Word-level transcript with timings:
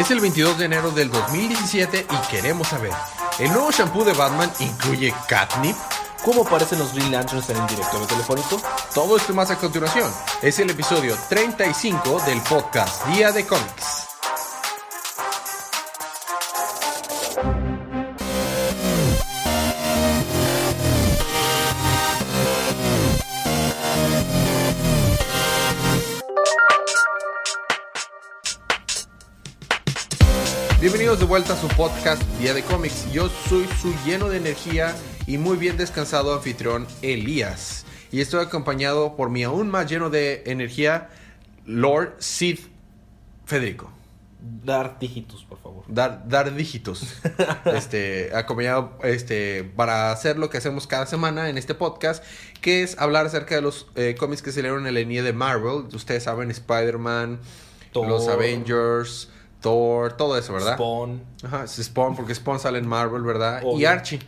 Es 0.00 0.10
el 0.10 0.18
22 0.20 0.56
de 0.56 0.64
enero 0.64 0.90
del 0.92 1.10
2017 1.10 2.06
y 2.10 2.30
queremos 2.30 2.68
saber, 2.68 2.90
¿el 3.38 3.52
nuevo 3.52 3.70
shampoo 3.70 4.02
de 4.02 4.14
Batman 4.14 4.50
incluye 4.58 5.12
catnip? 5.28 5.76
¿Cómo 6.24 6.40
aparecen 6.40 6.78
los 6.78 6.94
Green 6.94 7.12
Lanterns 7.12 7.50
en 7.50 7.58
el 7.58 7.66
directorio 7.66 8.06
telefónico? 8.06 8.62
Todo 8.94 9.18
esto 9.18 9.34
más 9.34 9.50
a 9.50 9.58
continuación. 9.58 10.10
Es 10.40 10.58
el 10.58 10.70
episodio 10.70 11.14
35 11.28 12.18
del 12.24 12.40
podcast 12.40 13.06
Día 13.08 13.30
de 13.30 13.46
Cómics. 13.46 13.89
Vuelta 31.30 31.52
a 31.52 31.56
su 31.56 31.68
podcast 31.68 32.20
Día 32.40 32.54
de 32.54 32.64
Cómics. 32.64 33.06
Yo 33.12 33.28
soy 33.28 33.64
su 33.80 33.94
lleno 34.04 34.28
de 34.28 34.38
energía 34.38 34.96
y 35.28 35.38
muy 35.38 35.56
bien 35.56 35.76
descansado 35.76 36.34
anfitrión 36.34 36.88
Elías. 37.02 37.86
Y 38.10 38.20
estoy 38.20 38.44
acompañado 38.44 39.14
por 39.14 39.30
mi 39.30 39.44
aún 39.44 39.70
más 39.70 39.88
lleno 39.88 40.10
de 40.10 40.42
energía 40.46 41.08
Lord 41.66 42.16
Sid 42.18 42.58
Federico. 43.44 43.92
Dar 44.40 44.98
dígitos, 44.98 45.44
por 45.44 45.60
favor. 45.60 45.84
Dar, 45.86 46.28
dar 46.28 46.52
dígitos. 46.52 47.20
este, 47.64 48.34
acompañado 48.34 48.98
este, 49.04 49.62
para 49.62 50.10
hacer 50.10 50.36
lo 50.36 50.50
que 50.50 50.58
hacemos 50.58 50.88
cada 50.88 51.06
semana 51.06 51.48
en 51.48 51.58
este 51.58 51.76
podcast, 51.76 52.24
que 52.60 52.82
es 52.82 52.98
hablar 52.98 53.26
acerca 53.26 53.54
de 53.54 53.62
los 53.62 53.86
eh, 53.94 54.16
cómics 54.18 54.42
que 54.42 54.50
salieron 54.50 54.84
en 54.84 54.94
la 54.94 54.98
línea 54.98 55.22
de 55.22 55.32
Marvel. 55.32 55.84
Ustedes 55.94 56.24
saben, 56.24 56.50
Spider-Man, 56.50 57.38
los 57.94 58.26
Avengers. 58.26 59.28
Thor, 59.60 60.16
todo 60.16 60.36
eso, 60.38 60.52
¿verdad? 60.52 60.74
Spawn. 60.74 61.22
Ajá, 61.42 61.66
Spawn, 61.66 62.16
porque 62.16 62.34
Spawn 62.34 62.58
sale 62.58 62.78
en 62.78 62.88
Marvel, 62.88 63.22
¿verdad? 63.22 63.62
Y. 63.76 63.84
Archie. 63.84 64.20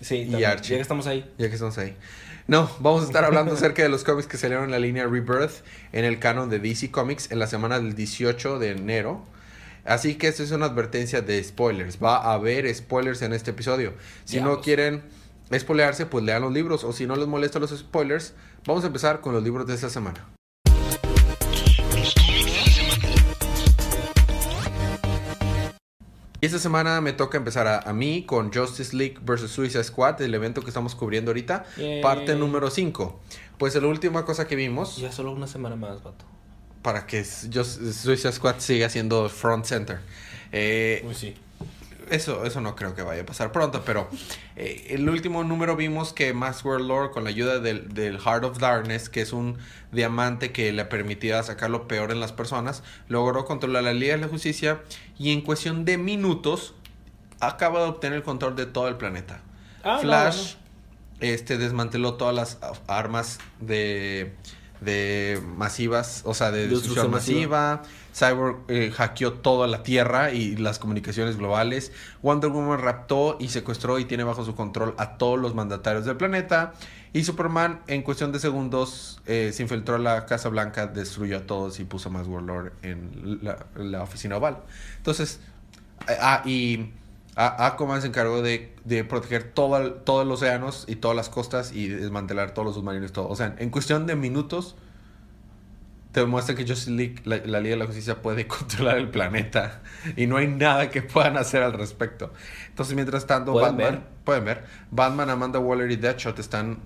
Sí, 0.00 0.16
Y 0.16 0.30
también, 0.30 0.50
Archie. 0.50 0.70
Ya 0.72 0.76
que 0.76 0.82
estamos 0.82 1.06
ahí. 1.06 1.30
Ya 1.38 1.48
que 1.48 1.54
estamos 1.54 1.78
ahí. 1.78 1.96
No, 2.46 2.70
vamos 2.80 3.02
a 3.02 3.06
estar 3.06 3.24
hablando 3.24 3.52
acerca 3.54 3.82
de 3.82 3.88
los 3.88 4.04
cómics 4.04 4.26
que 4.26 4.36
salieron 4.36 4.64
en 4.64 4.70
la 4.70 4.78
línea 4.78 5.06
Rebirth 5.06 5.64
en 5.92 6.04
el 6.04 6.18
canon 6.18 6.50
de 6.50 6.58
DC 6.58 6.90
Comics 6.90 7.30
en 7.30 7.38
la 7.38 7.46
semana 7.46 7.80
del 7.80 7.94
18 7.94 8.58
de 8.58 8.72
enero. 8.72 9.24
Así 9.84 10.16
que 10.16 10.28
esto 10.28 10.42
es 10.42 10.50
una 10.50 10.66
advertencia 10.66 11.20
de 11.20 11.42
spoilers. 11.42 11.98
Va 12.02 12.16
a 12.16 12.34
haber 12.34 12.72
spoilers 12.74 13.22
en 13.22 13.32
este 13.32 13.50
episodio. 13.50 13.92
Si 14.24 14.40
no 14.40 14.60
quieren 14.60 15.02
spoilearse, 15.54 16.06
pues 16.06 16.24
lean 16.24 16.42
los 16.42 16.52
libros. 16.52 16.84
O 16.84 16.92
si 16.92 17.06
no 17.06 17.16
les 17.16 17.26
molestan 17.26 17.62
los 17.62 17.70
spoilers, 17.70 18.34
vamos 18.66 18.84
a 18.84 18.86
empezar 18.86 19.20
con 19.20 19.34
los 19.34 19.42
libros 19.42 19.66
de 19.66 19.74
esta 19.74 19.90
semana. 19.90 20.33
Y 26.44 26.46
esta 26.46 26.58
semana 26.58 27.00
me 27.00 27.14
toca 27.14 27.38
empezar 27.38 27.66
a, 27.66 27.78
a 27.78 27.94
mí 27.94 28.24
con 28.26 28.52
Justice 28.52 28.94
League 28.94 29.16
vs. 29.24 29.50
Suicide 29.50 29.82
Squad, 29.82 30.20
el 30.20 30.34
evento 30.34 30.60
que 30.60 30.68
estamos 30.68 30.94
cubriendo 30.94 31.30
ahorita, 31.30 31.64
Yay. 31.78 32.02
parte 32.02 32.34
número 32.36 32.68
5. 32.68 33.18
Pues 33.56 33.74
la 33.76 33.86
última 33.88 34.26
cosa 34.26 34.46
que 34.46 34.54
vimos, 34.54 34.98
Ya 34.98 35.10
solo 35.10 35.32
una 35.32 35.46
semana 35.46 35.74
más, 35.74 36.02
vato. 36.02 36.26
para 36.82 37.06
que 37.06 37.22
Just- 37.22 37.90
Suicide 37.94 38.32
Squad 38.32 38.56
siga 38.58 38.90
siendo 38.90 39.26
front 39.30 39.64
center. 39.64 40.00
Eh, 40.52 41.02
Uy, 41.08 41.14
sí. 41.14 41.34
Eso, 42.10 42.44
eso 42.44 42.60
no 42.60 42.76
creo 42.76 42.94
que 42.94 43.02
vaya 43.02 43.22
a 43.22 43.26
pasar 43.26 43.52
pronto, 43.52 43.82
pero 43.84 44.08
eh, 44.56 44.86
el 44.90 45.08
último 45.08 45.44
número 45.44 45.76
vimos 45.76 46.12
que 46.12 46.32
Maxwell 46.32 46.86
Lord, 46.86 47.12
con 47.12 47.24
la 47.24 47.30
ayuda 47.30 47.60
del, 47.60 47.92
del 47.92 48.18
Heart 48.18 48.44
of 48.44 48.58
Darkness, 48.58 49.08
que 49.08 49.20
es 49.20 49.32
un 49.32 49.58
diamante 49.92 50.52
que 50.52 50.72
le 50.72 50.84
permitía 50.84 51.42
sacar 51.42 51.70
lo 51.70 51.88
peor 51.88 52.10
en 52.10 52.20
las 52.20 52.32
personas, 52.32 52.82
logró 53.08 53.44
controlar 53.44 53.84
la 53.84 53.92
Liga 53.92 54.14
de 54.14 54.20
la 54.22 54.28
Justicia 54.28 54.82
y 55.18 55.32
en 55.32 55.40
cuestión 55.40 55.84
de 55.84 55.98
minutos 55.98 56.74
acaba 57.40 57.80
de 57.80 57.86
obtener 57.88 58.18
el 58.18 58.22
control 58.22 58.56
de 58.56 58.66
todo 58.66 58.88
el 58.88 58.96
planeta. 58.96 59.40
Ah, 59.82 59.94
no, 59.96 60.00
Flash 60.00 60.54
este 61.20 61.58
desmanteló 61.58 62.14
todas 62.14 62.34
las 62.34 62.58
armas 62.86 63.38
de 63.60 64.34
de 64.84 65.40
masivas, 65.56 66.22
o 66.24 66.34
sea, 66.34 66.50
de 66.50 66.68
destrucción 66.68 67.10
Destrucción 67.10 67.10
masiva. 67.10 67.82
Cyborg 68.14 68.58
eh, 68.68 68.92
hackeó 68.94 69.32
toda 69.32 69.66
la 69.66 69.82
Tierra 69.82 70.30
y 70.32 70.56
las 70.56 70.78
comunicaciones 70.78 71.36
globales. 71.36 71.90
Wonder 72.22 72.50
Woman 72.50 72.78
raptó 72.78 73.36
y 73.40 73.48
secuestró 73.48 73.98
y 73.98 74.04
tiene 74.04 74.22
bajo 74.22 74.44
su 74.44 74.54
control 74.54 74.94
a 74.98 75.16
todos 75.16 75.38
los 75.38 75.54
mandatarios 75.54 76.04
del 76.04 76.16
planeta. 76.16 76.74
Y 77.12 77.24
Superman, 77.24 77.80
en 77.86 78.02
cuestión 78.02 78.32
de 78.32 78.38
segundos, 78.38 79.20
eh, 79.26 79.50
se 79.52 79.62
infiltró 79.62 79.96
a 79.96 79.98
la 79.98 80.26
Casa 80.26 80.48
Blanca, 80.48 80.86
destruyó 80.86 81.38
a 81.38 81.40
todos 81.40 81.80
y 81.80 81.84
puso 81.84 82.10
más 82.10 82.26
Warlord 82.26 82.72
en 82.82 83.40
la, 83.42 83.66
la 83.76 84.02
oficina 84.02 84.36
oval. 84.36 84.58
Entonces, 84.98 85.40
eh, 86.08 86.16
ah, 86.20 86.42
y 86.44 86.90
A- 87.36 87.66
Aquaman 87.66 88.00
se 88.00 88.08
encargó 88.08 88.42
de, 88.42 88.74
de 88.84 89.04
proteger 89.04 89.42
todo 89.52 89.76
el, 89.78 89.94
todo 89.94 90.22
el 90.22 90.30
océanos 90.30 90.84
y 90.88 90.96
todas 90.96 91.16
las 91.16 91.28
costas 91.28 91.72
y 91.72 91.88
desmantelar 91.88 92.52
todos 92.54 92.66
los 92.66 92.74
submarinos 92.76 93.12
todo. 93.12 93.28
O 93.28 93.36
sea, 93.36 93.54
en 93.58 93.70
cuestión 93.70 94.06
de 94.06 94.14
minutos 94.16 94.76
te 96.12 96.20
demuestra 96.20 96.54
que 96.54 96.62
Justice 96.64 96.92
League, 96.92 97.16
la, 97.24 97.38
la 97.38 97.58
Liga 97.58 97.74
de 97.74 97.78
la 97.80 97.86
Justicia 97.86 98.22
puede 98.22 98.46
controlar 98.48 98.98
el 98.98 99.08
planeta 99.10 99.82
y 100.16 100.26
no 100.28 100.36
hay 100.36 100.46
nada 100.46 100.90
que 100.90 101.02
puedan 101.02 101.36
hacer 101.36 101.62
al 101.64 101.72
respecto. 101.72 102.32
Entonces, 102.68 102.94
mientras 102.94 103.26
tanto, 103.26 103.52
Pueden 103.52 103.76
Batman, 103.76 103.92
ver. 103.94 104.02
pueden 104.24 104.44
ver, 104.44 104.64
Batman, 104.92 105.30
Amanda 105.30 105.58
Waller 105.58 105.90
y 105.90 105.96
Deadshot 105.96 106.38
están, 106.38 106.78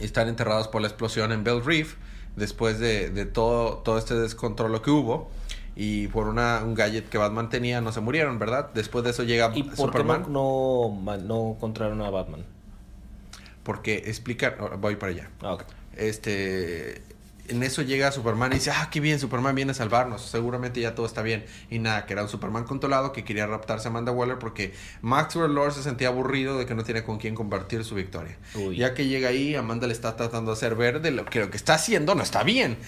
están 0.00 0.28
enterrados 0.28 0.68
por 0.68 0.82
la 0.82 0.88
explosión 0.88 1.32
en 1.32 1.44
Bell 1.44 1.64
Reef 1.64 1.94
después 2.36 2.78
de, 2.78 3.08
de 3.08 3.24
todo, 3.24 3.78
todo 3.78 3.96
este 3.96 4.14
descontrol 4.14 4.82
que 4.82 4.90
hubo. 4.90 5.30
Y 5.76 6.08
por 6.08 6.26
una, 6.28 6.62
un 6.64 6.74
gadget 6.74 7.08
que 7.08 7.18
Batman 7.18 7.50
tenía, 7.50 7.80
no 7.82 7.92
se 7.92 8.00
murieron, 8.00 8.38
¿verdad? 8.38 8.70
Después 8.74 9.04
de 9.04 9.10
eso 9.10 9.24
llega 9.24 9.52
¿Y 9.54 9.62
por 9.64 9.70
qué 9.70 9.76
Superman. 9.76 10.22
no, 10.22 10.88
no, 10.88 10.88
ma- 10.90 11.18
no 11.18 11.50
encontraron 11.52 12.00
a 12.02 12.10
Batman? 12.10 12.44
Porque 13.62 13.96
explican, 14.06 14.54
ahora 14.58 14.76
voy 14.76 14.96
para 14.96 15.12
allá. 15.12 15.30
Ah, 15.42 15.54
ok. 15.54 15.64
Este, 15.96 17.02
en 17.48 17.62
eso 17.62 17.82
llega 17.82 18.12
Superman 18.12 18.52
y 18.52 18.56
dice, 18.56 18.70
ah, 18.70 18.88
qué 18.90 19.00
bien, 19.00 19.18
Superman 19.18 19.54
viene 19.54 19.72
a 19.72 19.74
salvarnos, 19.74 20.22
seguramente 20.22 20.80
ya 20.80 20.94
todo 20.94 21.06
está 21.06 21.22
bien. 21.22 21.44
Y 21.70 21.78
nada, 21.78 22.06
que 22.06 22.12
era 22.12 22.22
un 22.22 22.28
Superman 22.28 22.64
controlado 22.64 23.12
que 23.12 23.24
quería 23.24 23.46
raptarse 23.46 23.88
a 23.88 23.90
Amanda 23.90 24.12
Waller 24.12 24.38
porque 24.38 24.74
Maxwell 25.02 25.54
Lord 25.54 25.72
se 25.72 25.82
sentía 25.82 26.08
aburrido 26.08 26.58
de 26.58 26.66
que 26.66 26.74
no 26.74 26.84
tiene 26.84 27.04
con 27.04 27.18
quién 27.18 27.34
compartir 27.34 27.84
su 27.84 27.94
victoria. 27.94 28.36
Uy. 28.54 28.76
Ya 28.76 28.94
que 28.94 29.06
llega 29.06 29.28
ahí, 29.28 29.54
Amanda 29.54 29.86
le 29.86 29.92
está 29.92 30.16
tratando 30.16 30.50
de 30.50 30.56
hacer 30.56 30.74
ver 30.74 31.00
de 31.00 31.10
lo 31.10 31.24
que 31.24 31.40
lo 31.40 31.50
que 31.50 31.56
está 31.56 31.74
haciendo 31.74 32.14
no 32.14 32.22
está 32.22 32.42
bien. 32.42 32.78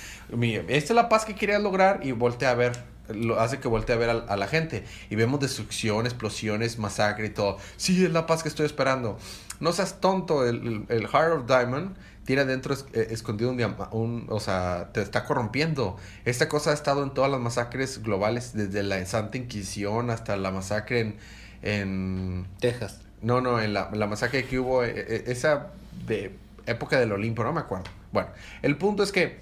Esta 0.69 0.93
es 0.93 0.97
la 0.97 1.09
paz 1.09 1.25
que 1.25 1.35
quería 1.35 1.59
lograr 1.59 2.01
y 2.03 2.13
voltea 2.13 2.51
a 2.51 2.55
ver. 2.55 2.99
Lo 3.09 3.41
hace 3.41 3.59
que 3.59 3.69
voltee 3.69 3.97
a 3.97 3.99
ver 3.99 4.11
a, 4.11 4.13
a 4.13 4.37
la 4.37 4.47
gente. 4.47 4.85
Y 5.09 5.17
vemos 5.17 5.41
destrucción, 5.41 6.05
explosiones, 6.05 6.79
masacre 6.79 7.27
y 7.27 7.31
todo. 7.31 7.57
Sí, 7.79 8.05
es 8.05 8.13
la 8.13 8.27
paz 8.27 8.43
que 8.43 8.51
estoy 8.51 8.67
esperando. 8.67 9.19
No 9.61 9.73
seas 9.73 10.01
tonto. 10.01 10.47
El, 10.47 10.87
el, 10.89 10.97
el 10.97 11.09
Heart 11.09 11.33
of 11.33 11.47
Diamond 11.47 11.97
tiene 12.29 12.43
adentro 12.43 12.75
es- 12.75 12.85
eh, 12.93 13.07
escondido 13.11 13.49
un, 13.49 13.57
diama- 13.57 13.89
un... 13.91 14.27
O 14.29 14.39
sea, 14.39 14.91
te 14.93 15.01
está 15.01 15.25
corrompiendo. 15.25 15.97
Esta 16.27 16.47
cosa 16.51 16.73
ha 16.73 16.75
estado 16.75 17.03
en 17.03 17.15
todas 17.15 17.31
las 17.31 17.41
masacres 17.41 18.03
globales. 18.03 18.53
Desde 18.53 18.83
la 18.83 19.03
Santa 19.07 19.39
Inquisición 19.39 20.11
hasta 20.11 20.37
la 20.37 20.51
masacre 20.51 21.01
en... 21.01 21.17
en 21.63 22.47
Texas. 22.61 23.01
no, 23.23 23.41
no, 23.41 23.61
en 23.63 23.73
la, 23.73 23.91
la 23.95 24.07
masacre 24.07 24.45
que 24.45 24.59
hubo, 24.59 24.85
eh, 24.85 24.93
eh, 24.95 25.25
esa 25.29 25.69
de 26.07 26.35
época 26.67 27.01
del 27.01 27.13
Olimpo, 27.13 27.43
no 27.45 27.55
me 27.55 27.61
acuerdo. 27.61 27.87
Bueno, 28.13 28.29
el 28.61 28.77
punto 28.77 29.03
es 29.03 29.11
que 29.11 29.41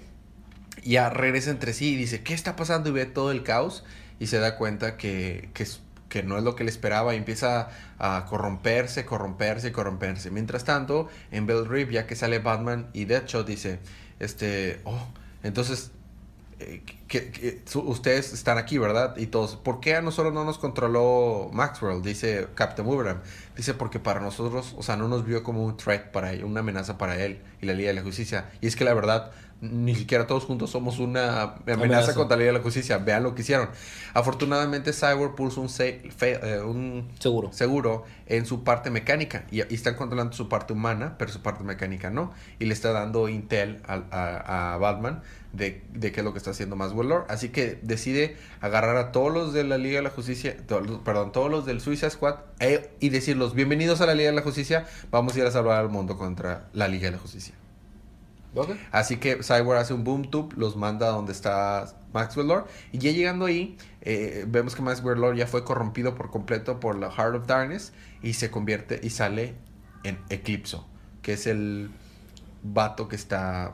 ya 0.85 1.09
regresa 1.09 1.49
entre 1.51 1.73
sí 1.73 1.93
y 1.93 1.95
dice, 1.97 2.23
¿qué 2.23 2.33
está 2.33 2.55
pasando? 2.55 2.89
Y 2.89 2.93
ve 2.93 3.05
todo 3.05 3.31
el 3.31 3.43
caos 3.43 3.83
y 4.17 4.27
se 4.27 4.39
da 4.39 4.55
cuenta 4.55 4.95
que, 4.95 5.49
que, 5.53 5.63
es- 5.63 5.81
que 6.09 6.23
no 6.23 6.37
es 6.37 6.43
lo 6.43 6.55
que 6.55 6.63
él 6.63 6.69
esperaba 6.69 7.13
y 7.13 7.17
empieza 7.17 7.69
a 7.99 8.25
corromperse, 8.25 9.05
corromperse, 9.05 9.71
corromperse. 9.71 10.31
Mientras 10.31 10.63
tanto, 10.63 11.07
en 11.31 11.45
Bell 11.45 11.65
Reef, 11.65 11.89
ya 11.89 12.07
que 12.07 12.15
sale 12.15 12.39
Batman 12.39 12.89
y 12.93 13.05
Deadshot, 13.05 13.45
dice, 13.45 13.79
este, 14.19 14.81
oh, 14.85 15.07
entonces 15.43 15.91
eh, 16.59 16.81
que, 17.07 17.61
ustedes 17.75 18.33
están 18.33 18.57
aquí, 18.57 18.79
¿verdad? 18.79 19.15
Y 19.17 19.27
todos, 19.27 19.55
¿por 19.55 19.79
qué 19.79 19.95
a 19.95 20.01
nosotros 20.01 20.33
no 20.33 20.43
nos 20.43 20.57
controló 20.57 21.49
Maxwell? 21.53 22.01
Dice 22.01 22.47
Captain 22.55 22.87
Boomerang. 22.87 23.21
Dice, 23.55 23.73
porque 23.75 23.99
para 23.99 24.19
nosotros, 24.19 24.73
o 24.77 24.81
sea, 24.81 24.97
no 24.97 25.07
nos 25.07 25.23
vio 25.23 25.43
como 25.43 25.63
un 25.63 25.77
threat 25.77 26.11
para 26.11 26.33
él, 26.33 26.43
una 26.43 26.61
amenaza 26.61 26.97
para 26.97 27.23
él 27.23 27.41
y 27.61 27.67
la 27.67 27.73
Liga 27.73 27.89
de 27.89 27.93
la 27.93 28.01
Justicia. 28.01 28.49
Y 28.59 28.67
es 28.67 28.75
que 28.75 28.85
la 28.85 28.93
verdad, 28.93 29.31
ni 29.59 29.95
siquiera 29.95 30.27
todos 30.27 30.45
juntos 30.45 30.69
somos 30.69 30.99
una 30.99 31.41
amenaza, 31.41 31.73
Amenaza. 31.73 32.13
contra 32.13 32.37
la 32.37 32.41
Liga 32.41 32.51
de 32.53 32.57
la 32.59 32.63
Justicia. 32.63 32.97
Vean 32.99 33.23
lo 33.23 33.33
que 33.35 33.41
hicieron. 33.41 33.69
Afortunadamente, 34.13 34.93
Cyborg 34.93 35.35
puso 35.35 35.61
un, 35.61 35.69
se- 35.69 36.01
eh, 36.21 36.61
un 36.61 37.09
Seguro. 37.19 37.51
seguro 37.53 38.03
en 38.27 38.45
su 38.45 38.63
parte 38.63 38.89
mecánica 38.89 39.45
y, 39.51 39.57
y 39.61 39.73
están 39.75 39.95
controlando 39.95 40.33
su 40.33 40.47
parte 40.49 40.73
humana, 40.73 41.15
pero 41.17 41.31
su 41.31 41.41
parte 41.41 41.63
mecánica 41.63 42.09
no. 42.09 42.31
Y 42.59 42.65
le 42.65 42.73
está 42.73 42.91
dando 42.91 43.29
intel 43.29 43.81
al- 43.87 44.05
a, 44.11 44.73
a 44.73 44.77
Batman 44.77 45.21
de, 45.53 45.81
de 45.93 46.11
qué 46.11 46.19
es 46.19 46.23
lo 46.23 46.33
que 46.33 46.37
está 46.37 46.51
haciendo 46.51 46.75
Maxwell 46.75 47.09
Lord. 47.09 47.25
Así 47.29 47.49
que 47.49 47.79
decide 47.81 48.37
agarrar 48.61 48.97
a 48.97 49.11
todos 49.11 49.33
los 49.33 49.53
de 49.53 49.63
la 49.63 49.77
Liga 49.77 49.97
de 49.97 50.03
la 50.03 50.09
Justicia, 50.11 50.55
to- 50.67 51.03
perdón, 51.03 51.31
todos 51.31 51.49
los 51.49 51.65
del 51.65 51.81
Suicide 51.81 52.11
Squad 52.11 52.35
eh, 52.59 52.91
y 52.99 53.09
decirlos 53.09 53.53
bienvenidos 53.55 54.01
a 54.01 54.05
la 54.05 54.13
Liga 54.13 54.29
de 54.29 54.35
la 54.35 54.41
Justicia. 54.43 54.85
Vamos 55.09 55.35
a 55.35 55.39
ir 55.39 55.45
a 55.45 55.51
salvar 55.51 55.79
al 55.79 55.89
mundo 55.89 56.17
contra 56.17 56.67
la 56.73 56.87
Liga 56.87 57.05
de 57.05 57.11
la 57.13 57.17
Justicia. 57.17 57.55
Así 58.91 59.17
que 59.17 59.43
Cyborg 59.43 59.79
hace 59.79 59.93
un 59.93 60.03
boom 60.03 60.29
tube, 60.29 60.55
los 60.57 60.75
manda 60.75 61.07
a 61.07 61.11
donde 61.11 61.31
está 61.31 61.85
Maxwell 62.13 62.47
Lord. 62.47 62.65
Y 62.91 62.97
ya 62.97 63.11
llegando 63.11 63.45
ahí, 63.45 63.77
eh, 64.01 64.45
vemos 64.47 64.75
que 64.75 64.81
Maxwell 64.81 65.19
Lord 65.19 65.35
ya 65.35 65.47
fue 65.47 65.63
corrompido 65.63 66.15
por 66.15 66.31
completo 66.31 66.79
por 66.79 66.97
la 66.97 67.11
Heart 67.11 67.35
of 67.35 67.47
Darkness 67.47 67.93
y 68.21 68.33
se 68.33 68.49
convierte 68.49 68.99
y 69.03 69.09
sale 69.09 69.55
en 70.03 70.19
Eclipso, 70.29 70.87
que 71.21 71.33
es 71.33 71.47
el 71.47 71.91
vato 72.63 73.07
que 73.07 73.15
está 73.15 73.73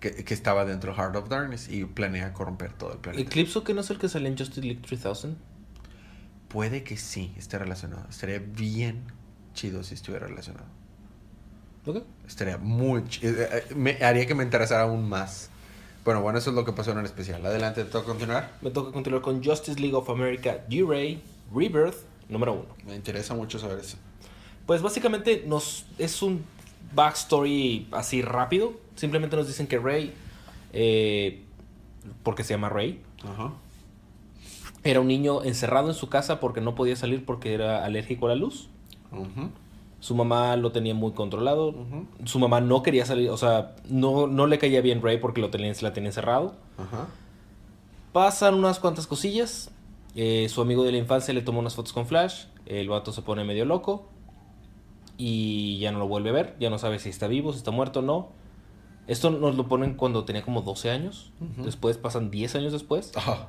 que, 0.00 0.24
que 0.24 0.34
estaba 0.34 0.64
dentro 0.64 0.92
de 0.92 0.98
Heart 0.98 1.16
of 1.16 1.28
Darkness 1.28 1.68
y 1.68 1.84
planea 1.84 2.32
corromper 2.32 2.72
todo 2.72 2.92
el 2.92 2.98
planeta. 2.98 3.22
Eclipso 3.22 3.64
que 3.64 3.74
no 3.74 3.80
es 3.80 3.90
el 3.90 3.98
que 3.98 4.08
sale 4.08 4.28
en 4.28 4.38
Justice 4.38 4.62
League 4.62 4.82
3000. 4.86 5.36
Puede 6.48 6.84
que 6.84 6.96
sí 6.96 7.34
esté 7.36 7.58
relacionado. 7.58 8.06
Estaría 8.08 8.38
bien 8.38 9.02
chido 9.54 9.82
si 9.82 9.94
estuviera 9.94 10.26
relacionado. 10.26 10.77
Ok. 11.86 12.02
Estaría 12.26 12.58
muy 12.58 13.00
eh, 13.22 13.64
eh, 13.70 13.74
Me 13.74 13.92
haría 14.04 14.26
que 14.26 14.34
me 14.34 14.44
interesara 14.44 14.82
aún 14.82 15.08
más. 15.08 15.50
Bueno, 16.04 16.22
bueno, 16.22 16.38
eso 16.38 16.50
es 16.50 16.56
lo 16.56 16.64
que 16.64 16.72
pasó 16.72 16.92
en 16.92 16.98
el 16.98 17.04
especial. 17.04 17.44
Adelante, 17.44 17.84
¿te 17.84 17.90
toca 17.90 18.06
continuar? 18.06 18.52
Me 18.62 18.70
toca 18.70 18.92
continuar 18.92 19.22
con 19.22 19.42
Justice 19.44 19.78
League 19.78 19.94
of 19.94 20.08
America 20.08 20.64
G-Ray 20.68 21.22
Rebirth 21.54 21.96
número 22.28 22.54
1. 22.54 22.64
Me 22.86 22.96
interesa 22.96 23.34
mucho 23.34 23.58
saber 23.58 23.78
eso. 23.78 23.96
Pues 24.66 24.82
básicamente 24.82 25.44
nos 25.46 25.86
es 25.98 26.22
un 26.22 26.44
backstory 26.94 27.88
así 27.92 28.22
rápido. 28.22 28.72
Simplemente 28.96 29.36
nos 29.36 29.46
dicen 29.46 29.66
que 29.66 29.78
Ray, 29.78 30.12
eh, 30.72 31.42
porque 32.22 32.44
se 32.44 32.54
llama 32.54 32.68
Ray, 32.68 33.00
Ajá. 33.24 33.52
era 34.84 35.00
un 35.00 35.08
niño 35.08 35.42
encerrado 35.44 35.88
en 35.88 35.94
su 35.94 36.08
casa 36.08 36.40
porque 36.40 36.60
no 36.60 36.74
podía 36.74 36.96
salir 36.96 37.24
porque 37.24 37.54
era 37.54 37.84
alérgico 37.84 38.26
a 38.26 38.30
la 38.30 38.34
luz. 38.34 38.68
Ujú, 39.12 39.50
Su 40.00 40.14
mamá 40.14 40.56
lo 40.56 40.70
tenía 40.70 40.94
muy 40.94 41.12
controlado. 41.12 41.74
Su 42.24 42.38
mamá 42.38 42.60
no 42.60 42.82
quería 42.82 43.04
salir, 43.04 43.30
o 43.30 43.36
sea, 43.36 43.74
no, 43.88 44.26
no 44.26 44.46
le 44.46 44.58
caía 44.58 44.80
bien 44.80 45.02
Ray 45.02 45.18
porque 45.18 45.40
lo 45.40 45.50
tenía, 45.50 45.72
la 45.80 45.92
tenía 45.92 46.10
encerrado. 46.10 46.54
Ajá. 46.76 47.08
Pasan 48.12 48.54
unas 48.54 48.78
cuantas 48.78 49.06
cosillas. 49.06 49.70
Eh, 50.14 50.48
su 50.48 50.60
amigo 50.62 50.84
de 50.84 50.92
la 50.92 50.98
infancia 50.98 51.34
le 51.34 51.42
toma 51.42 51.58
unas 51.58 51.74
fotos 51.74 51.92
con 51.92 52.06
Flash. 52.06 52.44
El 52.66 52.88
vato 52.88 53.12
se 53.12 53.22
pone 53.22 53.44
medio 53.44 53.64
loco. 53.64 54.08
Y 55.16 55.78
ya 55.80 55.90
no 55.90 55.98
lo 55.98 56.06
vuelve 56.06 56.30
a 56.30 56.32
ver. 56.32 56.56
Ya 56.60 56.70
no 56.70 56.78
sabe 56.78 57.00
si 57.00 57.08
está 57.08 57.26
vivo, 57.26 57.52
si 57.52 57.58
está 57.58 57.72
muerto 57.72 57.98
o 57.98 58.02
no. 58.02 58.28
Esto 59.08 59.30
nos 59.30 59.56
lo 59.56 59.68
ponen 59.68 59.94
cuando 59.94 60.24
tenía 60.24 60.42
como 60.42 60.62
12 60.62 60.90
años. 60.90 61.32
Después 61.56 61.96
pasan 61.98 62.30
10 62.30 62.54
años 62.54 62.72
después. 62.72 63.12
Ajá. 63.16 63.48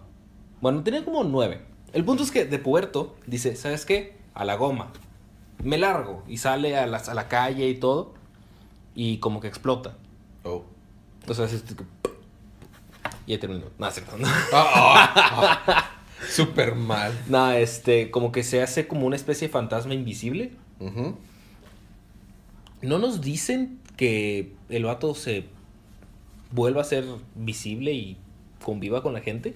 Bueno, 0.61 0.83
tenía 0.83 1.05
como 1.05 1.23
9. 1.23 1.61
El 1.93 2.05
punto 2.05 2.23
es 2.23 2.31
que 2.31 2.45
de 2.45 2.59
puerto 2.59 3.15
dice, 3.27 3.55
¿sabes 3.55 3.85
qué? 3.85 4.17
A 4.33 4.45
la 4.45 4.55
goma. 4.55 4.91
Me 5.63 5.77
largo. 5.77 6.23
Y 6.27 6.37
sale 6.37 6.77
a, 6.77 6.87
las- 6.87 7.09
a 7.09 7.13
la 7.13 7.27
calle 7.27 7.67
y 7.69 7.75
todo. 7.75 8.13
Y 8.95 9.17
como 9.17 9.39
que 9.41 9.47
explota. 9.47 9.95
Oh. 10.43 10.63
O 11.27 11.33
sea, 11.33 11.45
es 11.45 11.53
este 11.53 11.75
que- 11.75 11.83
Y 13.27 13.33
ya 13.33 13.39
terminó. 13.39 13.65
No, 13.77 13.87
es 13.87 13.93
cierto. 13.93 14.17
No. 14.17 14.27
Ah, 14.53 15.13
ah. 15.67 15.91
Súper 16.29 16.75
mal. 16.75 17.17
No, 17.27 17.51
este, 17.51 18.11
como 18.11 18.31
que 18.31 18.43
se 18.43 18.61
hace 18.61 18.87
como 18.87 19.05
una 19.07 19.15
especie 19.15 19.47
de 19.47 19.51
fantasma 19.51 19.93
invisible. 19.93 20.51
No 22.81 22.97
nos 22.97 23.21
dicen 23.21 23.79
que 23.97 24.53
el 24.69 24.85
vato 24.85 25.13
se 25.13 25.45
vuelva 26.51 26.81
a 26.81 26.85
ser 26.85 27.03
visible 27.35 27.93
y 27.93 28.17
conviva 28.63 29.03
con 29.03 29.13
la 29.13 29.19
gente. 29.21 29.55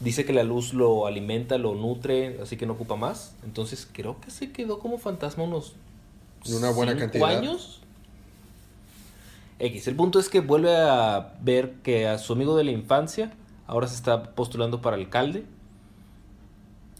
Dice 0.00 0.24
que 0.24 0.32
la 0.32 0.42
luz 0.42 0.74
lo 0.74 1.06
alimenta, 1.06 1.56
lo 1.56 1.74
nutre, 1.74 2.38
así 2.42 2.56
que 2.56 2.66
no 2.66 2.74
ocupa 2.74 2.96
más. 2.96 3.34
Entonces 3.44 3.88
creo 3.90 4.20
que 4.20 4.30
se 4.30 4.50
quedó 4.52 4.78
como 4.78 4.98
fantasma 4.98 5.44
unos 5.44 5.74
De 6.44 6.56
una 6.56 6.70
buena 6.70 6.92
cinco 6.92 7.02
cantidad. 7.04 7.28
años. 7.38 7.80
X, 9.60 9.86
el 9.86 9.94
punto 9.94 10.18
es 10.18 10.28
que 10.28 10.40
vuelve 10.40 10.74
a 10.76 11.34
ver 11.40 11.74
que 11.82 12.08
a 12.08 12.18
su 12.18 12.32
amigo 12.32 12.56
de 12.56 12.64
la 12.64 12.72
infancia 12.72 13.32
ahora 13.66 13.86
se 13.86 13.94
está 13.94 14.34
postulando 14.34 14.82
para 14.82 14.96
alcalde 14.96 15.44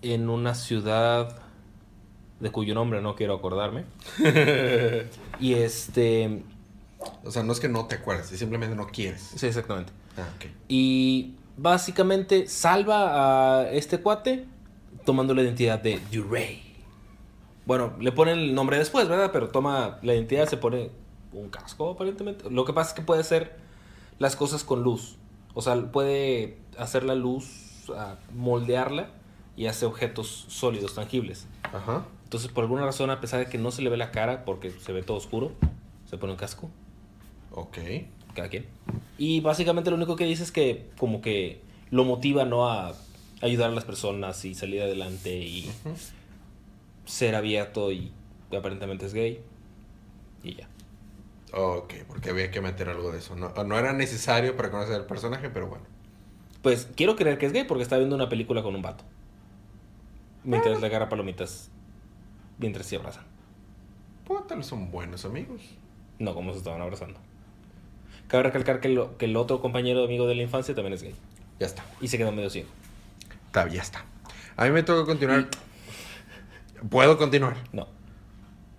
en 0.02 0.28
una 0.30 0.54
ciudad 0.54 1.36
de 2.40 2.50
cuyo 2.52 2.74
nombre 2.74 3.02
no 3.02 3.16
quiero 3.16 3.34
acordarme. 3.34 3.84
y 5.40 5.54
este, 5.54 6.42
O 7.24 7.30
sea, 7.30 7.42
no 7.42 7.52
es 7.52 7.60
que 7.60 7.68
no 7.68 7.86
te 7.86 7.96
acuerdes, 7.96 8.30
es 8.32 8.38
simplemente 8.38 8.76
no 8.76 8.86
quieres. 8.86 9.32
sí, 9.36 9.46
exactamente. 9.46 9.92
Ah, 10.16 10.28
ok. 10.36 10.46
Y 10.68 11.34
básicamente 11.56 12.48
salva 12.48 13.60
a 13.60 13.70
este 13.70 14.00
cuate 14.00 14.46
tomando 15.04 15.34
la 15.34 15.42
identidad 15.42 15.80
de 15.80 16.00
Duray. 16.12 16.62
Bueno, 17.66 17.94
le 17.98 18.12
ponen 18.12 18.38
el 18.38 18.54
nombre 18.54 18.78
después, 18.78 19.08
¿verdad? 19.08 19.30
Pero 19.32 19.48
toma 19.48 19.98
la 20.02 20.14
identidad, 20.14 20.48
se 20.48 20.56
pone 20.56 20.90
un 21.32 21.48
casco 21.48 21.90
aparentemente. 21.90 22.48
Lo 22.50 22.64
que 22.64 22.72
pasa 22.72 22.90
es 22.90 22.94
que 22.94 23.02
puede 23.02 23.20
hacer 23.20 23.56
las 24.18 24.36
cosas 24.36 24.64
con 24.64 24.82
luz. 24.82 25.16
O 25.54 25.62
sea, 25.62 25.90
puede 25.90 26.58
hacer 26.78 27.04
la 27.04 27.14
luz, 27.14 27.88
ah, 27.96 28.16
moldearla 28.34 29.10
y 29.56 29.66
hace 29.66 29.86
objetos 29.86 30.46
sólidos, 30.48 30.94
tangibles. 30.94 31.46
Ajá. 31.72 32.04
Entonces, 32.24 32.50
por 32.50 32.64
alguna 32.64 32.84
razón, 32.84 33.10
a 33.10 33.20
pesar 33.20 33.40
de 33.40 33.46
que 33.46 33.58
no 33.58 33.70
se 33.70 33.82
le 33.82 33.90
ve 33.90 33.96
la 33.96 34.10
cara 34.10 34.44
porque 34.44 34.70
se 34.70 34.92
ve 34.92 35.02
todo 35.02 35.16
oscuro, 35.16 35.52
se 36.06 36.18
pone 36.18 36.32
un 36.32 36.38
casco 36.38 36.70
Ok. 37.56 37.78
Cada 38.34 38.48
quien. 38.48 38.66
Y 39.18 39.40
básicamente 39.40 39.90
lo 39.90 39.96
único 39.96 40.16
que 40.16 40.24
dice 40.24 40.42
es 40.42 40.52
que 40.52 40.90
como 40.98 41.20
que 41.20 41.60
lo 41.90 42.04
motiva 42.04 42.44
no 42.44 42.68
a 42.68 42.94
ayudar 43.40 43.70
a 43.70 43.74
las 43.74 43.84
personas 43.84 44.44
y 44.44 44.54
salir 44.54 44.82
adelante 44.82 45.36
y 45.36 45.70
ser 47.04 47.34
abierto 47.34 47.92
y 47.92 48.12
aparentemente 48.56 49.06
es 49.06 49.14
gay. 49.14 49.40
Y 50.42 50.54
ya. 50.56 50.68
Ok, 51.52 51.94
porque 52.08 52.30
había 52.30 52.50
que 52.50 52.60
meter 52.60 52.88
algo 52.88 53.12
de 53.12 53.18
eso. 53.18 53.36
No, 53.36 53.52
no 53.64 53.78
era 53.78 53.92
necesario 53.92 54.56
para 54.56 54.70
conocer 54.70 54.96
el 54.96 55.06
personaje, 55.06 55.50
pero 55.50 55.68
bueno. 55.68 55.84
Pues 56.62 56.88
quiero 56.96 57.14
creer 57.14 57.38
que 57.38 57.46
es 57.46 57.52
gay 57.52 57.64
porque 57.64 57.82
está 57.82 57.96
viendo 57.96 58.16
una 58.16 58.28
película 58.28 58.62
con 58.62 58.74
un 58.74 58.82
vato. 58.82 59.04
Mientras 60.42 60.80
le 60.80 60.86
agarra 60.86 61.08
palomitas. 61.08 61.70
Mientras 62.58 62.86
se 62.86 62.96
abrazan. 62.96 63.24
Pues 64.26 64.46
tal 64.46 64.58
vez 64.58 64.66
son 64.66 64.90
buenos 64.90 65.24
amigos. 65.24 65.60
No 66.18 66.34
como 66.34 66.52
se 66.52 66.58
estaban 66.58 66.82
abrazando. 66.82 67.20
Cabe 68.28 68.44
recalcar 68.44 68.80
que, 68.80 68.88
lo- 68.88 69.16
que 69.18 69.26
el 69.26 69.36
otro 69.36 69.60
compañero 69.60 70.04
amigo 70.04 70.26
de 70.26 70.34
la 70.34 70.42
infancia 70.42 70.74
también 70.74 70.94
es 70.94 71.02
gay. 71.02 71.14
Ya 71.60 71.66
está. 71.66 71.84
Y 72.00 72.08
se 72.08 72.18
quedó 72.18 72.32
medio 72.32 72.50
ciego. 72.50 72.68
Está, 73.46 73.68
ya 73.68 73.82
está. 73.82 74.04
A 74.56 74.64
mí 74.64 74.70
me 74.70 74.82
toca 74.82 75.04
continuar. 75.06 75.46
¿Puedo 76.90 77.16
continuar? 77.18 77.56
No. 77.72 77.86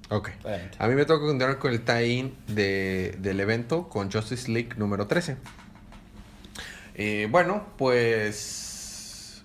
Ok. 0.09 0.29
A 0.77 0.87
mí 0.87 0.95
me 0.95 1.05
toca 1.05 1.21
continuar 1.25 1.57
con 1.59 1.71
el 1.71 1.81
tie-in 1.83 2.35
de- 2.47 3.15
del 3.19 3.39
evento 3.39 3.87
con 3.89 4.11
Justice 4.11 4.51
League 4.51 4.69
número 4.77 5.07
13. 5.07 5.37
Eh, 6.95 7.27
bueno, 7.31 7.65
pues. 7.77 9.43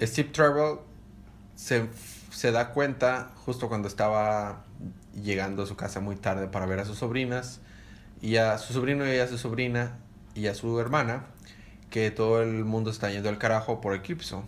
Steve 0.00 0.30
Trevor 0.30 0.82
se, 1.56 1.86
se 2.30 2.52
da 2.52 2.70
cuenta 2.72 3.32
justo 3.44 3.68
cuando 3.68 3.86
estaba 3.88 4.64
llegando 5.22 5.64
a 5.64 5.66
su 5.66 5.76
casa 5.76 6.00
muy 6.00 6.16
tarde 6.16 6.46
para 6.48 6.64
ver 6.66 6.78
a 6.80 6.84
sus 6.86 6.98
sobrinas 6.98 7.60
y 8.20 8.36
a 8.36 8.58
su 8.58 8.72
sobrino 8.72 9.10
y 9.12 9.18
a 9.18 9.26
su 9.26 9.38
sobrina 9.38 9.98
y 10.34 10.46
a 10.46 10.54
su 10.54 10.78
hermana 10.80 11.26
que 11.90 12.10
todo 12.10 12.42
el 12.42 12.64
mundo 12.64 12.90
está 12.90 13.10
yendo 13.10 13.28
al 13.28 13.38
carajo 13.38 13.80
por 13.80 13.94
Eclipso 13.94 14.44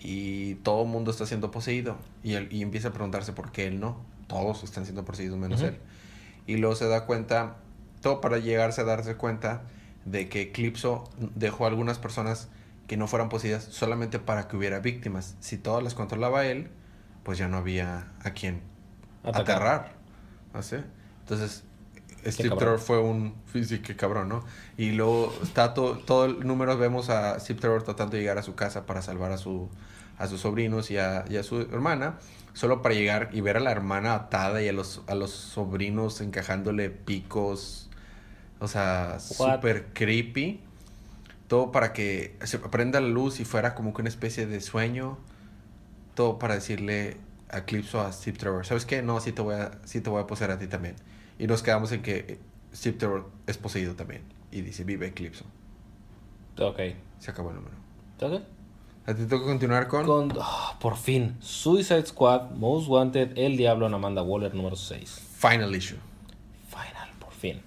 y 0.00 0.56
todo 0.56 0.82
el 0.82 0.88
mundo 0.88 1.10
está 1.10 1.24
siendo 1.26 1.50
poseído 1.50 1.96
y, 2.22 2.34
él, 2.34 2.48
y 2.50 2.62
empieza 2.62 2.88
a 2.88 2.92
preguntarse 2.92 3.32
por 3.32 3.52
qué 3.52 3.66
él 3.66 3.80
no. 3.80 4.00
Todos 4.26 4.64
están 4.64 4.84
siendo 4.84 5.04
poseídos 5.04 5.38
menos 5.38 5.60
Ujú. 5.60 5.68
él. 5.68 5.78
Y 6.46 6.56
luego 6.56 6.74
se 6.74 6.88
da 6.88 7.06
cuenta, 7.06 7.56
todo 8.02 8.20
para 8.20 8.38
llegarse 8.38 8.80
a 8.80 8.84
darse 8.84 9.14
cuenta 9.16 9.62
de 10.04 10.28
que 10.28 10.42
Eclipso 10.42 11.04
dejó 11.34 11.64
a 11.64 11.68
algunas 11.68 11.98
personas 11.98 12.48
que 12.86 12.96
no 12.98 13.06
fueran 13.06 13.28
poseídas 13.30 13.64
solamente 13.64 14.18
para 14.18 14.48
que 14.48 14.56
hubiera 14.56 14.78
víctimas. 14.80 15.36
Si 15.40 15.56
todas 15.56 15.82
las 15.82 15.94
controlaba 15.94 16.44
él, 16.46 16.68
pues 17.22 17.38
ya 17.38 17.48
no 17.48 17.56
había 17.56 18.08
a 18.22 18.30
quien 18.32 18.60
Atacar. 19.22 19.56
aterrar. 19.56 19.92
¿no 20.52 20.62
sé? 20.62 20.84
Entonces, 21.20 21.64
Steve. 22.32 22.56
Trevor 22.56 22.78
fue 22.78 22.98
un... 23.00 23.34
Sí, 23.52 23.80
qué 23.80 23.96
cabrón, 23.96 24.28
¿no? 24.28 24.44
Y 24.76 24.92
luego 24.92 25.32
está 25.42 25.74
to- 25.74 25.98
todo 25.98 26.24
el 26.26 26.46
número, 26.46 26.76
vemos 26.78 27.10
a 27.10 27.38
Steve 27.40 27.60
Trevor 27.60 27.82
tratando 27.82 28.16
de 28.16 28.20
llegar 28.22 28.38
a 28.38 28.42
su 28.42 28.54
casa 28.54 28.86
para 28.86 29.02
salvar 29.02 29.32
a, 29.32 29.38
su, 29.38 29.68
a 30.18 30.26
sus 30.26 30.40
sobrinos 30.40 30.90
y 30.90 30.98
a, 30.98 31.24
y 31.28 31.36
a 31.36 31.42
su 31.42 31.60
hermana, 31.60 32.18
solo 32.54 32.82
para 32.82 32.94
llegar 32.94 33.30
y 33.32 33.40
ver 33.40 33.56
a 33.56 33.60
la 33.60 33.70
hermana 33.72 34.14
atada 34.14 34.62
y 34.62 34.68
a 34.68 34.72
los, 34.72 35.02
a 35.06 35.14
los 35.14 35.30
sobrinos 35.30 36.20
encajándole 36.20 36.90
picos, 36.90 37.88
o 38.60 38.68
sea, 38.68 39.20
súper 39.20 39.86
creepy. 39.94 40.60
Todo 41.48 41.72
para 41.72 41.92
que 41.92 42.36
se 42.44 42.58
prenda 42.58 43.00
la 43.00 43.08
luz 43.08 43.40
y 43.40 43.44
fuera 43.44 43.74
como 43.74 43.92
que 43.94 44.02
una 44.02 44.08
especie 44.08 44.46
de 44.46 44.60
sueño. 44.60 45.18
Todo 46.14 46.38
para 46.38 46.54
decirle 46.54 47.18
a 47.50 47.58
Eclipso 47.58 48.00
a 48.00 48.12
Steve 48.12 48.38
Trevor, 48.38 48.66
¿sabes 48.66 48.86
qué? 48.86 49.02
No, 49.02 49.20
sí 49.20 49.32
te 49.32 49.42
voy 49.42 49.56
a, 49.56 49.72
sí 49.84 50.00
te 50.00 50.10
voy 50.10 50.22
a 50.22 50.26
poseer 50.26 50.50
a 50.52 50.58
ti 50.58 50.66
también. 50.66 50.96
Y 51.38 51.46
nos 51.46 51.62
quedamos 51.62 51.92
en 51.92 52.02
que 52.02 52.38
Steve 52.74 52.96
Trevor 52.98 53.30
es 53.46 53.58
poseído 53.58 53.94
también. 53.94 54.22
Y 54.52 54.60
dice, 54.62 54.84
vive 54.84 55.06
Eclipso. 55.08 55.44
Ok. 56.58 56.78
Se 57.18 57.30
acabó 57.30 57.50
el 57.50 57.56
número. 57.56 57.74
¿Ok? 58.20 58.42
¿A 59.06 59.14
ti 59.14 59.24
toca 59.26 59.44
continuar 59.44 59.88
con? 59.88 60.06
Con, 60.06 60.32
ah, 60.40 60.76
por 60.80 60.96
fin, 60.96 61.36
Suicide 61.40 62.06
Squad, 62.06 62.52
Most 62.52 62.88
Wanted, 62.88 63.36
El 63.36 63.56
Diablo 63.56 63.86
en 63.86 63.92
Amanda 63.94 64.22
Waller 64.22 64.54
número 64.54 64.76
6. 64.76 65.20
Final 65.36 65.74
Issue. 65.76 65.98
Final 66.70 67.10
Fin. 67.38 67.60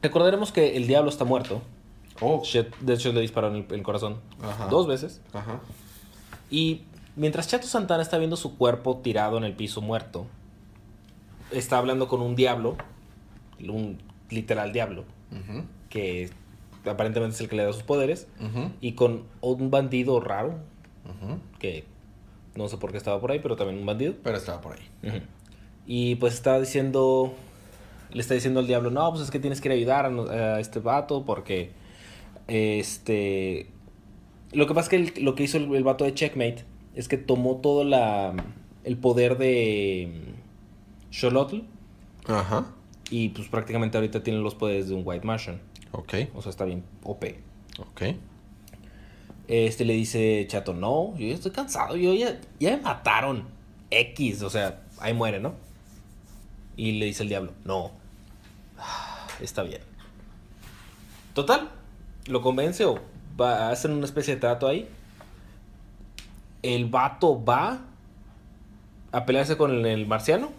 Recordaremos 0.00 0.52
que 0.52 0.76
el 0.76 0.86
diablo 0.86 1.10
está 1.10 1.24
muerto. 1.24 1.62
Oh. 2.20 2.42
Chet- 2.42 2.76
de 2.80 2.94
hecho, 2.94 3.12
le 3.12 3.20
dispararon 3.20 3.56
el, 3.56 3.66
el 3.74 3.82
corazón 3.82 4.18
Ajá. 4.40 4.66
dos 4.68 4.86
veces. 4.86 5.20
Ajá. 5.32 5.58
Y 6.50 6.82
mientras 7.16 7.48
Chato 7.48 7.66
Santana 7.66 8.02
está 8.02 8.18
viendo 8.18 8.36
su 8.36 8.56
cuerpo 8.56 8.98
tirado 8.98 9.36
en 9.38 9.42
el 9.44 9.54
piso 9.56 9.80
muerto, 9.80 10.26
está 11.52 11.78
hablando 11.78 12.08
con 12.08 12.20
un 12.22 12.34
diablo, 12.36 12.76
un 13.60 13.98
literal 14.30 14.72
diablo, 14.72 15.04
que 15.88 16.30
aparentemente 16.84 17.34
es 17.34 17.40
el 17.40 17.48
que 17.48 17.56
le 17.56 17.64
da 17.64 17.72
sus 17.72 17.82
poderes, 17.82 18.26
y 18.80 18.92
con 18.92 19.24
un 19.40 19.70
bandido 19.70 20.20
raro, 20.20 20.54
que 21.58 21.84
no 22.56 22.68
sé 22.68 22.76
por 22.76 22.90
qué 22.90 22.98
estaba 22.98 23.20
por 23.20 23.30
ahí, 23.32 23.38
pero 23.40 23.56
también 23.56 23.78
un 23.78 23.86
bandido. 23.86 24.14
Pero 24.22 24.36
estaba 24.36 24.60
por 24.60 24.74
ahí. 24.74 25.22
Y 25.86 26.14
pues 26.16 26.34
está 26.34 26.58
diciendo, 26.60 27.32
le 28.12 28.20
está 28.20 28.34
diciendo 28.34 28.60
al 28.60 28.66
diablo, 28.66 28.90
no, 28.90 29.10
pues 29.10 29.22
es 29.22 29.30
que 29.30 29.38
tienes 29.38 29.60
que 29.60 29.68
ir 29.68 29.72
a 29.72 29.74
ayudar 29.76 30.06
a, 30.06 30.60
este 30.60 30.78
vato 30.80 31.24
porque, 31.24 31.70
este, 32.48 33.66
lo 34.52 34.66
que 34.66 34.74
pasa 34.74 34.84
es 34.84 34.88
que 34.90 34.96
el- 35.18 35.24
lo 35.24 35.34
que 35.34 35.44
hizo 35.44 35.56
el, 35.58 35.74
el 35.74 35.84
vato 35.84 36.04
de 36.04 36.14
Checkmate 36.14 36.64
es 36.94 37.08
que 37.08 37.16
tomó 37.16 37.56
todo 37.56 37.84
la, 37.84 38.34
el 38.84 38.96
poder 38.98 39.38
de 39.38 40.34
Xolotl 41.12 41.60
Ajá. 42.26 42.66
y 43.10 43.28
pues 43.28 43.48
prácticamente 43.48 43.98
ahorita 43.98 44.22
tiene 44.22 44.40
los 44.40 44.54
poderes 44.54 44.88
de 44.88 44.94
un 44.94 45.02
White 45.04 45.26
Martian. 45.26 45.60
Ok. 45.92 46.14
O 46.34 46.42
sea, 46.42 46.50
está 46.50 46.64
bien 46.64 46.82
OP. 47.04 47.24
Ok. 47.78 48.02
Este 49.48 49.84
le 49.84 49.92
dice 49.92 50.46
Chato, 50.48 50.72
no, 50.72 51.14
yo 51.18 51.26
ya 51.26 51.34
estoy 51.34 51.52
cansado, 51.52 51.96
yo 51.96 52.14
ya, 52.14 52.40
ya 52.58 52.76
me 52.76 52.82
mataron. 52.82 53.44
X, 53.90 54.42
o 54.42 54.48
sea, 54.48 54.82
ahí 54.98 55.12
muere, 55.12 55.38
¿no? 55.38 55.54
Y 56.76 56.92
le 56.92 57.06
dice 57.06 57.22
el 57.24 57.28
diablo, 57.28 57.52
no, 57.64 57.90
está 59.40 59.62
bien. 59.62 59.82
Total, 61.34 61.68
lo 62.26 62.40
convence 62.40 62.84
o 62.86 62.98
va 63.38 63.68
a 63.68 63.70
hacer 63.70 63.90
una 63.90 64.06
especie 64.06 64.34
de 64.34 64.40
trato 64.40 64.66
ahí. 64.66 64.88
El 66.62 66.86
vato 66.86 67.42
va 67.44 67.80
a 69.12 69.26
pelearse 69.26 69.56
con 69.58 69.84
el, 69.84 70.06
marciano. 70.06 70.50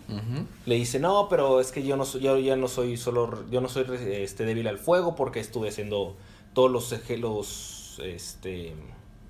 Le 0.66 0.76
dice, 0.76 1.00
no, 1.00 1.28
pero 1.28 1.60
es 1.60 1.72
que 1.72 1.84
yo 1.84 1.98
no 1.98 2.06
soy, 2.06 2.22
yo 2.22 2.38
ya 2.38 2.56
no 2.56 2.68
soy 2.68 2.98
solo, 2.98 3.44
yo 3.50 3.62
no 3.62 3.68
soy 3.68 3.86
este, 4.06 4.46
débil 4.46 4.68
al 4.68 4.78
fuego 4.78 5.16
porque 5.16 5.40
estuve 5.40 5.70
haciendo 5.70 6.16
todos 6.54 6.72
los, 6.72 7.10
los 7.20 8.00
este, 8.04 8.74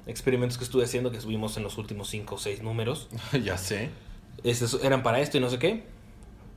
experimentos 0.06 0.58
que 0.58 0.66
estuve 0.66 0.84
haciendo 0.84 1.10
que 1.10 1.22
subimos 1.22 1.56
en 1.56 1.64
los 1.64 1.78
últimos 1.78 2.10
5 2.10 2.36
o 2.36 2.38
6 2.38 2.62
números. 2.64 3.08
ya 3.44 3.58
sé. 3.58 3.90
Estos 4.44 4.84
eran 4.84 5.04
para 5.04 5.22
esto 5.22 5.38
y 5.38 5.40
no 5.40 5.50
sé 5.50 5.58
qué. 5.58 5.84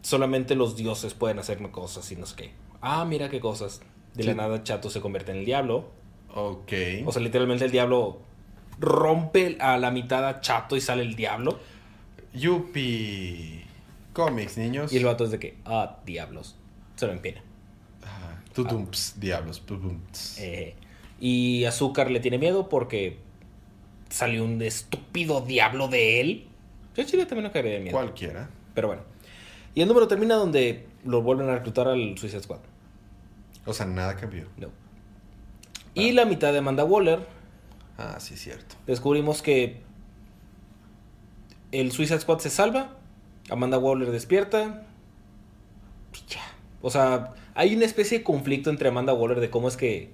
Solamente 0.03 0.57
los 0.57 0.77
dioses 0.77 1.15
pueden 1.15 1.39
hacerme 1.39 1.71
cosas 1.71 2.11
y 2.11 2.17
no 2.17 2.27
sé 2.27 2.35
qué. 2.37 2.53
Ah, 2.81 3.05
mira 3.05 3.29
qué 3.29 3.39
cosas. 3.39 3.81
De 4.15 4.25
la 4.25 4.35
nada 4.35 4.63
Chato 4.65 4.91
se 4.91 5.01
convierte 5.01 5.31
en 5.31 5.39
el 5.39 5.45
diablo. 5.45 5.91
Ok. 6.35 6.73
O 7.05 7.13
sea, 7.13 7.23
literalmente 7.23 7.65
el 7.65 7.71
diablo 7.71 8.19
rompe 8.79 9.57
a 9.61 9.79
la 9.79 9.91
mitad 9.91 10.27
a 10.27 10.41
Chato 10.41 10.77
y 10.77 10.81
sale 10.81 11.03
el 11.03 11.15
diablo. 11.15 11.59
Yupi. 12.37 13.62
Cómics, 14.12 14.57
niños. 14.57 14.93
Y 14.93 14.97
el 14.97 15.05
vato 15.05 15.25
es 15.25 15.31
de 15.31 15.38
que, 15.38 15.57
ah, 15.64 15.99
diablos. 16.07 16.57
Se 16.97 17.07
lo 17.07 17.12
empina. 17.12 17.43
Tutumps, 18.55 19.21
diablos. 19.21 19.61
Tutumps. 19.66 20.38
Eh, 20.38 20.75
y 21.21 21.64
Azúcar 21.64 22.11
le 22.11 22.21
tiene 22.21 22.38
miedo 22.38 22.69
porque 22.71 23.19
salió 24.09 24.45
un 24.45 24.62
estúpido 24.62 25.43
diablo 25.43 25.88
de 25.88 26.21
él. 26.21 26.47
Yo 26.97 27.05
Chile 27.05 27.26
también 27.26 27.45
no 27.45 27.52
caería 27.52 27.73
de 27.75 27.81
miedo. 27.81 27.93
Cualquiera. 27.97 28.49
Pero 28.75 28.88
bueno. 28.88 29.02
Y 29.75 29.83
el 29.83 29.88
número 29.88 30.09
termina 30.09 30.37
donde 30.37 30.87
lo 31.05 31.21
vuelven 31.21 31.50
a 31.50 31.55
reclutar 31.57 31.88
al 31.88 32.16
Suicide 32.16 32.43
Squad. 32.43 32.61
O 33.66 33.75
sea, 33.75 33.85
nada 33.85 34.16
cambió. 34.16 34.47
No. 34.57 34.69
Y 35.93 36.12
la 36.12 36.25
mitad 36.25 36.52
de 36.52 36.59
Amanda 36.59 36.85
Waller, 36.85 37.26
Ah, 37.99 38.16
sí, 38.21 38.37
cierto. 38.37 38.76
descubrimos 38.87 39.43
que 39.43 39.83
el 41.73 41.93
Suicide 41.93 42.21
Squad 42.21 42.39
se 42.39 42.51
salva, 42.51 42.97
Amanda 43.51 43.79
Waller 43.79 44.11
despierta. 44.11 44.87
y 46.15 46.33
ya. 46.33 46.41
O 46.83 46.91
sea, 46.91 47.35
hay 47.55 47.75
una 47.75 47.85
especie 47.85 48.19
de 48.19 48.25
conflicto 48.25 48.71
entre 48.71 48.89
Amanda 48.89 49.13
Waller 49.15 49.41
de 49.41 49.51
cómo 49.51 49.69
es 49.69 49.77
que 49.77 50.13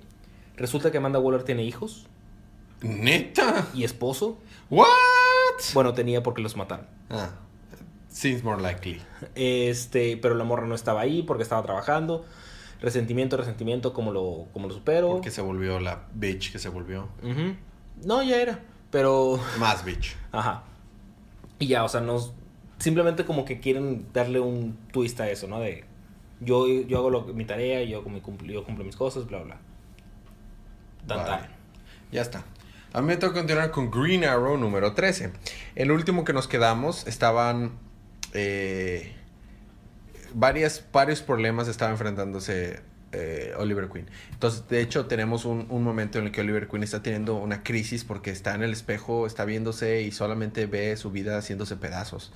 resulta 0.56 0.90
que 0.90 0.98
Amanda 0.98 1.18
Waller 1.18 1.42
tiene 1.42 1.64
hijos 1.64 2.06
¿Neta? 2.82 3.66
y 3.74 3.84
esposo. 3.84 4.38
¿What? 4.70 4.86
Bueno, 5.74 5.92
tenía 5.94 6.22
porque 6.22 6.42
los 6.42 6.56
mataron. 6.56 6.86
Ah. 7.10 7.30
Seems 8.08 8.42
more 8.44 8.60
likely. 8.60 9.00
Este, 9.34 10.16
pero 10.18 10.34
la 10.34 10.44
morra 10.44 10.66
no 10.66 10.74
estaba 10.74 11.00
ahí 11.00 11.22
porque 11.22 11.42
estaba 11.42 11.62
trabajando. 11.62 12.24
Resentimiento, 12.80 13.36
resentimiento, 13.36 13.92
como 13.94 14.12
lo, 14.12 14.46
como 14.52 14.66
lo 14.68 14.74
supero. 14.74 15.08
Porque 15.08 15.30
se 15.30 15.40
volvió 15.40 15.78
la 15.78 16.06
bitch 16.14 16.52
que 16.52 16.58
se 16.58 16.68
volvió. 16.68 17.08
No, 18.04 18.22
ya 18.22 18.42
era. 18.42 18.60
Pero, 18.90 19.38
Más 19.58 19.84
bitch. 19.84 20.16
ajá. 20.32 20.64
Y 21.62 21.68
ya, 21.68 21.84
o 21.84 21.88
sea, 21.88 22.00
nos 22.00 22.32
simplemente 22.78 23.24
como 23.24 23.44
que 23.44 23.60
quieren 23.60 24.06
darle 24.12 24.40
un 24.40 24.76
twist 24.92 25.20
a 25.20 25.30
eso, 25.30 25.46
¿no? 25.46 25.60
De 25.60 25.84
yo, 26.40 26.66
yo 26.66 26.98
hago 26.98 27.10
lo, 27.10 27.22
mi 27.22 27.44
tarea, 27.44 27.82
yo, 27.84 28.02
mi 28.02 28.20
cumpl- 28.20 28.50
yo 28.52 28.64
cumplo 28.64 28.84
mis 28.84 28.96
cosas, 28.96 29.26
bla, 29.28 29.38
bla. 29.42 29.58
Tan, 31.06 31.18
Vale. 31.18 31.30
tan. 31.30 31.50
Ya 32.10 32.22
está. 32.22 32.44
A 32.92 33.00
mí 33.00 33.06
me 33.06 33.16
toca 33.16 33.34
continuar 33.34 33.70
con 33.70 33.90
Green 33.90 34.24
Arrow 34.24 34.56
número 34.58 34.92
13. 34.94 35.32
El 35.76 35.92
último 35.92 36.24
que 36.24 36.32
nos 36.32 36.48
quedamos 36.48 37.06
estaban. 37.06 37.72
eh, 38.34 39.14
varias, 40.34 40.84
varios 40.92 41.20
problemas 41.22 41.68
estaba 41.68 41.90
enfrentándose 41.92 42.80
eh, 43.12 43.52
Oliver 43.58 43.88
Queen. 43.88 44.06
Entonces, 44.32 44.66
de 44.68 44.80
hecho, 44.80 45.06
tenemos 45.06 45.44
un, 45.44 45.66
un 45.70 45.82
momento 45.82 46.18
en 46.18 46.26
el 46.26 46.32
que 46.32 46.40
Oliver 46.40 46.66
Queen 46.68 46.82
está 46.82 47.02
teniendo 47.02 47.36
una 47.36 47.62
crisis 47.62 48.04
porque 48.04 48.30
está 48.30 48.54
en 48.54 48.62
el 48.62 48.72
espejo, 48.72 49.26
está 49.26 49.44
viéndose 49.44 50.02
y 50.02 50.10
solamente 50.12 50.66
ve 50.66 50.96
su 50.96 51.10
vida 51.10 51.36
haciéndose 51.38 51.76
pedazos. 51.76 52.32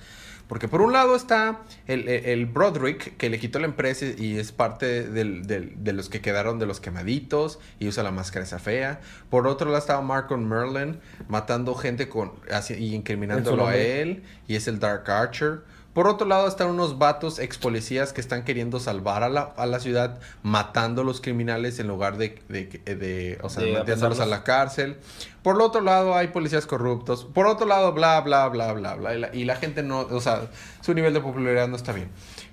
Porque 0.47 0.69
por 0.69 0.81
un 0.81 0.93
lado 0.93 1.17
está 1.17 1.59
el, 1.87 2.07
el- 2.07 2.25
el 2.25 2.45
Broderick, 2.45 3.17
que 3.17 3.29
le 3.29 3.37
quitó 3.37 3.59
la 3.59 3.65
empresa 3.65 4.05
y 4.17 4.37
es 4.37 4.53
parte 4.53 5.03
del- 5.09 5.45
del- 5.45 5.73
de 5.83 5.91
los 5.91 6.07
que 6.07 6.21
quedaron 6.21 6.57
de 6.57 6.65
los 6.65 6.79
quemaditos 6.79 7.59
y 7.79 7.87
usa 7.89 8.01
la 8.01 8.11
máscara 8.11 8.45
esa 8.45 8.57
fea. 8.57 9.01
Por 9.29 9.45
otro 9.45 9.67
lado 9.67 9.79
estaba 9.79 10.01
Marcon 10.01 10.47
Merlin 10.47 10.99
matando 11.27 11.75
gente 11.75 12.07
con, 12.07 12.31
así- 12.49 12.75
y 12.75 12.95
incriminándolo 12.95 13.67
a 13.67 13.75
él 13.75 14.23
y 14.47 14.55
es 14.55 14.69
el 14.69 14.79
Dark 14.79 15.09
Archer. 15.11 15.63
Por 15.97 16.07
otro 16.07 16.27
lado 16.27 16.47
están 16.47 16.67
unos 16.69 16.99
vatos 16.99 17.39
ex 17.39 17.57
policías 17.57 18.13
que 18.13 18.21
están 18.21 18.43
queriendo 18.43 18.79
salvar 18.79 19.23
a 19.23 19.29
la, 19.29 19.51
a 19.57 19.65
la 19.65 19.79
ciudad 19.79 20.19
matando 20.43 21.01
a 21.01 21.03
los 21.03 21.21
criminales 21.21 21.79
en 21.79 21.87
lugar 21.87 22.17
de, 22.17 22.39
de, 22.49 22.65
de- 22.95 23.39
o 23.41 23.49
sea, 23.49 23.63
metiéndolos 23.79 24.19
a 24.19 24.27
la 24.27 24.43
cárcel. 24.43 24.97
Por 25.41 25.59
otro 25.59 25.81
lado 25.81 26.13
hay 26.15 26.27
policías 26.27 26.67
corruptos. 26.67 27.25
Por 27.25 27.47
otro 27.47 27.65
lado, 27.65 27.93
bla, 27.93 28.21
bla, 28.21 28.47
bla, 28.47 28.73
bla, 28.73 28.93
bla. 28.93 29.15
Y 29.15 29.19
la, 29.19 29.35
y 29.35 29.43
la 29.45 29.55
gente 29.55 29.81
no, 29.81 30.01
o 30.01 30.21
sea, 30.21 30.51
su 30.81 30.93
nivel 30.93 31.15
de 31.15 31.19
popularidad 31.19 31.67
no 31.67 31.75
está 31.75 31.93
bien. 31.93 32.09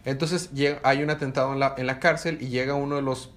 Entonces 0.06 0.50
llega- 0.52 0.80
hay 0.82 1.02
un 1.02 1.10
atentado 1.10 1.52
en 1.52 1.60
la, 1.60 1.74
en 1.76 1.86
la 1.86 2.00
cárcel 2.00 2.38
y 2.40 2.48
llega 2.48 2.72
uno 2.72 2.96
de 2.96 3.02
los 3.02 3.28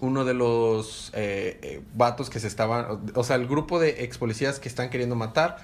uno 0.00 0.26
de 0.26 0.34
los 0.34 1.12
eh, 1.14 1.58
eh, 1.62 1.80
vatos 1.94 2.28
que 2.28 2.40
se 2.40 2.46
estaban, 2.46 3.10
o 3.14 3.24
sea, 3.24 3.36
el 3.36 3.46
grupo 3.46 3.80
de 3.80 4.04
ex 4.04 4.18
policías 4.18 4.58
que 4.60 4.68
están 4.68 4.90
queriendo 4.90 5.16
matar 5.16 5.56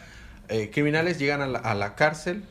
eh, 0.48 0.70
criminales 0.72 1.18
llegan 1.18 1.42
a 1.42 1.46
la, 1.46 1.58
a 1.58 1.74
la 1.74 1.94
cárcel 1.94 2.42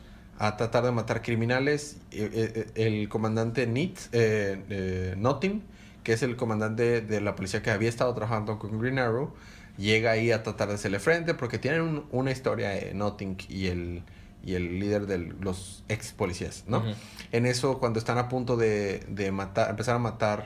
a 0.43 0.57
tratar 0.57 0.83
de 0.83 0.91
matar 0.91 1.21
criminales. 1.21 1.98
Eh, 2.12 2.29
eh, 2.75 2.88
el 2.88 3.07
comandante 3.10 3.67
Nit, 3.67 3.98
eh, 4.12 4.62
eh, 4.69 5.15
Notting, 5.17 5.62
que 6.03 6.13
es 6.13 6.24
el 6.24 6.36
comandante 6.36 7.01
de 7.01 7.21
la 7.21 7.36
policía 7.36 7.62
que 7.62 7.69
había 7.69 7.89
estado 7.89 8.13
trabajando 8.15 8.57
con 8.57 8.79
Green 8.79 8.98
Arrow, 8.98 9.33
llega 9.77 10.12
ahí 10.12 10.31
a 10.31 10.41
tratar 10.41 10.69
de 10.69 10.75
hacerle 10.75 11.00
frente 11.00 11.33
porque 11.36 11.60
tienen 11.60 11.81
un- 11.81 12.05
una 12.12 12.31
historia 12.31 12.75
eh, 12.75 12.93
Notting 12.95 13.38
y 13.50 13.67
el, 13.67 14.03
y 14.43 14.55
el 14.55 14.79
líder 14.79 15.05
de 15.05 15.19
los 15.19 15.83
ex 15.89 16.12
policías, 16.12 16.63
¿no? 16.67 16.83
En 17.31 17.45
eso, 17.45 17.77
cuando 17.79 18.00
están 18.00 18.17
a 18.17 18.27
punto 18.27 18.57
de, 18.57 19.05
de 19.10 19.31
matar, 19.31 19.69
empezar 19.69 19.95
a 19.95 20.00
matar 20.00 20.45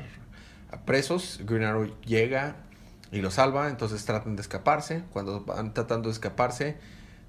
a 0.71 0.81
presos, 0.81 1.39
Green 1.45 1.63
Arrow 1.63 1.89
llega 2.05 2.57
y 3.13 3.21
los 3.21 3.35
salva, 3.35 3.69
entonces 3.69 4.03
tratan 4.03 4.35
de 4.35 4.41
escaparse. 4.41 5.03
Cuando 5.13 5.45
van 5.45 5.73
tratando 5.73 6.09
de 6.09 6.13
escaparse, 6.13 6.75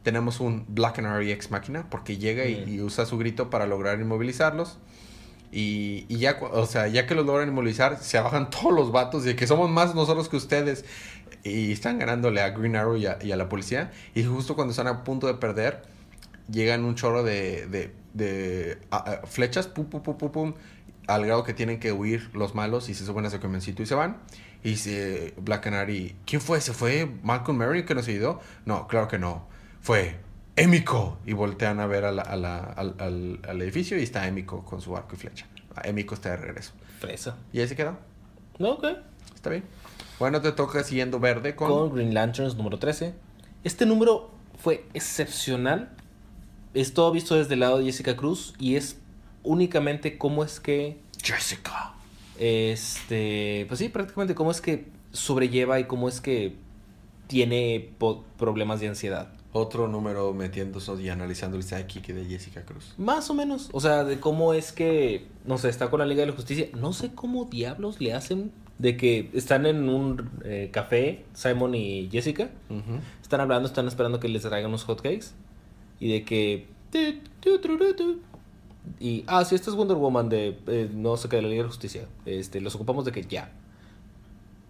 tenemos 0.06 0.38
un 0.38 0.64
Black 0.68 0.94
Canary 0.94 1.32
ex 1.32 1.50
máquina, 1.50 1.90
porque 1.90 2.16
llega 2.16 2.46
y, 2.46 2.64
Mm. 2.64 2.68
y 2.68 2.80
usa 2.80 3.06
su 3.06 3.18
grito 3.18 3.50
para 3.50 3.66
lograr 3.66 4.00
inmovilizarlos. 4.00 4.78
Y, 5.50 6.06
y 6.08 6.18
ya, 6.18 6.38
o 6.40 6.64
sea, 6.66 6.86
ya 6.86 7.08
que 7.08 7.16
los 7.16 7.26
logran 7.26 7.48
inmovilizar, 7.48 7.98
se 7.98 8.20
bajan 8.20 8.48
todos 8.50 8.72
los 8.72 8.92
vatos 8.92 9.24
de 9.24 9.34
que 9.34 9.48
somos 9.48 9.68
más 9.68 9.96
nosotros 9.96 10.28
que 10.28 10.36
ustedes. 10.36 10.84
Y 11.42 11.72
están 11.72 11.98
ganándole 11.98 12.40
a 12.40 12.50
Green 12.50 12.76
Arrow 12.76 12.96
y 12.96 13.06
a, 13.06 13.18
y 13.20 13.32
a 13.32 13.36
la 13.36 13.48
policía. 13.48 13.90
Y 14.14 14.22
justo 14.22 14.54
cuando 14.54 14.70
están 14.70 14.86
a 14.86 15.02
punto 15.02 15.26
de 15.26 15.34
perder, 15.34 15.82
llegan 16.48 16.84
un 16.84 16.94
chorro 16.94 17.24
de, 17.24 17.66
de, 17.66 17.92
de, 18.14 18.78
ah, 18.92 19.04
ah, 19.08 19.26
flechas, 19.26 19.66
pum, 19.66 19.86
pum, 19.86 20.02
pum, 20.04 20.16
pum, 20.16 20.30
pum, 20.30 20.54
al 21.08 21.26
grado 21.26 21.42
que 21.42 21.52
tienen 21.52 21.80
que 21.80 21.90
huir 21.90 22.30
los 22.32 22.54
malos 22.54 22.88
y 22.88 22.94
se 22.94 23.04
suben 23.04 23.24
a 23.24 23.28
ese 23.28 23.40
camioncito 23.40 23.82
y 23.82 23.86
se 23.86 23.96
van. 23.96 24.18
Y 24.62 24.70
dice 24.70 25.34
Black 25.38 25.64
Canary, 25.64 26.14
¿quién 26.26 26.40
fue? 26.40 26.60
¿Se 26.60 26.72
fue 26.72 27.10
Malcolm 27.24 27.58
Mary 27.58 27.84
que 27.84 27.96
nos 27.96 28.06
ayudó? 28.06 28.40
No, 28.66 28.86
claro 28.86 29.08
que 29.08 29.18
no. 29.18 29.55
Fue 29.86 30.16
Emiko. 30.56 31.16
Y 31.24 31.32
voltean 31.32 31.78
a 31.78 31.86
ver 31.86 32.04
a 32.04 32.10
la- 32.10 32.22
a 32.22 32.34
la- 32.34 32.58
al, 32.64 32.96
al- 32.98 33.38
al 33.48 33.62
edificio 33.62 33.96
y 33.96 34.02
está 34.02 34.26
Emiko 34.26 34.64
con 34.64 34.80
su 34.80 34.96
arco 34.96 35.14
y 35.14 35.18
flecha. 35.18 35.46
Emiko 35.84 36.16
está 36.16 36.30
de 36.30 36.38
regreso. 36.38 36.72
Fresa. 36.98 37.36
¿Y 37.52 37.60
ahí 37.60 37.68
se 37.68 37.76
quedó? 37.76 37.96
No, 38.58 38.70
ok. 38.72 38.84
Está 39.32 39.50
bien. 39.50 39.62
Bueno, 40.18 40.40
te 40.40 40.50
toca 40.50 40.82
siguiendo 40.82 41.20
verde 41.20 41.54
con... 41.54 41.68
Con 41.68 41.94
Green 41.94 42.14
Lanterns 42.14 42.56
número 42.56 42.80
13. 42.80 43.14
Este 43.62 43.86
número 43.86 44.32
fue 44.58 44.84
excepcional. 44.92 45.90
Es 46.74 46.92
todo 46.92 47.12
visto 47.12 47.36
desde 47.36 47.54
el 47.54 47.60
lado 47.60 47.78
de 47.78 47.84
Jessica 47.84 48.16
Cruz 48.16 48.54
y 48.58 48.74
es 48.74 48.98
únicamente 49.44 50.18
cómo 50.18 50.42
es 50.42 50.58
que 50.58 50.98
Jessica. 51.22 51.92
Este, 52.40 53.66
pues 53.68 53.78
sí, 53.78 53.88
prácticamente 53.88 54.34
cómo 54.34 54.50
es 54.50 54.60
que 54.60 54.88
sobrelleva 55.12 55.78
y 55.78 55.84
cómo 55.84 56.08
es 56.08 56.20
que 56.20 56.56
tiene 57.26 57.90
problemas 58.38 58.80
de 58.80 58.88
ansiedad. 58.88 59.32
Otro 59.52 59.88
número 59.88 60.34
metiéndose 60.34 60.92
y 61.00 61.08
analizando 61.08 61.56
el 61.56 61.62
psychic 61.62 62.08
de 62.08 62.26
Jessica 62.26 62.62
Cruz. 62.64 62.94
Más 62.98 63.30
o 63.30 63.34
menos, 63.34 63.70
o 63.72 63.80
sea, 63.80 64.04
de 64.04 64.20
cómo 64.20 64.52
es 64.52 64.72
que, 64.72 65.26
no 65.46 65.56
sé, 65.56 65.70
está 65.70 65.88
con 65.88 66.00
la 66.00 66.06
Liga 66.06 66.20
de 66.20 66.26
la 66.26 66.34
Justicia. 66.34 66.68
No 66.74 66.92
sé 66.92 67.12
cómo 67.14 67.46
diablos 67.46 68.00
le 68.00 68.12
hacen 68.12 68.52
de 68.78 68.96
que 68.98 69.30
están 69.32 69.64
en 69.64 69.88
un 69.88 70.30
eh, 70.44 70.68
café, 70.72 71.24
Simon 71.32 71.74
y 71.74 72.08
Jessica. 72.10 72.50
Están 73.22 73.40
hablando, 73.40 73.66
están 73.66 73.88
esperando 73.88 74.20
que 74.20 74.28
les 74.28 74.42
traigan 74.42 74.68
unos 74.68 74.84
hotcakes. 74.84 75.28
Y 76.00 76.12
de 76.12 76.24
que... 76.24 76.66
Y, 79.00 79.24
ah, 79.26 79.44
sí, 79.44 79.54
esta 79.54 79.70
es 79.70 79.76
Wonder 79.76 79.96
Woman 79.96 80.28
de, 80.28 80.58
eh, 80.66 80.90
no 80.92 81.16
sé 81.16 81.28
qué, 81.28 81.36
de 81.36 81.42
la 81.42 81.48
Liga 81.48 81.62
de 81.62 81.68
la 81.68 81.72
Justicia. 81.72 82.06
Este, 82.26 82.60
los 82.60 82.74
ocupamos 82.74 83.04
de 83.04 83.12
que 83.12 83.22
ya. 83.22 83.52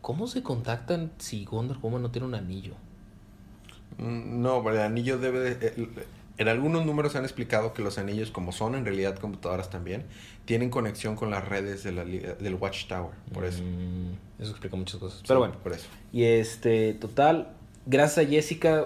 ¿Cómo 0.06 0.28
se 0.28 0.44
contactan 0.44 1.10
si 1.18 1.44
Wonder 1.46 1.78
Woman 1.78 2.00
no 2.00 2.12
tiene 2.12 2.28
un 2.28 2.36
anillo? 2.36 2.74
Mm, 3.98 4.40
No, 4.40 4.62
pero 4.62 4.76
el 4.76 4.82
anillo 4.82 5.18
debe 5.18 5.40
de... 5.40 5.88
En 6.38 6.46
algunos 6.46 6.86
números 6.86 7.16
han 7.16 7.24
explicado 7.24 7.72
que 7.74 7.82
los 7.82 7.98
anillos, 7.98 8.30
como 8.30 8.52
son 8.52 8.76
en 8.76 8.84
realidad 8.84 9.16
computadoras 9.18 9.68
también, 9.68 10.04
tienen 10.44 10.70
conexión 10.70 11.16
con 11.16 11.32
las 11.32 11.44
redes 11.48 11.82
de 11.82 11.90
la 11.90 12.04
liga- 12.04 12.34
del 12.34 12.54
Watchtower. 12.54 13.10
Por 13.34 13.44
eso. 13.46 13.64
Mm, 13.64 14.12
eso 14.42 14.50
explica 14.52 14.76
muchas 14.76 15.00
cosas. 15.00 15.18
Sí, 15.18 15.24
Pero 15.26 15.40
bueno. 15.40 15.54
Por 15.60 15.72
eso. 15.72 15.88
Y 16.12 16.22
este, 16.22 16.94
total, 16.94 17.48
gracias 17.86 18.26
a 18.26 18.30
Jessica, 18.30 18.84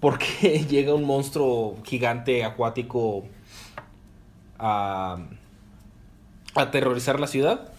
porque 0.00 0.64
llega 0.68 0.92
un 0.92 1.04
monstruo 1.04 1.76
gigante 1.84 2.42
acuático 2.42 3.26
a 4.58 5.18
a 6.56 6.60
aterrorizar 6.62 7.20
la 7.20 7.28
ciudad. 7.28 7.70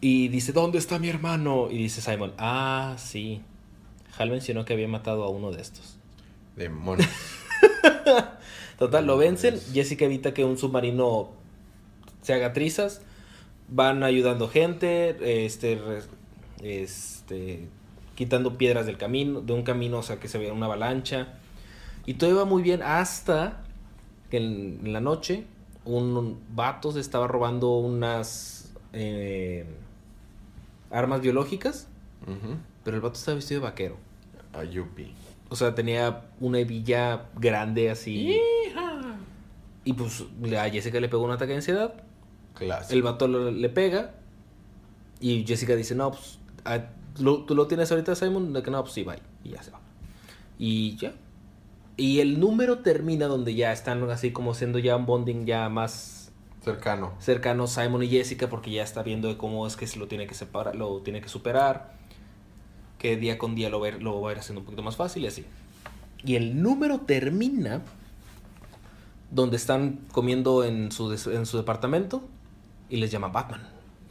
Y 0.00 0.28
dice, 0.28 0.52
¿dónde 0.52 0.78
está 0.78 0.98
mi 0.98 1.08
hermano? 1.08 1.68
Y 1.70 1.78
dice 1.78 2.00
Simon, 2.00 2.32
ah, 2.38 2.94
sí. 2.98 3.42
Hal 4.18 4.30
mencionó 4.30 4.64
que 4.64 4.74
había 4.74 4.88
matado 4.88 5.24
a 5.24 5.28
uno 5.28 5.52
de 5.52 5.62
estos. 5.62 5.98
Demonios. 6.54 7.08
Total, 8.78 9.06
lo 9.06 9.16
vencen. 9.16 9.58
Jessica 9.72 10.04
evita 10.04 10.34
que 10.34 10.44
un 10.44 10.58
submarino 10.58 11.30
se 12.22 12.34
haga 12.34 12.52
trizas. 12.52 13.02
Van 13.68 14.02
ayudando 14.02 14.48
gente, 14.48 15.44
este, 15.44 15.80
este, 16.62 17.68
quitando 18.14 18.56
piedras 18.56 18.86
del 18.86 18.96
camino, 18.96 19.40
de 19.40 19.52
un 19.52 19.62
camino, 19.62 19.98
o 19.98 20.02
sea, 20.02 20.20
que 20.20 20.28
se 20.28 20.38
vea 20.38 20.52
una 20.52 20.66
avalancha. 20.66 21.34
Y 22.04 22.14
todo 22.14 22.30
iba 22.30 22.44
muy 22.44 22.62
bien 22.62 22.82
hasta 22.82 23.64
que 24.30 24.36
en, 24.36 24.80
en 24.84 24.92
la 24.92 25.00
noche 25.00 25.44
un 25.84 26.38
vato 26.50 26.92
se 26.92 27.00
estaba 27.00 27.26
robando 27.26 27.76
unas 27.76 28.72
eh, 28.92 29.64
armas 30.90 31.20
biológicas, 31.20 31.88
pero 32.84 32.96
el 32.96 33.00
vato 33.02 33.14
estaba 33.16 33.36
vestido 33.36 33.60
de 33.60 33.66
vaquero. 33.66 33.96
A 34.52 34.64
Yuppie. 34.64 35.12
O 35.48 35.56
sea, 35.56 35.74
tenía 35.74 36.24
una 36.40 36.58
hebilla 36.60 37.26
grande 37.38 37.90
así. 37.90 38.38
Y 39.84 39.92
pues 39.92 40.24
a 40.58 40.68
Jessica 40.70 40.98
le 40.98 41.08
pegó 41.08 41.22
un 41.24 41.30
ataque 41.30 41.50
de 41.52 41.56
ansiedad. 41.56 41.94
Clásico. 42.54 42.92
El 42.94 43.02
vato 43.02 43.28
le 43.28 43.68
pega. 43.68 44.14
Y 45.20 45.44
Jessica 45.46 45.76
dice, 45.76 45.94
no, 45.94 46.10
pues, 46.12 46.38
¿lo- 47.18 47.44
¿tú 47.44 47.54
lo 47.54 47.66
tienes 47.66 47.90
ahorita, 47.90 48.14
Simon? 48.14 48.52
De 48.52 48.62
que 48.62 48.70
no, 48.70 48.82
pues 48.82 48.94
sí, 48.94 49.04
bye. 49.04 49.18
Y 49.44 49.50
ya 49.50 49.62
se 49.62 49.70
va. 49.70 49.80
Y 50.58 50.96
ya. 50.96 51.14
Y 51.96 52.20
el 52.20 52.40
número 52.40 52.78
termina 52.80 53.26
donde 53.26 53.54
ya 53.54 53.72
están 53.72 54.02
así 54.10 54.32
como 54.32 54.52
siendo 54.54 54.78
ya 54.78 54.96
un 54.96 55.06
bonding 55.06 55.46
ya 55.46 55.68
más 55.68 56.25
Cercano. 56.66 57.12
cercano 57.20 57.66
Simon 57.68 58.02
y 58.02 58.08
Jessica 58.08 58.48
porque 58.48 58.72
ya 58.72 58.82
está 58.82 59.02
viendo 59.04 59.28
de 59.28 59.36
cómo 59.36 59.66
es 59.68 59.76
que 59.76 59.86
se 59.86 59.98
lo 60.00 60.08
tiene 60.08 60.26
que 60.26 60.34
separar, 60.34 60.74
lo 60.74 61.00
tiene 61.00 61.20
que 61.20 61.28
superar. 61.28 61.94
Que 62.98 63.16
día 63.16 63.38
con 63.38 63.54
día 63.54 63.70
lo 63.70 63.78
va, 63.78 63.86
a 63.86 63.90
ir- 63.90 64.02
lo 64.02 64.20
va 64.20 64.30
a 64.30 64.32
ir 64.32 64.38
haciendo 64.40 64.60
un 64.60 64.64
poquito 64.64 64.82
más 64.82 64.96
fácil 64.96 65.22
y 65.24 65.26
así. 65.28 65.44
Y 66.24 66.34
el 66.34 66.60
número 66.60 66.98
termina 67.00 67.82
donde 69.30 69.56
están 69.56 70.00
comiendo 70.12 70.64
en 70.64 70.90
su, 70.90 71.12
en 71.12 71.46
su 71.46 71.56
departamento 71.56 72.22
y 72.90 72.96
les 72.96 73.10
llama 73.12 73.28
Batman. 73.28 73.62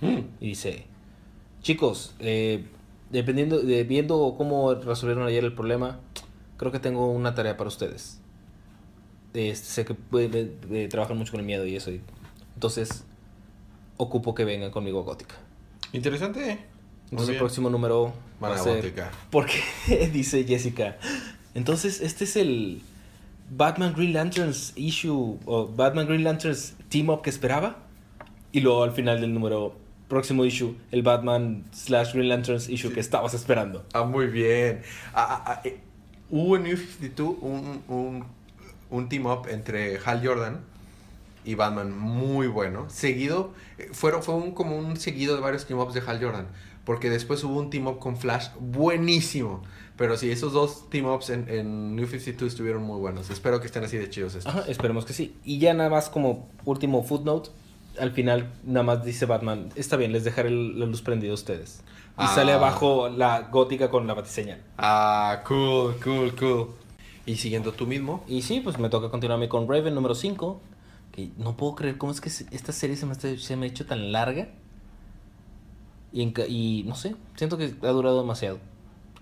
Mm. 0.02 0.20
Y 0.39 0.48
dice, 0.48 0.86
chicos, 1.62 2.13
eh, 2.20 2.65
dependiendo, 3.10 3.60
de, 3.60 3.84
viendo 3.84 4.36
cómo 4.38 4.76
resolvieron 4.76 5.26
ayer 5.28 5.44
el 5.44 5.54
problema, 5.54 6.00
creo 6.58 6.72
que 6.72 6.80
tengo 6.80 7.12
una 7.12 7.36
tarea 7.36 7.58
para 7.58 7.68
ustedes. 7.68 8.22
Este, 9.34 9.65
sé 9.68 9.84
que 9.86 9.94
puede- 9.94 10.54
eh, 10.72 10.88
trabajan 10.89 11.18
mucho 11.18 11.32
con 11.32 11.41
el 11.41 11.46
miedo 11.46 11.65
y 11.65 11.76
eso. 11.76 11.91
y- 11.91 12.02
entonces, 12.56 13.04
ocupo 13.98 14.34
que 14.34 14.46
vengan 14.46 14.72
conmigo 14.72 15.00
a 15.00 15.04
Gótica. 15.04 15.36
Interesante. 15.91 16.52
¿eh? 16.52 16.60
Entonces 17.12 17.34
el 17.34 17.38
próximo 17.38 17.70
número 17.70 18.13
Van 18.39 18.52
va 18.52 18.56
a 18.56 18.60
a 18.60 18.63
ser... 18.63 18.78
Gótica. 18.78 19.12
Porque 19.30 19.62
dice 20.13 20.44
Jessica, 20.44 20.98
entonces 21.54 22.02
este 22.02 22.24
es 22.24 22.36
el 22.36 22.82
Batman 23.50 23.94
Green 23.96 24.13
Lanterns 24.13 24.74
issue 24.76 25.38
o 25.46 25.68
Batman 25.68 26.08
Green 26.08 26.24
Lanterns 26.24 26.76
team 26.89 27.10
up 27.10 27.22
que 27.22 27.30
esperaba. 27.30 27.78
Y 28.52 28.62
luego 28.62 28.84
al 28.84 28.91
final 28.91 29.20
del 29.20 29.34
número 29.34 29.76
próximo 30.08 30.46
issue, 30.46 30.76
el 30.91 31.04
Batman 31.04 31.65
slash 31.72 32.13
Green 32.13 32.30
Lanterns 32.30 32.70
issue 32.70 32.91
que 32.91 33.02
estabas 33.02 33.34
esperando. 33.34 33.86
Ah, 33.94 34.04
muy 34.04 34.28
bien. 34.28 34.82
Ah, 35.13 35.28
ah, 35.30 35.44
ah, 35.46 35.62
eh, 35.63 35.80
hubo 36.30 36.56
en 36.56 36.63
New 36.63 36.78
52 36.78 37.36
un, 37.41 37.84
un, 37.89 38.26
un 38.89 39.10
team 39.10 39.26
up 39.26 39.48
entre 39.50 40.00
Hal 40.00 40.26
Jordan 40.26 40.75
y 41.45 41.55
Batman 41.55 41.97
muy 41.97 42.47
bueno. 42.47 42.86
Seguido, 42.89 43.53
eh, 43.77 43.89
fueron, 43.93 44.23
fue 44.23 44.36
un, 44.36 44.51
como 44.51 44.77
un 44.77 44.97
seguido 44.97 45.36
de 45.36 45.41
varios 45.41 45.65
team 45.65 45.79
ups 45.79 45.93
de 45.93 46.01
Hal 46.05 46.19
Jordan. 46.23 46.47
Porque 46.84 47.10
después 47.10 47.43
hubo 47.43 47.58
un 47.58 47.69
team 47.71 47.88
up 47.88 47.97
con 47.99 48.15
Flash 48.17 48.49
buenísimo. 48.60 49.63
Pero 49.97 50.17
sí, 50.17 50.29
esos 50.29 50.53
dos 50.53 50.89
team 50.89 51.05
ups 51.05 51.29
en, 51.29 51.47
en 51.49 51.95
New 51.95 52.05
52 52.08 52.51
estuvieron 52.51 52.84
muy 52.84 52.99
buenos. 52.99 53.29
Espero 53.29 53.60
que 53.60 53.65
estén 53.67 53.84
así 53.84 53.97
de 53.97 54.10
chidos 54.10 54.36
estos. 54.36 54.53
Ajá, 54.53 54.65
esperemos 54.69 55.05
que 55.05 55.13
sí. 55.13 55.36
Y 55.43 55.58
ya 55.60 55.73
nada 55.73 55.89
más 55.89 56.10
como 56.10 56.49
último 56.65 57.03
footnote, 57.03 57.49
al 57.99 58.12
final 58.12 58.51
nada 58.65 58.84
más 58.84 59.03
dice 59.05 59.25
Batman, 59.25 59.69
está 59.75 59.95
bien, 59.95 60.12
les 60.12 60.23
dejaré 60.25 60.49
el- 60.49 60.79
la 60.79 60.86
luz 60.86 61.01
prendida 61.01 61.31
a 61.31 61.36
ustedes. 61.36 61.81
Y 62.17 62.23
Ah. 62.23 62.27
sale 62.36 62.51
abajo 62.53 63.10
la 63.10 63.41
gótica 63.51 63.89
con 63.89 64.05
la 64.05 64.13
batiseñal. 64.13 64.62
Ah, 64.77 65.41
cool, 65.47 65.95
cool, 66.03 66.36
cool. 66.36 66.67
Y 67.25 67.38
siguiendo 67.38 67.71
tú 67.71 67.88
mismo. 67.88 68.23
Y 68.27 68.43
sí, 68.43 68.60
pues 68.60 68.77
me 68.77 68.89
toca 68.89 69.10
continuarme 69.10 69.49
con 69.49 69.67
Raven 69.67 69.95
número 69.95 70.13
5. 70.13 70.62
Que 71.15 71.32
no 71.38 71.56
puedo 71.56 71.75
creer 71.75 71.97
cómo 71.97 72.12
es 72.12 72.19
que 72.19 72.28
esta 72.30 72.71
serie 72.73 72.97
se 72.97 73.06
me, 73.06 73.13
está- 73.13 73.38
se 73.38 73.56
me 73.56 73.65
ha 73.65 73.69
hecho 73.69 73.86
tan 73.86 74.12
larga. 74.12 74.49
Y, 76.12 76.21
en 76.21 76.32
ca- 76.32 76.45
y 76.47 76.84
no 76.86 76.95
sé, 76.95 77.15
siento 77.36 77.58
que 77.58 77.73
ha 77.82 77.88
durado 77.89 78.19
demasiado. 78.21 78.60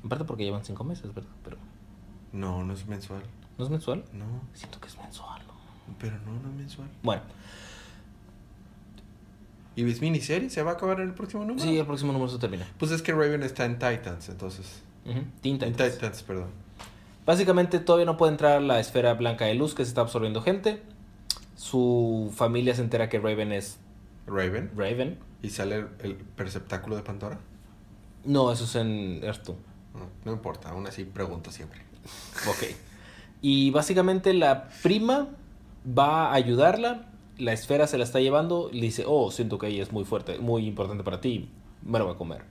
En 0.03 0.09
parte 0.09 0.25
porque 0.25 0.43
llevan 0.43 0.65
5 0.65 0.83
meses, 0.83 1.13
¿verdad? 1.13 1.29
Pero 1.43 1.57
No, 2.31 2.63
no 2.63 2.73
es 2.73 2.85
mensual. 2.87 3.21
¿no 3.57 3.63
es 3.65 3.69
mensual? 3.69 4.03
No, 4.13 4.25
Siento 4.53 4.79
que 4.81 4.87
es 4.87 4.97
mensual. 4.97 5.41
¿no? 5.47 5.53
pero 5.99 6.17
no, 6.25 6.31
no 6.41 6.49
es 6.49 6.55
mensual. 6.55 6.87
Bueno, 7.03 7.21
¿Y 9.75 9.89
es 9.89 10.01
miniserie? 10.01 10.49
¿Se 10.49 10.61
va 10.61 10.71
a 10.71 10.73
acabar 10.75 10.99
en 11.01 11.07
el 11.09 11.13
próximo 11.15 11.43
número? 11.45 11.63
sí, 11.63 11.77
el 11.77 11.85
próximo 11.85 12.13
número 12.13 12.29
se 12.31 12.37
termina. 12.37 12.67
Pues 12.77 12.91
es 12.91 13.01
que 13.01 13.11
Raven 13.11 13.41
está 13.43 13.65
en 13.65 13.79
Titans, 13.79 14.29
entonces. 14.29 14.81
Ujú, 15.05 15.21
Teen 15.41 15.55
En 15.63 15.71
Titans. 15.71 15.93
Titans, 15.95 16.23
perdón. 16.23 16.47
Básicamente 17.25 17.79
todavía 17.79 18.05
no 18.05 18.15
puede 18.17 18.33
entrar 18.33 18.61
la 18.61 18.79
esfera 18.79 19.13
blanca 19.15 19.45
de 19.45 19.55
luz 19.55 19.73
que 19.73 19.83
se 19.83 19.89
está 19.89 20.01
absorbiendo 20.01 20.41
gente. 20.41 20.81
Su 21.63 22.29
familia 22.35 22.75
se 22.75 22.81
entera 22.81 23.07
que 23.07 23.19
Raven 23.19 23.53
es 23.53 23.77
Raven. 24.27 24.69
Raven. 24.75 25.17
¿Y 25.41 25.49
sale 25.49 25.85
el, 25.99 26.15
perceptáculo 26.15 26.97
de 26.97 27.03
Pandora? 27.03 27.39
No, 28.25 28.51
eso 28.51 28.65
es 28.65 28.75
en 28.75 29.23
Earth 29.23 29.45
2. 29.45 29.55
No, 29.93 30.09
no 30.25 30.33
importa, 30.33 30.71
aún 30.71 30.85
así 30.87 31.05
pregunto 31.05 31.51
siempre. 31.51 31.79
Ok. 32.49 32.75
Y 33.41 33.71
básicamente 33.71 34.33
la 34.33 34.67
prima 34.83 35.29
va 35.87 36.31
a 36.31 36.33
ayudarla. 36.33 37.07
La 37.37 37.53
esfera 37.53 37.87
se 37.87 37.97
la 37.97 38.03
está 38.03 38.19
llevando. 38.19 38.69
Le 38.73 38.81
dice, 38.81 39.05
oh, 39.07 39.31
siento 39.31 39.57
que 39.57 39.67
ella 39.67 39.83
es 39.83 39.93
muy 39.93 40.03
fuerte, 40.03 40.39
muy 40.39 40.67
importante 40.67 41.05
para 41.05 41.21
ti. 41.21 41.49
Me 41.81 41.97
lo 41.97 42.07
voy 42.07 42.15
a 42.15 42.17
comer. 42.17 42.43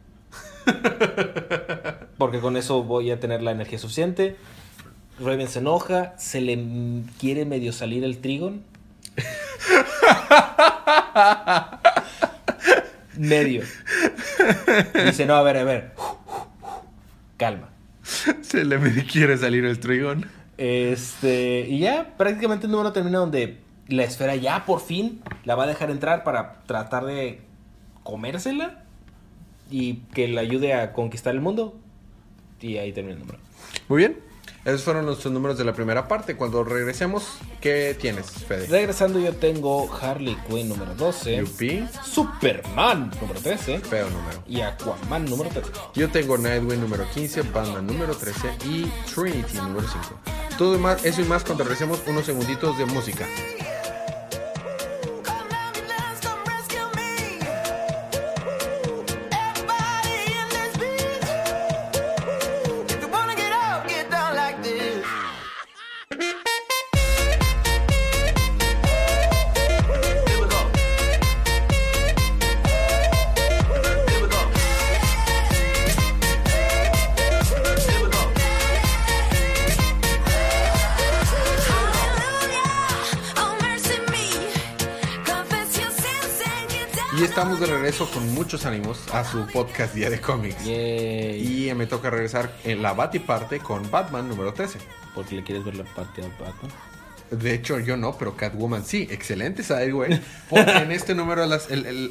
Porque 2.16 2.40
con 2.40 2.56
eso 2.56 2.82
voy 2.82 3.10
a 3.10 3.20
tener 3.20 3.42
la 3.42 3.50
energía 3.50 3.78
suficiente. 3.78 4.36
Raven 5.20 5.48
se 5.48 5.58
enoja. 5.58 6.14
Se 6.16 6.40
le 6.40 6.58
quiere 7.20 7.44
medio 7.44 7.74
salir 7.74 8.04
el 8.04 8.22
Trigon. 8.22 8.71
Medio. 13.16 13.62
Dice, 15.04 15.26
no, 15.26 15.34
a 15.34 15.42
ver, 15.42 15.56
a 15.58 15.64
ver. 15.64 15.92
Calma. 17.36 17.68
Se 18.02 18.64
le 18.64 18.78
quiere 19.06 19.36
salir 19.36 19.64
el 19.64 19.78
trigón. 19.80 20.26
Este, 20.58 21.66
y 21.68 21.80
ya 21.80 22.14
prácticamente 22.16 22.66
el 22.66 22.72
número 22.72 22.92
termina 22.92 23.18
donde 23.18 23.58
la 23.88 24.04
esfera 24.04 24.36
ya 24.36 24.64
por 24.64 24.80
fin 24.80 25.20
la 25.44 25.54
va 25.54 25.64
a 25.64 25.66
dejar 25.66 25.90
entrar 25.90 26.24
para 26.24 26.60
tratar 26.66 27.04
de 27.04 27.40
comérsela 28.02 28.82
y 29.70 29.94
que 30.14 30.28
le 30.28 30.40
ayude 30.40 30.74
a 30.74 30.92
conquistar 30.92 31.34
el 31.34 31.40
mundo. 31.40 31.78
Y 32.60 32.76
ahí 32.76 32.92
termina 32.92 33.14
el 33.14 33.20
número. 33.20 33.38
Muy 33.88 33.98
bien. 33.98 34.31
Esos 34.64 34.82
fueron 34.84 35.06
nuestros 35.06 35.32
números 35.32 35.58
de 35.58 35.64
la 35.64 35.72
primera 35.72 36.06
parte. 36.06 36.36
Cuando 36.36 36.62
regresemos, 36.62 37.38
¿qué 37.60 37.96
tienes, 38.00 38.30
Fede? 38.30 38.66
Regresando 38.68 39.18
yo 39.18 39.34
tengo 39.34 39.92
Harley 39.92 40.36
Quinn 40.48 40.68
número 40.68 40.94
12, 40.94 41.38
Yupi, 41.38 41.84
Superman 42.04 43.10
número 43.20 43.40
13 43.40 43.80
feo 43.80 44.08
número. 44.08 44.42
y 44.46 44.60
Aquaman 44.60 45.24
número 45.24 45.50
13. 45.50 45.70
Yo 45.94 46.08
tengo 46.10 46.38
Nightwing 46.38 46.80
número 46.80 47.04
15, 47.12 47.42
Batman 47.42 47.86
número 47.86 48.14
13 48.14 48.50
y 48.66 48.84
Trinity 49.12 49.56
número 49.56 49.86
5. 49.88 50.20
Todo 50.56 50.76
y 50.76 50.78
más, 50.78 51.04
eso 51.04 51.22
y 51.22 51.24
más 51.24 51.42
cuando 51.42 51.64
regresemos 51.64 52.00
unos 52.06 52.24
segunditos 52.24 52.78
de 52.78 52.86
música. 52.86 53.26
Y 87.18 87.24
estamos 87.24 87.60
de 87.60 87.66
regreso 87.66 88.10
con 88.10 88.32
muchos 88.32 88.64
ánimos 88.64 89.06
a 89.12 89.22
su 89.22 89.46
podcast 89.46 89.94
Día 89.94 90.08
de 90.08 90.18
Cómics. 90.18 90.64
Yay. 90.64 91.68
Y 91.68 91.74
me 91.74 91.86
toca 91.86 92.08
regresar 92.08 92.56
en 92.64 92.80
la 92.80 92.94
Batiparte 92.94 93.58
con 93.58 93.90
Batman 93.90 94.28
número 94.28 94.54
13. 94.54 94.78
Porque 95.14 95.36
le 95.36 95.44
quieres 95.44 95.62
ver 95.62 95.76
la 95.76 95.84
parte 95.84 96.22
al 96.22 96.30
Batman. 96.30 96.72
De 97.30 97.52
hecho, 97.52 97.78
yo 97.78 97.98
no, 97.98 98.16
pero 98.16 98.34
Catwoman 98.34 98.86
sí. 98.86 99.06
Excelente 99.10 99.62
güey. 99.90 100.20
Porque 100.48 100.70
en 100.70 100.90
este 100.90 101.14
número 101.14 101.44
es 101.44 101.68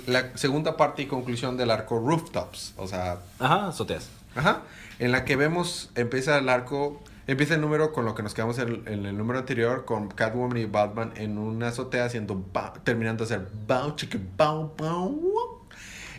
la 0.08 0.38
segunda 0.38 0.78
parte 0.78 1.02
y 1.02 1.06
conclusión 1.08 1.58
del 1.58 1.72
arco 1.72 2.00
Rooftops. 2.00 2.74
O 2.78 2.88
sea, 2.88 3.22
Ajá, 3.40 3.70
azoteas. 3.70 4.08
Ajá. 4.36 4.62
En 5.00 5.12
la 5.12 5.26
que 5.26 5.36
vemos, 5.36 5.90
empieza 5.96 6.38
el 6.38 6.48
arco, 6.48 7.02
empieza 7.28 7.56
el 7.56 7.62
número 7.62 7.92
con 7.94 8.06
lo 8.06 8.16
que 8.16 8.24
nos 8.24 8.34
quedamos 8.34 8.58
en, 8.60 8.84
en 8.88 9.06
el 9.06 9.18
número 9.18 9.40
anterior, 9.40 9.86
con 9.86 10.10
Catwoman 10.10 10.58
y 10.58 10.66
Batman 10.66 11.14
en 11.16 11.38
una 11.38 11.70
azotea 11.70 12.06
haciendo, 12.06 12.44
ba- 12.54 12.74
terminando 12.84 13.26
de 13.26 13.36
hacer 13.36 13.48
bow, 13.68 13.96
chica, 13.96 14.18
bow, 14.38 14.74
bow. 14.78 15.58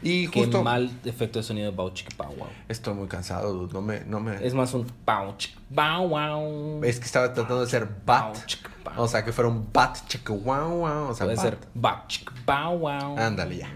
Y 0.04 0.26
Qué 0.28 0.40
justo, 0.40 0.64
mal 0.64 0.90
efecto 1.04 1.38
de 1.38 1.44
sonido 1.44 1.70
de 1.70 1.76
Bow 1.76 1.90
Chica 1.90 2.10
Pow 2.16 2.34
Wow. 2.34 2.48
estoy 2.68 2.92
muy 2.92 3.06
cansado, 3.06 3.52
dude. 3.52 3.72
no 3.72 3.80
me, 3.80 4.00
no 4.00 4.18
me, 4.18 4.44
Es 4.44 4.52
más 4.52 4.74
un 4.74 4.84
Pow 5.04 5.36
Chica 5.36 5.60
Bow 5.70 6.08
Wow. 6.08 6.82
es 6.84 6.98
que 6.98 7.04
estaba 7.06 7.32
tratando 7.32 7.60
de 7.64 7.70
ser 7.70 7.88
bat, 8.04 8.34
Bow, 8.34 8.94
bow. 8.96 9.04
o 9.04 9.06
sea, 9.06 9.24
que 9.24 9.32
fuera 9.32 9.48
un 9.48 9.68
bat, 9.72 9.96
chica, 10.08 10.32
wow, 10.32 10.70
wow, 10.78 11.08
o 11.10 11.14
sea, 11.14 11.26
Puede 11.26 11.36
bat. 11.36 11.44
ser 11.44 11.58
Bow 11.74 11.94
Chica 12.08 12.32
Bow 12.44 12.78
Wow. 12.78 13.16
Ándale 13.16 13.58
ya. 13.58 13.70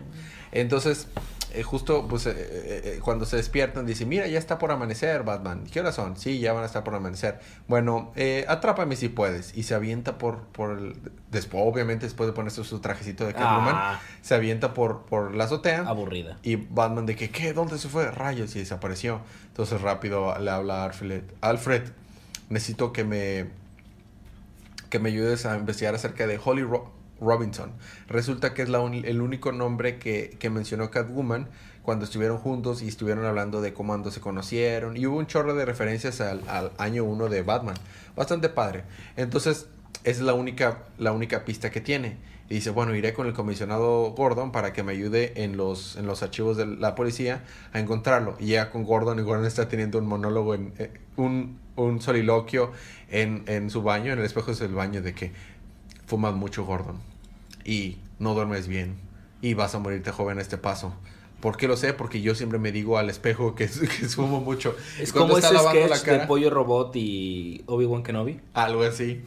Entonces, 0.51 1.07
eh, 1.57 1.63
justo 1.63 2.07
pues 2.09 2.27
eh, 2.27 2.35
eh, 2.37 3.01
cuando 3.03 3.25
se 3.27 3.37
despiertan, 3.37 3.87
dice, 3.87 4.07
mira, 4.07 4.27
ya 4.29 4.39
está 4.39 4.59
por 4.59 4.71
amanecer, 4.71 5.23
Batman. 5.25 5.65
¿Qué 5.73 5.81
horas 5.81 5.95
son? 5.95 6.17
Sí, 6.17 6.39
ya 6.39 6.53
van 6.53 6.63
a 6.63 6.67
estar 6.67 6.85
por 6.85 6.95
amanecer. 6.95 7.41
Bueno, 7.69 8.13
eh, 8.17 8.45
atrápame 8.49 8.95
si 8.97 9.09
puedes. 9.09 9.57
Y 9.57 9.63
se 9.65 9.75
avienta 9.75 10.19
por, 10.19 10.43
por 10.49 10.79
el... 10.79 10.97
Después, 11.31 11.63
obviamente, 11.67 12.07
después 12.07 12.27
de 12.29 12.33
ponerse 12.33 12.63
su 12.65 12.79
trajecito 12.81 13.27
de 13.27 13.33
Catwoman, 13.35 13.75
Ah. 13.77 14.01
se 14.23 14.35
avienta 14.35 14.75
por, 14.75 15.03
por 15.07 15.35
la 15.35 15.45
azotea. 15.45 15.81
Aburrida. 15.87 16.39
Y 16.43 16.57
Batman 16.57 17.07
de 17.07 17.17
que, 17.17 17.31
¿qué? 17.31 17.53
¿Dónde 17.53 17.79
se 17.79 17.89
fue? 17.89 18.11
Rayos, 18.11 18.55
y 18.57 18.61
desapareció. 18.61 19.21
Entonces 19.49 19.81
rápido 19.81 20.39
le 20.39 20.51
habla 20.51 20.83
a 20.83 20.85
Alfred. 20.85 21.23
Alfred, 21.41 21.83
necesito 22.49 22.93
que 22.93 23.05
me, 23.05 23.47
que 24.91 24.99
me 24.99 25.09
ayudes 25.09 25.47
a 25.47 25.57
investigar 25.57 25.95
acerca 25.95 26.27
de 26.27 26.39
Holly 26.43 26.63
Ro- 26.63 26.93
Robinson. 27.21 27.73
Resulta 28.09 28.55
que 28.55 28.63
es 28.63 28.69
el 28.69 29.21
único 29.21 29.53
nombre 29.53 29.99
que, 29.99 30.37
que 30.39 30.51
mencionó 30.51 30.91
Catwoman 30.91 31.49
cuando 31.83 32.05
estuvieron 32.05 32.39
juntos 32.39 32.83
y 32.83 32.89
estuvieron 32.89 33.25
hablando 33.25 33.61
de 33.61 33.73
cómo 33.73 34.11
se 34.11 34.21
conocieron. 34.21 34.97
Y 34.97 35.07
hubo 35.07 35.19
un 35.19 35.27
chorro 35.27 35.55
de 35.55 35.65
referencias 35.65 36.21
al, 36.21 36.43
al 36.49 36.73
año 36.79 37.05
1 37.05 37.29
de 37.29 37.43
Batman. 37.43 37.77
Bastante 38.17 38.49
padre. 38.49 38.83
Entonces, 39.17 39.67
es 40.03 40.21
la 40.21 40.35
única, 40.35 40.85
la 40.99 41.13
única 41.13 41.45
pista 41.45 41.71
que 41.71 41.81
tiene. 41.81 42.17
Y 42.49 42.55
dice, 42.55 42.71
bueno, 42.71 42.95
iré 42.95 43.13
con 43.13 43.27
el 43.27 43.33
comisionado 43.33 44.13
Gordon 44.13 44.53
para 44.53 44.73
que 44.73 44.85
me 44.85 44.93
ayude 44.93 45.43
en 45.43 45.57
los, 45.57 45.97
en 45.97 46.07
los 46.07 46.23
archivos 46.23 46.57
de 46.57 46.67
la 46.67 46.95
policía 46.95 47.43
a 47.73 47.81
encontrarlo. 47.81 48.37
Y 48.39 48.47
llega 48.47 48.71
con 48.71 48.85
Gordon 48.85 49.19
y 49.19 49.23
Gordon 49.23 49.47
está 49.47 49.69
teniendo 49.69 49.99
un 49.99 50.07
monólogo, 50.07 50.55
en, 50.55 50.73
eh, 50.79 50.93
un, 51.17 51.59
un 51.75 52.01
soliloquio 52.01 52.71
en, 53.11 53.43
en 53.47 53.69
su 53.69 53.83
baño, 53.83 54.13
en 54.13 54.21
el 54.21 54.25
espejo 54.25 54.53
del 54.55 54.75
baño, 54.75 55.03
de 55.03 55.13
que 55.13 55.33
fumas 56.07 56.35
mucho, 56.35 56.65
Gordon. 56.65 56.97
Y 57.65 57.99
no 58.19 58.35
duermes 58.35 58.69
bien. 58.69 58.97
Y 59.43 59.55
vas 59.55 59.75
a 59.75 59.79
morirte 59.79 60.11
joven 60.11 60.39
a 60.39 60.43
este 60.43 60.59
paso. 60.59 60.95
¿Por 61.41 61.57
qué 61.57 61.69
lo 61.69 61.77
sé? 61.77 61.93
Porque 61.93 62.23
yo 62.23 62.35
siempre 62.35 62.59
me 62.59 62.73
digo 62.73 62.99
al 62.99 63.11
espejo 63.11 63.55
que, 63.55 63.67
que 63.67 64.09
fumo 64.09 64.41
mucho. 64.41 64.75
Es 64.99 65.13
Cuando 65.13 65.35
como 65.35 65.39
está 65.39 65.49
ese 65.49 65.57
lavando 65.57 65.95
sketch 65.95 66.21
de 66.21 66.27
Pollo 66.27 66.51
Robot 66.51 66.97
y 66.97 67.63
Obi-Wan 67.67 68.03
Kenobi. 68.03 68.41
algo 68.55 68.83
así. 68.83 69.23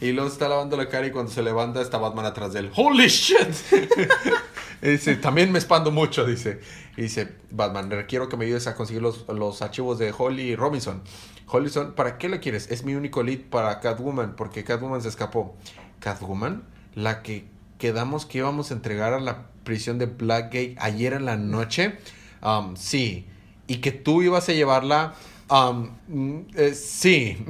Y 0.00 0.12
luego 0.12 0.30
está 0.30 0.48
lavando 0.48 0.76
la 0.78 0.88
cara 0.88 1.06
y 1.06 1.10
cuando 1.10 1.30
se 1.30 1.42
levanta 1.42 1.82
está 1.82 1.98
Batman 1.98 2.24
atrás 2.24 2.54
de 2.54 2.60
él. 2.60 2.70
¡Holy 2.74 3.08
shit! 3.08 3.38
Dice, 4.82 5.16
también 5.16 5.52
me 5.52 5.58
expando 5.58 5.90
mucho, 5.90 6.24
dice. 6.24 6.60
Y 6.96 7.02
dice, 7.02 7.28
Batman, 7.50 8.06
quiero 8.08 8.30
que 8.30 8.38
me 8.38 8.46
ayudes 8.46 8.66
a 8.66 8.74
conseguir 8.74 9.02
los, 9.02 9.28
los 9.28 9.60
archivos 9.60 9.98
de 9.98 10.14
Holly 10.16 10.56
Robinson. 10.56 11.02
Hollyson, 11.46 11.92
¿para 11.92 12.16
qué 12.16 12.30
la 12.30 12.40
quieres? 12.40 12.70
Es 12.70 12.82
mi 12.82 12.94
único 12.94 13.22
lead 13.22 13.40
para 13.50 13.78
Catwoman, 13.80 14.36
porque 14.36 14.64
Catwoman 14.64 15.02
se 15.02 15.08
escapó. 15.08 15.54
¿Catwoman? 16.00 16.64
La 16.94 17.22
que 17.22 17.46
quedamos 17.78 18.26
que 18.26 18.38
íbamos 18.38 18.70
a 18.70 18.74
entregar 18.74 19.12
a 19.12 19.20
la 19.20 19.46
prisión 19.64 19.98
de 19.98 20.06
Blackgate 20.06 20.76
ayer 20.78 21.12
en 21.12 21.24
la 21.24 21.36
noche. 21.36 21.98
Um, 22.42 22.76
sí. 22.76 23.26
Y 23.66 23.76
que 23.76 23.92
tú 23.92 24.22
ibas 24.22 24.48
a 24.48 24.52
llevarla. 24.52 25.14
um, 25.48 25.90
mm, 26.08 26.46
eh, 26.56 26.74
sí. 26.74 27.44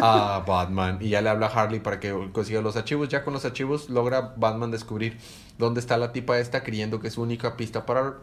a 0.00 0.44
Batman. 0.46 0.98
Y 1.00 1.10
ya 1.10 1.22
le 1.22 1.30
habla 1.30 1.46
a 1.46 1.50
Harley 1.50 1.80
para 1.80 2.00
que 2.00 2.30
consiga 2.32 2.60
los 2.60 2.76
archivos. 2.76 3.08
Ya 3.08 3.24
con 3.24 3.32
los 3.32 3.44
archivos 3.44 3.88
logra 3.88 4.34
Batman 4.36 4.70
descubrir 4.70 5.18
dónde 5.58 5.80
está 5.80 5.96
la 5.96 6.12
tipa 6.12 6.38
esta, 6.38 6.62
creyendo 6.62 7.00
que 7.00 7.08
es 7.08 7.14
su 7.14 7.22
única 7.22 7.56
pista 7.56 7.86
para 7.86 8.14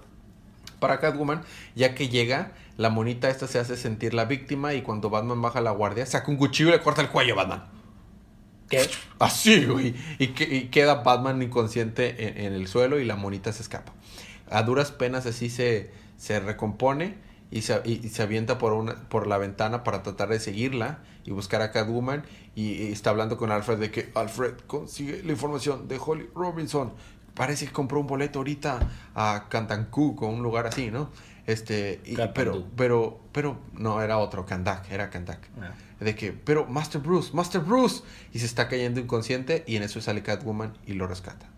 para 0.79 0.99
Catwoman, 0.99 1.41
ya 1.75 1.93
que 1.93 2.09
llega, 2.09 2.51
la 2.77 2.89
monita 2.89 3.29
esta 3.29 3.47
se 3.47 3.59
hace 3.59 3.77
sentir 3.77 4.13
la 4.13 4.25
víctima 4.25 4.73
y 4.73 4.81
cuando 4.81 5.09
Batman 5.09 5.41
baja 5.41 5.61
la 5.61 5.71
guardia, 5.71 6.05
saca 6.05 6.31
un 6.31 6.37
cuchillo 6.37 6.69
y 6.69 6.73
le 6.73 6.81
corta 6.81 7.01
el 7.01 7.09
cuello 7.09 7.33
a 7.33 7.37
Batman. 7.37 7.78
¿Qué? 8.69 8.87
Así, 9.19 9.65
güey. 9.65 9.95
Y, 10.19 10.27
que- 10.27 10.43
y 10.55 10.67
queda 10.69 10.95
Batman 10.95 11.41
inconsciente 11.41 12.27
en, 12.39 12.45
en 12.45 12.53
el 12.53 12.67
suelo 12.67 12.99
y 12.99 13.05
la 13.05 13.15
monita 13.15 13.51
se 13.51 13.63
escapa. 13.63 13.93
A 14.49 14.63
duras 14.63 14.91
penas 14.91 15.25
así 15.25 15.49
se, 15.49 15.91
se 16.17 16.39
recompone 16.39 17.15
y 17.51 17.63
se, 17.63 17.81
y- 17.85 18.05
y 18.05 18.09
se 18.09 18.21
avienta 18.23 18.57
por, 18.57 18.73
una, 18.73 18.95
por 19.09 19.27
la 19.27 19.37
ventana 19.37 19.83
para 19.83 20.03
tratar 20.03 20.29
de 20.29 20.39
seguirla 20.39 20.99
y 21.25 21.31
buscar 21.31 21.61
a 21.61 21.71
Catwoman. 21.71 22.23
Y, 22.55 22.73
y 22.73 22.91
está 22.91 23.09
hablando 23.11 23.37
con 23.37 23.51
Alfred 23.51 23.77
de 23.79 23.91
que 23.91 24.11
Alfred 24.15 24.53
consigue 24.67 25.23
la 25.23 25.31
información 25.31 25.87
de 25.87 25.99
Holly 26.03 26.29
Robinson. 26.35 26.93
Parece 27.33 27.65
que 27.67 27.71
compró 27.71 27.99
un 28.01 28.07
boleto 28.07 28.39
ahorita 28.39 28.79
a 29.15 29.45
Cantancú, 29.49 30.15
con 30.15 30.29
un 30.33 30.43
lugar 30.43 30.67
así, 30.67 30.91
¿no? 30.91 31.09
Este, 31.47 32.01
y- 32.05 32.15
pero, 32.33 32.65
pero, 32.75 33.19
pero, 33.31 33.57
no, 33.73 34.01
era 34.01 34.17
otro, 34.17 34.45
Kandak, 34.45 34.91
era 34.91 35.09
Kandak. 35.09 35.47
Ah. 35.61 35.71
De 35.99 36.15
que, 36.15 36.31
pero 36.31 36.65
Master 36.67 37.01
Bruce, 37.01 37.31
Master 37.33 37.61
Bruce. 37.61 38.03
Y 38.33 38.39
se 38.39 38.45
está 38.45 38.67
cayendo 38.69 38.99
inconsciente 38.99 39.63
y 39.67 39.75
en 39.75 39.83
eso 39.83 40.01
sale 40.01 40.23
Catwoman 40.23 40.77
y 40.85 40.93
lo 40.93 41.07
rescata. 41.07 41.49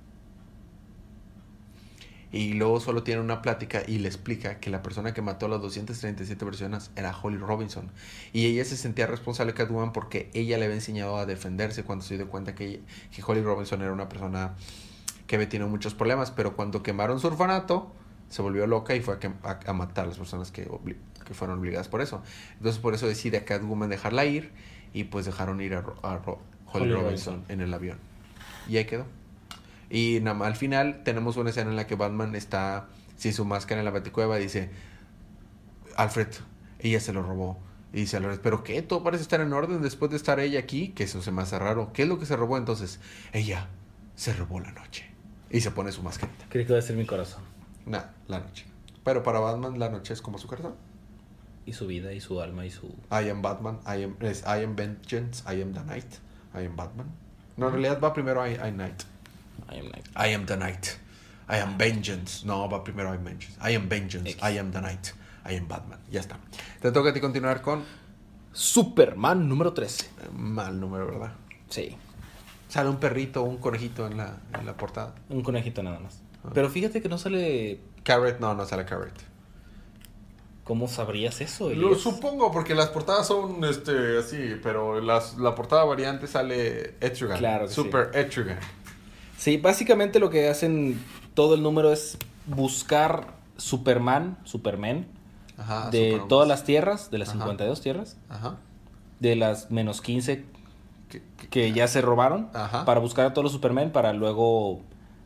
Y 2.34 2.54
luego 2.54 2.80
solo 2.80 3.04
tiene 3.04 3.20
una 3.20 3.42
plática 3.42 3.84
y 3.86 3.98
le 4.00 4.08
explica 4.08 4.60
que 4.62 4.70
la 4.70 4.82
persona 4.82 5.14
que 5.14 5.22
mató 5.22 5.48
a 5.48 5.50
las 5.50 5.62
237 5.62 6.46
personas 6.46 6.92
era 6.96 7.14
Holly 7.16 7.38
Robinson. 7.38 7.92
Y 8.32 8.46
ella 8.46 8.64
se 8.64 8.78
sentía 8.78 9.06
responsable 9.06 9.52
de 9.52 9.58
Catwoman 9.58 9.92
porque 9.92 10.30
ella 10.34 10.58
le 10.58 10.64
había 10.66 10.76
enseñado 10.78 11.18
a 11.18 11.26
defenderse 11.26 11.84
cuando 11.84 12.06
se 12.06 12.16
dio 12.16 12.30
cuenta 12.30 12.56
que, 12.56 12.84
Holly 13.26 13.42
Robinson 13.42 13.82
era 13.82 13.92
una 13.92 14.08
persona 14.08 14.56
que 15.28 15.36
había 15.36 15.50
tenido 15.50 15.68
muchos 15.70 15.94
problemas. 15.94 16.32
Pero 16.32 16.56
cuando 16.56 16.82
quemaron 16.84 17.20
su 17.20 17.28
orfanato, 17.28 17.92
se 18.30 18.42
volvió 18.42 18.66
loca 18.66 18.96
y 18.96 19.02
fue 19.02 19.20
a, 19.44 19.60
a- 19.68 19.74
matar 19.74 20.06
a 20.06 20.08
las 20.08 20.18
personas 20.18 20.52
que, 20.52 20.70
que 21.32 21.38
fueron 21.38 21.60
obligadas 21.60 21.88
por 21.88 22.02
eso. 22.02 22.22
Entonces 22.58 22.82
por 22.82 22.94
eso 22.94 23.08
decide 23.08 23.38
a 23.38 23.46
Catwoman 23.46 23.90
dejarla 23.90 24.26
ir 24.26 24.52
y 24.94 25.06
pues 25.06 25.26
dejaron 25.26 25.62
ir 25.62 25.74
a, 25.76 25.82
Ro- 25.82 25.98
a 26.04 26.18
Ro- 26.18 26.42
Holly, 26.68 26.84
Holly 26.86 26.94
Robinson, 26.94 27.34
Robinson. 27.36 27.46
en 27.54 27.62
el 27.62 27.74
avión. 27.74 27.98
Y 28.68 28.78
ahí 28.78 28.86
quedó. 28.86 29.06
Y 29.90 30.20
nada 30.22 30.46
al 30.46 30.56
final 30.56 31.02
tenemos 31.04 31.38
una 31.38 31.50
escena 31.50 31.70
en 31.70 31.76
la 31.78 31.88
que 31.88 31.96
Batman 31.96 32.36
está 32.36 32.88
sin 33.18 33.34
su 33.34 33.46
máscara 33.46 33.80
en 33.82 33.86
la 33.86 33.92
baticueva 33.92 34.40
y 34.40 34.44
dice, 34.44 34.70
Alfred, 35.96 36.28
ella 36.80 37.00
se 37.00 37.14
lo 37.14 37.22
robó. 37.24 37.60
Y 37.94 38.02
dice 38.02 38.18
Dolores, 38.18 38.40
¿pero 38.42 38.64
qué? 38.64 38.82
Todo 38.82 39.04
parece 39.04 39.22
estar 39.24 39.42
en 39.42 39.52
orden 39.52 39.82
después 39.82 40.10
de 40.12 40.18
estar 40.18 40.40
ella 40.40 40.60
aquí, 40.60 40.90
que 40.90 41.04
eso 41.04 41.22
se 41.22 41.32
me 41.32 41.42
hace 41.42 41.60
raro. 41.60 41.92
¿Qué 41.94 42.04
es 42.04 42.08
lo 42.08 42.20
que 42.20 42.26
se 42.26 42.36
robó 42.38 42.58
entonces? 42.58 43.00
Ella 43.34 43.68
se 44.16 44.34
robó 44.34 44.60
la 44.62 44.72
noche. 44.72 45.10
Y 45.50 45.60
se 45.60 45.72
pone 45.72 45.92
su 45.92 46.02
mascarita. 46.02 46.46
Creí 46.50 46.66
que 46.66 46.72
iba 46.72 46.80
a 46.80 46.82
ser 46.82 46.96
mi 46.96 47.06
corazón. 47.06 47.44
Nah, 47.86 48.04
la 48.28 48.40
noche. 48.40 48.66
Pero 49.04 49.24
para 49.24 49.40
Batman 49.42 49.78
la 49.78 49.90
noche 49.90 50.14
es 50.14 50.22
como 50.22 50.38
su 50.38 50.48
corazón. 50.48 50.76
Y 51.66 51.74
su 51.74 51.88
vida, 51.88 52.12
y 52.14 52.20
su 52.22 52.42
alma, 52.42 52.66
y 52.66 52.72
su... 52.72 52.88
I 53.12 53.30
am 53.30 53.42
Batman, 53.42 53.80
I 53.86 54.04
am, 54.04 54.16
es 54.20 54.42
I 54.42 54.64
am 54.64 54.76
Vengeance, 54.76 55.44
I 55.48 55.62
am 55.62 55.74
the 55.74 55.84
Night, 55.84 56.16
I 56.56 56.66
am 56.66 56.76
Batman. 56.76 57.08
No, 57.58 57.68
en 57.68 57.74
realidad 57.74 58.00
va 58.02 58.14
primero 58.14 58.46
I, 58.48 58.54
I 58.56 58.72
Night. 58.72 59.04
I 59.70 59.78
am 59.80 59.86
Night. 59.86 60.08
I 60.16 60.34
am 60.34 60.46
the 60.46 60.58
Night. 60.58 60.88
I 61.48 61.58
am 61.58 61.78
Vengeance. 61.78 62.46
No, 62.46 62.68
va 62.68 62.84
primero 62.84 63.10
I 63.10 63.18
am 63.18 63.24
Vengeance. 63.24 63.58
I 63.62 63.76
am 63.76 63.88
Vengeance, 63.88 64.30
X. 64.32 64.42
I 64.42 64.58
am 64.58 64.72
the 64.72 64.82
Night. 64.82 65.14
I 65.46 65.56
am 65.56 65.68
Batman. 65.68 66.00
Ya 66.10 66.22
está. 66.22 66.38
Te 66.82 66.92
toca 66.92 67.10
a 67.10 67.14
ti 67.14 67.20
continuar 67.20 67.62
con 67.62 67.84
Superman 68.54 69.48
número 69.48 69.74
13. 69.74 70.06
eh, 70.06 70.10
mal 70.34 70.80
número, 70.80 71.08
¿verdad? 71.08 71.34
Sí. 71.70 71.98
Sale 72.70 72.90
un 72.90 72.98
perrito 72.98 73.44
o 73.44 73.46
un 73.46 73.58
conejito 73.58 74.08
en 74.08 74.18
la, 74.18 74.40
en 74.58 74.66
la 74.66 74.76
portada. 74.78 75.14
Un 75.30 75.42
conejito 75.44 75.84
nada 75.84 76.00
más. 76.00 76.22
Ah. 76.44 76.50
Pero 76.54 76.70
fíjate 76.70 77.02
que 77.02 77.10
no 77.10 77.18
sale... 77.18 77.82
Carrot, 78.04 78.40
no, 78.40 78.54
no 78.56 78.66
sale 78.66 78.86
Carrot. 78.86 79.14
¿Cómo 80.64 80.88
sabrías 80.88 81.42
eso? 81.42 81.70
Lo 81.72 81.96
supongo 81.96 82.52
porque 82.52 82.76
las 82.76 82.90
portadas 82.90 83.28
son 83.28 83.64
este 83.66 84.20
así, 84.20 84.38
pero 84.62 85.02
las, 85.02 85.38
la 85.38 85.56
portada 85.56 85.84
variante 85.84 86.28
sale 86.28 86.96
Etrigan. 87.02 87.38
Claro 87.40 87.68
que 87.68 87.74
Super 87.74 88.12
Etrigan. 88.14 88.60
Sí, 89.38 89.58
básicamente 89.58 90.20
lo 90.20 90.30
que 90.30 90.48
hacen 90.50 91.04
todo 91.34 91.56
el 91.56 91.64
número 91.64 91.92
es 91.92 92.18
buscar 92.46 93.28
Superman, 93.58 94.38
Superman, 94.44 95.08
Ajá. 95.58 95.90
de 95.90 96.22
todas 96.30 96.48
las 96.48 96.64
tierras, 96.64 97.10
de 97.10 97.18
las 97.18 97.30
Ajá. 97.30 97.40
52 97.40 97.82
tierras, 97.82 98.18
Ajá. 98.30 98.58
de 99.20 99.36
las 99.36 99.72
menos 99.72 100.02
15 100.02 100.46
Que- 101.10 101.22
que- 101.38 101.50
que 101.50 101.72
ya 101.74 101.88
se 101.90 102.02
robaron, 102.02 102.50
Ajá. 102.54 102.86
para 102.86 103.00
buscar 103.02 103.26
a 103.26 103.34
todos 103.34 103.44
los 103.44 103.52
Superman, 103.52 103.92
para 103.92 104.14
luego 104.14 104.80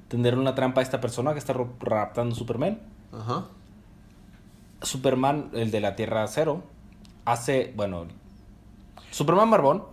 tender 0.08 0.36
una 0.38 0.56
trampa 0.56 0.80
a 0.82 0.84
esta 0.84 1.00
persona 1.00 1.34
que 1.34 1.40
está 1.40 1.54
raptando 1.82 2.34
Superman. 2.36 2.80
Ajá. 3.14 3.46
Superman, 4.86 5.50
el 5.54 5.72
de 5.72 5.82
la 5.82 5.96
Tierra 5.96 6.26
Cero, 6.28 6.64
hace, 7.26 7.74
bueno, 7.76 8.06
Superman 9.12 9.50
Barbón 9.50 9.84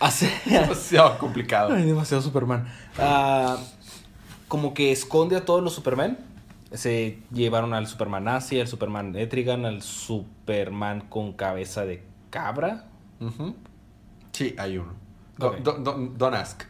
hace... 0.00 0.30
Demasiado 0.46 1.18
complicado. 1.18 1.74
Ay, 1.74 1.84
demasiado 1.84 2.22
Superman. 2.22 2.66
Ah, 2.98 3.56
como 4.48 4.72
que 4.74 4.92
esconde 4.92 5.36
a 5.36 5.44
todos 5.44 5.62
los 5.62 5.72
Superman. 5.74 6.18
Se 6.72 7.18
llevaron 7.32 7.72
al 7.74 7.86
Superman 7.86 8.24
nazi, 8.24 8.58
al 8.60 8.66
Superman 8.66 9.14
Etrigan, 9.16 9.64
al 9.64 9.82
Superman 9.82 11.02
con 11.02 11.32
cabeza 11.34 11.84
de 11.84 12.02
cabra. 12.30 12.86
Sí, 14.32 14.54
hay 14.58 14.78
uno. 14.78 14.92
Do- 15.38 15.48
Ok. 15.48 15.56
do- 15.58 15.72
do- 15.78 16.12
don't 16.16 16.34
ask. 16.36 16.62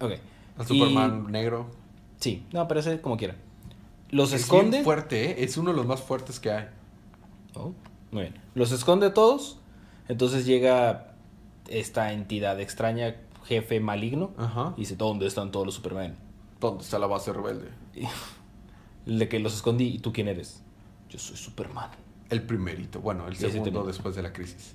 Ok. 0.00 0.12
Y- 0.12 0.64
Superman 0.64 1.30
negro. 1.30 1.70
sí, 2.18 2.44
no, 2.52 2.66
pero 2.68 2.80
ese 2.80 3.00
como 3.00 3.16
quiera. 3.16 3.34
Los 4.10 4.32
Es 4.32 4.42
esconde. 4.42 4.70
bien 4.78 4.84
fuerte, 4.84 5.30
¿eh? 5.30 5.44
Es 5.44 5.56
uno 5.56 5.70
de 5.70 5.76
los 5.76 5.86
más 5.86 6.00
fuertes 6.02 6.40
que 6.40 6.50
hay. 6.50 6.68
Oh, 7.54 7.72
muy 8.10 8.22
bien. 8.22 8.34
Los 8.54 8.72
esconde 8.72 9.10
todos. 9.10 9.58
Entonces 10.08 10.44
llega 10.46 11.14
esta 11.68 12.12
entidad 12.12 12.58
extraña, 12.60 13.16
jefe 13.44 13.78
maligno. 13.80 14.32
Ajá. 14.36 14.74
Y 14.76 14.80
dice, 14.80 14.96
¿dónde 14.96 15.26
están 15.26 15.50
todos 15.52 15.66
los 15.66 15.74
Superman? 15.76 16.16
¿Dónde 16.60 16.82
está 16.82 16.98
la 16.98 17.06
base 17.06 17.32
rebelde? 17.32 17.68
Y- 17.94 18.04
El 19.06 19.18
de 19.20 19.28
que 19.28 19.38
los 19.38 19.54
escondí. 19.54 19.86
¿Y 19.86 19.98
tú 20.00 20.12
quién 20.12 20.26
eres? 20.28 20.62
Yo 21.08 21.18
soy 21.18 21.36
Superman. 21.36 21.90
El 22.28 22.42
primerito. 22.42 23.00
Bueno, 23.00 23.26
el 23.28 23.36
segundo 23.36 23.84
después 23.84 24.14
de 24.16 24.22
la 24.22 24.32
crisis. 24.32 24.74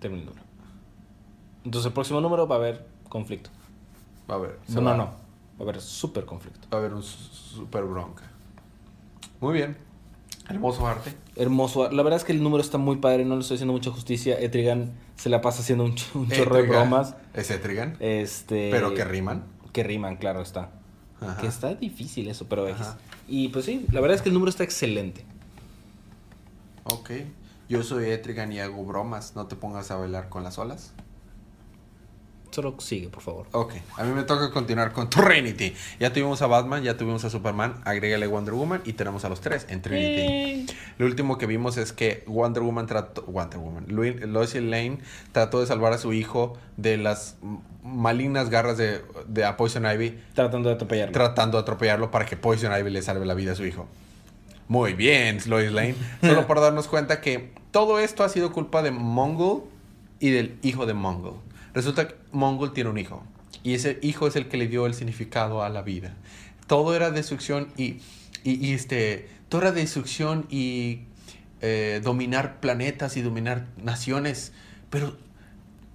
Termina 0.00 0.22
el 0.22 0.26
número. 0.28 0.44
Entonces 1.64 1.86
el 1.88 1.92
próximo 1.92 2.20
número 2.20 2.46
va 2.48 2.56
a 2.56 2.58
haber 2.58 2.86
conflicto. 3.08 3.50
Va 4.30 4.34
a 4.34 4.38
haber. 4.38 4.58
No, 4.68 4.82
va- 4.82 4.96
no, 4.96 5.04
no. 5.04 5.10
Va 5.60 5.66
a 5.66 5.68
haber 5.68 5.80
súper 5.82 6.24
conflicto. 6.24 6.66
Va 6.72 6.78
a 6.78 6.80
haber 6.80 6.94
un 6.94 7.02
super 7.02 7.84
bronca. 7.84 8.24
Muy 9.40 9.52
bien. 9.52 9.76
Hermoso 10.48 10.86
arte. 10.86 11.14
Hermoso. 11.36 11.90
La 11.92 12.02
verdad 12.02 12.16
es 12.18 12.24
que 12.24 12.32
el 12.32 12.42
número 12.42 12.62
está 12.62 12.78
muy 12.78 12.96
padre. 12.96 13.24
No 13.26 13.34
le 13.36 13.42
estoy 13.42 13.56
haciendo 13.56 13.72
mucha 13.74 13.90
justicia. 13.90 14.38
Etrigan 14.40 14.92
se 15.16 15.28
la 15.28 15.40
pasa 15.42 15.60
haciendo 15.60 15.84
un, 15.84 15.94
ch- 15.96 16.14
un 16.14 16.28
chorro 16.30 16.56
de 16.56 16.62
bromas. 16.62 17.14
Es 17.34 17.50
Etrigan. 17.50 17.96
Este... 18.00 18.70
Pero 18.70 18.94
que 18.94 19.04
riman. 19.04 19.44
Que 19.72 19.84
riman, 19.84 20.16
claro 20.16 20.40
está. 20.40 20.70
Ajá. 21.20 21.36
Que 21.40 21.46
está 21.46 21.74
difícil 21.74 22.28
eso, 22.28 22.46
pero. 22.48 22.66
Ajá. 22.66 22.96
Y 23.28 23.48
pues 23.48 23.66
sí, 23.66 23.86
la 23.92 24.00
verdad 24.00 24.16
es 24.16 24.22
que 24.22 24.30
el 24.30 24.34
número 24.34 24.48
está 24.50 24.64
excelente. 24.64 25.24
Ok. 26.84 27.10
Yo 27.68 27.82
soy 27.84 28.06
Etrigan 28.10 28.50
y 28.52 28.58
hago 28.60 28.84
bromas. 28.84 29.36
No 29.36 29.46
te 29.46 29.54
pongas 29.56 29.90
a 29.90 29.96
bailar 29.96 30.28
con 30.30 30.42
las 30.42 30.58
olas. 30.58 30.92
Solo 32.50 32.74
sigue, 32.80 33.08
por 33.08 33.22
favor. 33.22 33.46
Ok, 33.52 33.74
a 33.96 34.02
mí 34.04 34.12
me 34.12 34.24
toca 34.24 34.50
continuar 34.50 34.92
con 34.92 35.08
Trinity. 35.08 35.74
Ya 36.00 36.12
tuvimos 36.12 36.42
a 36.42 36.46
Batman, 36.46 36.82
ya 36.82 36.96
tuvimos 36.96 37.24
a 37.24 37.30
Superman, 37.30 37.80
agrégale 37.84 38.26
Wonder 38.26 38.54
Woman 38.54 38.82
y 38.84 38.94
tenemos 38.94 39.24
a 39.24 39.28
los 39.28 39.40
tres 39.40 39.66
en 39.68 39.82
Trinity. 39.82 40.66
Lo 40.98 41.06
último 41.06 41.38
que 41.38 41.46
vimos 41.46 41.76
es 41.76 41.92
que 41.92 42.24
Wonder 42.26 42.62
Woman 42.62 42.86
trató, 42.86 43.22
Wonder 43.22 43.58
Woman, 43.58 43.86
Lois 43.88 44.54
Lane 44.54 44.98
trató 45.32 45.60
de 45.60 45.66
salvar 45.66 45.92
a 45.92 45.98
su 45.98 46.12
hijo 46.12 46.58
de 46.76 46.96
las 46.96 47.36
malignas 47.82 48.50
garras 48.50 48.76
de, 48.76 49.00
de 49.26 49.44
a 49.44 49.56
Poison 49.56 49.86
Ivy, 49.86 50.18
Tratando 50.34 50.68
de 50.68 50.74
atropellarlo. 50.74 51.12
tratando 51.12 51.56
de 51.58 51.62
atropellarlo 51.62 52.10
para 52.10 52.26
que 52.26 52.36
Poison 52.36 52.72
Ivy 52.78 52.90
le 52.90 53.02
salve 53.02 53.24
la 53.26 53.34
vida 53.34 53.52
a 53.52 53.54
su 53.54 53.64
hijo. 53.64 53.86
Muy 54.68 54.92
bien, 54.94 55.38
Lois 55.46 55.72
Lane. 55.72 55.94
Solo 56.20 56.46
por 56.46 56.60
darnos 56.60 56.86
cuenta 56.88 57.20
que 57.20 57.52
todo 57.70 57.98
esto 57.98 58.22
ha 58.22 58.28
sido 58.28 58.52
culpa 58.52 58.82
de 58.82 58.90
Mongol 58.90 59.62
y 60.20 60.30
del 60.30 60.58
hijo 60.62 60.86
de 60.86 60.94
Mongol. 60.94 61.34
Resulta 61.74 62.08
que 62.08 62.14
Mongol 62.32 62.72
tiene 62.72 62.90
un 62.90 62.98
hijo. 62.98 63.24
Y 63.62 63.74
ese 63.74 63.98
hijo 64.02 64.26
es 64.26 64.36
el 64.36 64.48
que 64.48 64.56
le 64.56 64.68
dio 64.68 64.86
el 64.86 64.94
significado 64.94 65.62
a 65.62 65.68
la 65.68 65.82
vida. 65.82 66.14
Todo 66.66 66.94
era 66.94 67.10
destrucción 67.10 67.68
y, 67.76 68.00
y, 68.44 68.72
este, 68.72 69.28
todo 69.48 69.62
era 69.62 69.72
destrucción 69.72 70.46
y 70.48 71.02
eh, 71.60 72.00
dominar 72.02 72.60
planetas 72.60 73.16
y 73.16 73.22
dominar 73.22 73.66
naciones. 73.82 74.52
Pero 74.88 75.16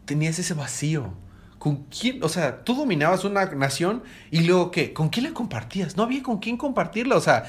tenías 0.05 0.37
ese 0.39 0.53
vacío. 0.53 1.13
¿Con 1.57 1.85
quién? 1.85 2.23
O 2.23 2.29
sea, 2.29 2.63
tú 2.63 2.75
dominabas 2.75 3.23
una 3.23 3.45
nación 3.45 4.03
y 4.29 4.41
luego 4.41 4.69
qué? 4.69 4.93
¿Con 4.93 5.09
quién 5.09 5.25
la 5.25 5.33
compartías? 5.33 5.97
No 5.97 6.03
había 6.03 6.21
con 6.21 6.37
quién 6.37 6.57
compartirla. 6.57 7.15
O 7.15 7.21
sea, 7.21 7.45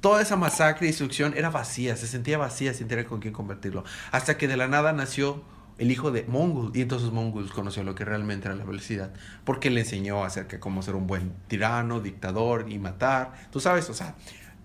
toda 0.00 0.20
esa 0.20 0.36
masacre 0.36 0.86
y 0.86 0.90
destrucción 0.90 1.34
era 1.36 1.50
vacía, 1.50 1.96
se 1.96 2.06
sentía 2.06 2.38
vacía 2.38 2.74
sin 2.74 2.88
tener 2.88 3.06
con 3.06 3.20
quién 3.20 3.32
convertirlo. 3.32 3.84
Hasta 4.10 4.36
que 4.36 4.48
de 4.48 4.56
la 4.56 4.66
nada 4.66 4.92
nació 4.92 5.42
el 5.78 5.90
hijo 5.90 6.10
de 6.10 6.24
Mongol 6.26 6.70
y 6.74 6.80
entonces 6.80 7.10
Mongol 7.12 7.50
conoció 7.52 7.82
lo 7.84 7.94
que 7.94 8.04
realmente 8.04 8.48
era 8.48 8.54
la 8.56 8.64
velocidad, 8.64 9.12
porque 9.44 9.70
le 9.70 9.80
enseñó 9.80 10.24
acerca 10.24 10.56
de 10.56 10.60
cómo 10.60 10.82
ser 10.82 10.94
un 10.94 11.06
buen 11.06 11.32
tirano, 11.48 12.00
dictador 12.00 12.66
y 12.70 12.78
matar. 12.78 13.32
Tú 13.50 13.60
sabes, 13.60 13.90
o 13.90 13.94
sea, 13.94 14.14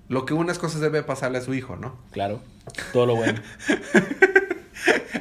lo 0.08 0.26
que 0.26 0.34
unas 0.34 0.58
cosas 0.60 0.82
debe 0.82 1.04
pasarle 1.04 1.38
a 1.40 1.42
su 1.42 1.54
hijo, 1.54 1.76
¿no? 1.76 1.98
Claro. 2.12 2.42
Todo 2.94 3.06
lo 3.08 3.16
bueno. 3.16 3.42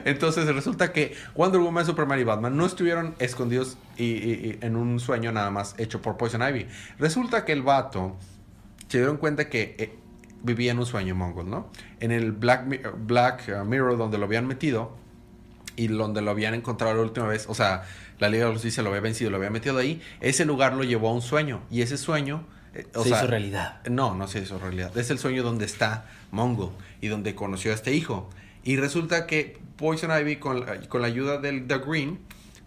Entonces 0.05 0.47
resulta 0.47 0.93
que 0.93 1.15
Wonder 1.35 1.61
Woman, 1.61 1.85
Superman 1.85 2.19
y 2.21 2.25
Batman 2.25 2.57
no 2.57 2.65
estuvieron 2.65 3.15
escondidos 3.19 3.77
y, 3.97 4.05
y- 4.05 4.59
y 4.63 4.65
en 4.65 4.77
un 4.77 4.99
sueño 5.01 5.33
nada 5.33 5.51
más 5.51 5.75
hecho 5.79 6.01
por 6.01 6.17
Poison 6.17 6.43
Ivy. 6.43 6.67
Resulta 6.99 7.45
que 7.45 7.53
el 7.53 7.63
vato 7.63 8.17
se 8.89 8.99
dieron 8.99 9.19
cuenta 9.19 9.49
que 9.49 9.75
eh, 9.79 9.93
vivía 10.43 10.73
en 10.73 10.79
un 10.79 10.87
sueño 10.87 11.15
mongol, 11.15 11.51
¿no? 11.51 11.71
En 12.01 12.13
el 12.13 12.33
Black, 12.33 12.65
Black 13.05 13.51
uh, 13.61 13.65
Mirror 13.65 13.99
donde 13.99 14.17
lo 14.19 14.25
habían 14.25 14.47
metido 14.47 14.97
y 15.85 15.89
donde 15.89 16.21
lo 16.23 16.31
habían 16.31 16.55
encontrado 16.55 16.95
la 16.95 17.03
última 17.03 17.27
vez, 17.27 17.47
o 17.49 17.55
sea, 17.55 17.83
la 18.19 18.29
Liga 18.29 18.45
de 18.45 18.51
la 18.51 18.55
Justicia 18.55 18.83
lo 18.83 18.91
había 18.91 19.01
vencido, 19.01 19.31
lo 19.31 19.37
había 19.39 19.51
metido 19.51 19.79
ahí, 19.79 20.03
ese 20.21 20.45
lugar 20.45 20.75
lo 20.75 20.85
llevó 20.85 21.09
a 21.09 21.13
un 21.15 21.23
sueño 21.23 21.63
y 21.71 21.83
ese 21.83 21.97
sueño... 21.97 22.45
eh, 22.75 22.87
o 22.95 23.03
Se 23.03 23.09
sea, 23.11 23.19
hizo 23.19 23.27
realidad. 23.29 23.81
no, 23.89 24.15
no 24.15 24.29
se 24.29 24.41
hizo 24.41 24.59
realidad. 24.59 24.97
Es 24.97 25.11
el 25.11 25.19
sueño 25.19 25.43
donde 25.43 25.65
está 25.65 26.07
Mongol 26.31 26.71
y 27.01 27.09
donde 27.09 27.35
conoció 27.35 27.73
a 27.73 27.75
este 27.75 27.95
hijo. 27.95 28.29
Y 28.63 28.77
resulta 28.77 29.27
que 29.27 29.59
Poison 29.77 30.11
Ivy, 30.11 30.37
con, 30.37 30.61
la- 30.61 30.81
con 30.89 31.01
la 31.01 31.09
ayuda 31.09 31.39
del 31.39 31.67
The 31.67 31.79
Green, 31.79 32.19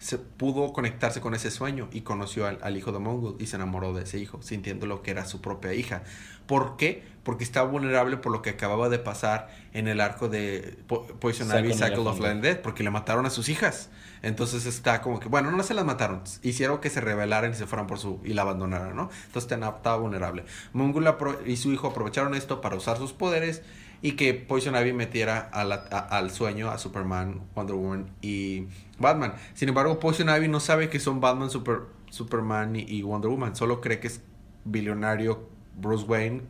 se 0.04 0.18
pudo 0.18 0.74
conectarse 0.74 1.22
con 1.22 1.32
ese 1.34 1.50
sueño 1.50 1.88
y 1.90 2.02
conoció 2.02 2.46
al, 2.46 2.58
al 2.60 2.76
hijo 2.76 2.92
de 2.92 2.98
Mongol 2.98 3.36
y 3.38 3.46
se 3.46 3.56
enamoró 3.56 3.94
de 3.94 4.02
ese 4.02 4.18
hijo, 4.18 4.42
sintiendo 4.42 4.84
lo 4.84 5.00
que 5.02 5.10
era 5.12 5.24
su 5.24 5.40
propia 5.40 5.72
hija. 5.72 6.02
¿Por 6.46 6.76
qué? 6.76 7.02
Porque 7.22 7.42
estaba 7.42 7.66
vulnerable 7.70 8.18
por 8.18 8.30
lo 8.30 8.42
que 8.42 8.50
acababa 8.50 8.90
de 8.90 8.98
pasar 8.98 9.48
en 9.72 9.88
el 9.88 10.02
arco 10.02 10.28
de 10.28 10.76
Po- 10.88 11.06
Poison 11.06 11.48
Ivy, 11.48 11.68
Cycle 11.72 12.00
of 12.00 12.08
and 12.08 12.18
Life 12.18 12.30
and 12.32 12.42
Death, 12.42 12.58
porque 12.60 12.82
le 12.82 12.90
mataron 12.90 13.24
a 13.24 13.30
sus 13.30 13.48
hijas. 13.48 13.88
Entonces 14.20 14.66
está 14.66 15.00
como 15.00 15.20
que, 15.20 15.28
bueno, 15.30 15.50
no 15.50 15.62
se 15.62 15.72
las 15.72 15.86
mataron, 15.86 16.20
hicieron 16.42 16.80
que 16.82 16.90
se 16.90 17.00
rebelaran 17.00 17.52
y 17.52 17.54
se 17.54 17.66
fueran 17.66 17.86
por 17.86 17.98
su 17.98 18.20
y 18.24 18.34
la 18.34 18.42
abandonaran, 18.42 18.94
¿no? 18.94 19.08
Entonces 19.26 19.50
estaba 19.50 19.96
vulnerable. 19.96 20.44
Mongul 20.74 21.06
apro- 21.06 21.38
y 21.46 21.56
su 21.56 21.72
hijo 21.72 21.86
aprovecharon 21.88 22.34
esto 22.34 22.60
para 22.60 22.76
usar 22.76 22.98
sus 22.98 23.14
poderes 23.14 23.62
y 24.02 24.12
que 24.12 24.34
Poison 24.34 24.76
Ivy 24.76 24.92
metiera 24.92 25.38
a 25.38 25.64
la- 25.64 25.86
a- 25.90 25.98
al 26.18 26.30
sueño 26.30 26.70
a 26.70 26.76
Superman, 26.76 27.40
Wonder 27.54 27.74
Woman 27.74 28.10
y 28.20 28.66
Batman. 28.98 29.34
Sin 29.54 29.68
embargo, 29.68 29.98
Poison 30.00 30.28
Ivy 30.28 30.48
no 30.48 30.60
sabe 30.60 30.88
que 30.88 31.00
son 31.00 31.20
Batman, 31.20 31.50
Super, 31.50 31.80
Superman 32.10 32.76
y, 32.76 32.82
y 32.82 33.02
Wonder 33.02 33.30
Woman, 33.30 33.56
solo 33.56 33.80
cree 33.80 34.00
que 34.00 34.06
es 34.08 34.22
billonario 34.64 35.48
Bruce 35.76 36.04
Wayne, 36.06 36.42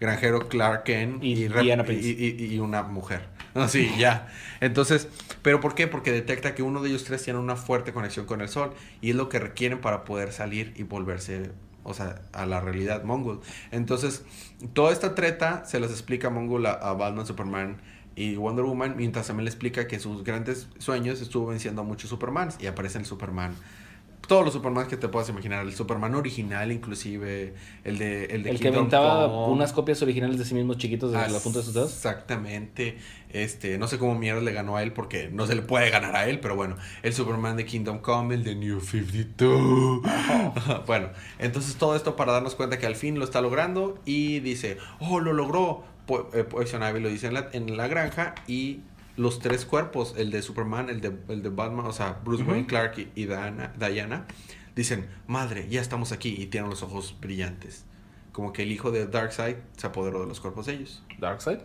granjero 0.00 0.48
Clark 0.48 0.84
Kent 0.84 1.22
Y 1.22 1.44
y- 2.54 2.58
una 2.60 2.82
mujer. 2.84 3.28
No, 3.54 3.66
sí, 3.68 3.90
ya. 3.98 4.28
Entonces, 4.60 5.08
¿pero 5.42 5.60
por 5.60 5.74
qué? 5.74 5.86
Porque 5.88 6.12
detecta 6.12 6.54
que 6.54 6.62
uno 6.62 6.82
de 6.82 6.90
ellos 6.90 7.04
tres 7.04 7.22
tiene 7.24 7.38
una 7.38 7.56
fuerte 7.56 7.92
conexión 7.92 8.26
con 8.26 8.40
el 8.40 8.48
sol 8.48 8.72
y 9.00 9.10
es 9.10 9.16
lo 9.16 9.28
que 9.28 9.38
requieren 9.38 9.80
para 9.80 10.04
poder 10.04 10.32
salir 10.32 10.72
y 10.76 10.84
volverse, 10.84 11.50
o 11.82 11.94
sea, 11.94 12.22
a 12.32 12.46
la 12.46 12.60
realidad 12.60 13.02
Mongol. 13.04 13.40
Entonces, 13.72 14.24
toda 14.72 14.92
esta 14.92 15.14
treta 15.14 15.64
se 15.64 15.80
las 15.80 15.90
explica 15.90 16.30
Mongol 16.30 16.66
a, 16.66 16.72
a 16.72 16.92
Batman, 16.92 17.26
Superman 17.26 17.80
y 18.18 18.34
Wonder 18.34 18.64
Woman, 18.64 18.94
mientras 18.96 19.28
también 19.28 19.44
le 19.44 19.50
explica 19.50 19.86
que 19.86 20.00
sus 20.00 20.24
grandes 20.24 20.66
sueños 20.78 21.20
estuvo 21.20 21.46
venciendo 21.46 21.82
a 21.82 21.84
muchos 21.84 22.10
Supermans 22.10 22.56
y 22.60 22.66
aparece 22.66 22.98
el 22.98 23.06
Superman. 23.06 23.54
Todos 24.26 24.44
los 24.44 24.52
Superman 24.52 24.88
que 24.88 24.96
te 24.96 25.06
puedas 25.06 25.28
imaginar, 25.28 25.64
el 25.64 25.72
Superman 25.72 26.16
original 26.16 26.72
inclusive, 26.72 27.54
el 27.84 27.98
de 27.98 28.24
el 28.24 28.42
de 28.42 28.50
El 28.50 28.58
que 28.58 28.72
Come. 28.72 28.88
unas 29.46 29.72
copias 29.72 30.02
originales 30.02 30.36
de 30.36 30.44
sí 30.44 30.54
mismo 30.54 30.74
chiquitos 30.74 31.12
desde 31.12 31.30
la 31.30 31.38
punta 31.38 31.60
de 31.60 31.64
sus 31.64 31.74
dedos. 31.74 31.94
Exactamente. 31.94 32.98
Este, 33.30 33.78
no 33.78 33.86
sé 33.86 33.98
cómo 33.98 34.18
mierda 34.18 34.40
le 34.40 34.52
ganó 34.52 34.76
a 34.76 34.82
él 34.82 34.92
porque 34.92 35.30
no 35.32 35.46
se 35.46 35.54
le 35.54 35.62
puede 35.62 35.88
ganar 35.90 36.16
a 36.16 36.28
él, 36.28 36.40
pero 36.40 36.56
bueno, 36.56 36.76
el 37.04 37.14
Superman 37.14 37.56
de 37.56 37.66
Kingdom 37.66 38.00
Come, 38.00 38.34
el 38.34 38.42
de 38.42 38.56
New 38.56 38.80
52. 38.80 40.02
bueno, 40.86 41.10
entonces 41.38 41.76
todo 41.76 41.94
esto 41.94 42.16
para 42.16 42.32
darnos 42.32 42.56
cuenta 42.56 42.78
que 42.78 42.86
al 42.86 42.96
fin 42.96 43.18
lo 43.18 43.24
está 43.24 43.40
logrando 43.40 44.00
y 44.04 44.40
dice, 44.40 44.76
"Oh, 44.98 45.20
lo 45.20 45.32
logró." 45.32 45.84
Po- 46.08 46.28
eh, 46.34 46.42
Poison 46.42 46.82
Ivy 46.82 46.98
lo 46.98 47.08
dice 47.08 47.28
en 47.28 47.34
la, 47.34 47.48
en 47.52 47.76
la 47.76 47.86
granja 47.86 48.34
y 48.48 48.80
los 49.16 49.38
tres 49.38 49.64
cuerpos, 49.64 50.14
el 50.16 50.30
de 50.32 50.42
Superman, 50.42 50.88
el 50.88 51.00
de, 51.00 51.12
el 51.28 51.42
de 51.44 51.50
Batman, 51.50 51.86
o 51.86 51.92
sea, 51.92 52.18
Bruce 52.24 52.42
Ujú. 52.42 52.50
Wayne, 52.52 52.66
Clark 52.66 52.98
y, 52.98 53.08
y 53.14 53.26
Diana, 53.26 53.72
Diana, 53.78 54.26
dicen, 54.74 55.06
madre, 55.28 55.68
ya 55.68 55.80
estamos 55.80 56.10
aquí 56.12 56.34
y 56.36 56.46
tienen 56.46 56.70
los 56.70 56.82
ojos 56.82 57.14
brillantes. 57.20 57.84
Como 58.32 58.52
que 58.52 58.62
el 58.62 58.72
hijo 58.72 58.90
de 58.90 59.06
Darkseid 59.06 59.56
se 59.76 59.86
apoderó 59.86 60.20
de 60.20 60.26
los 60.26 60.40
cuerpos 60.40 60.66
de 60.66 60.74
ellos. 60.74 61.02
Darkseid. 61.18 61.58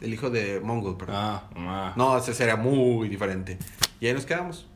El 0.00 0.14
hijo 0.14 0.30
de 0.30 0.60
Mongol, 0.60 0.96
perdón. 0.96 1.16
Ah, 1.18 1.50
ah. 1.56 1.92
No, 1.96 2.16
ese 2.16 2.32
sería 2.32 2.56
muy 2.56 3.08
diferente. 3.08 3.58
Y 4.00 4.06
ahí 4.06 4.14
nos 4.14 4.24
quedamos. 4.24 4.66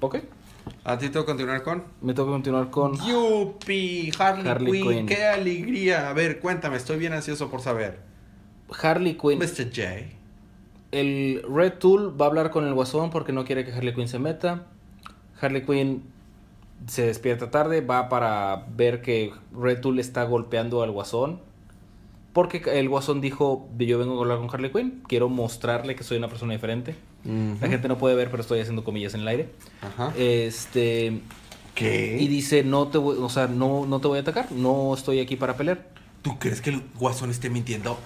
Ok. 0.00 0.16
A 0.84 0.96
ti 0.98 1.08
tengo 1.10 1.24
que 1.26 1.32
continuar 1.32 1.62
con. 1.62 1.84
Me 2.00 2.14
toca 2.14 2.30
continuar 2.32 2.70
con 2.70 2.94
¡Yupi! 3.06 4.10
Harley, 4.18 4.48
Harley. 4.48 4.82
Quinn. 4.82 5.06
¡Qué 5.06 5.24
alegría! 5.26 6.08
A 6.08 6.12
ver, 6.14 6.40
cuéntame, 6.40 6.76
estoy 6.78 6.98
bien 6.98 7.12
ansioso 7.12 7.50
por 7.50 7.60
saber. 7.60 8.00
Harley 8.80 9.14
Quinn. 9.14 9.38
Mr. 9.38 9.70
J. 9.74 10.16
El 10.92 11.42
Red 11.48 11.74
Tool 11.74 12.20
va 12.20 12.26
a 12.26 12.28
hablar 12.28 12.50
con 12.50 12.66
el 12.66 12.74
Guasón 12.74 13.10
porque 13.10 13.32
no 13.32 13.44
quiere 13.44 13.64
que 13.64 13.72
Harley 13.72 13.94
Quinn 13.94 14.08
se 14.08 14.18
meta. 14.18 14.66
Harley 15.40 15.62
Quinn 15.62 16.02
se 16.86 17.06
despierta 17.06 17.50
tarde, 17.50 17.80
va 17.80 18.08
para 18.08 18.66
ver 18.74 19.02
que 19.02 19.32
Red 19.52 19.80
Tool 19.80 19.98
está 19.98 20.24
golpeando 20.24 20.82
al 20.82 20.90
Guasón. 20.90 21.40
Porque 22.32 22.62
el 22.78 22.88
Guasón 22.88 23.20
dijo, 23.20 23.68
yo 23.78 23.98
vengo 23.98 24.16
a 24.16 24.20
hablar 24.20 24.38
con 24.38 24.48
Harley 24.52 24.70
Quinn, 24.70 25.02
quiero 25.08 25.28
mostrarle 25.28 25.96
que 25.96 26.04
soy 26.04 26.18
una 26.18 26.28
persona 26.28 26.52
diferente. 26.52 26.94
La 27.24 27.68
gente 27.68 27.86
no 27.86 27.98
puede 27.98 28.14
ver, 28.14 28.30
pero 28.30 28.40
estoy 28.40 28.60
haciendo 28.60 28.82
comillas 28.82 29.14
en 29.14 29.20
el 29.20 29.28
aire. 29.28 29.48
Ajá. 29.82 30.12
Este, 30.16 31.20
¿Qué? 31.74 32.16
y 32.18 32.28
dice, 32.28 32.62
no 32.62 32.88
te 32.88 32.98
voy, 32.98 33.18
o 33.20 33.28
sea, 33.28 33.46
no, 33.46 33.84
no 33.84 34.00
te 34.00 34.08
voy 34.08 34.18
a 34.18 34.22
atacar, 34.22 34.50
no 34.52 34.94
estoy 34.94 35.20
aquí 35.20 35.36
para 35.36 35.56
pelear. 35.56 35.86
¿Tú 36.22 36.38
crees 36.38 36.60
que 36.60 36.70
el 36.70 36.82
guasón 36.98 37.30
esté 37.30 37.50
mintiendo? 37.50 37.98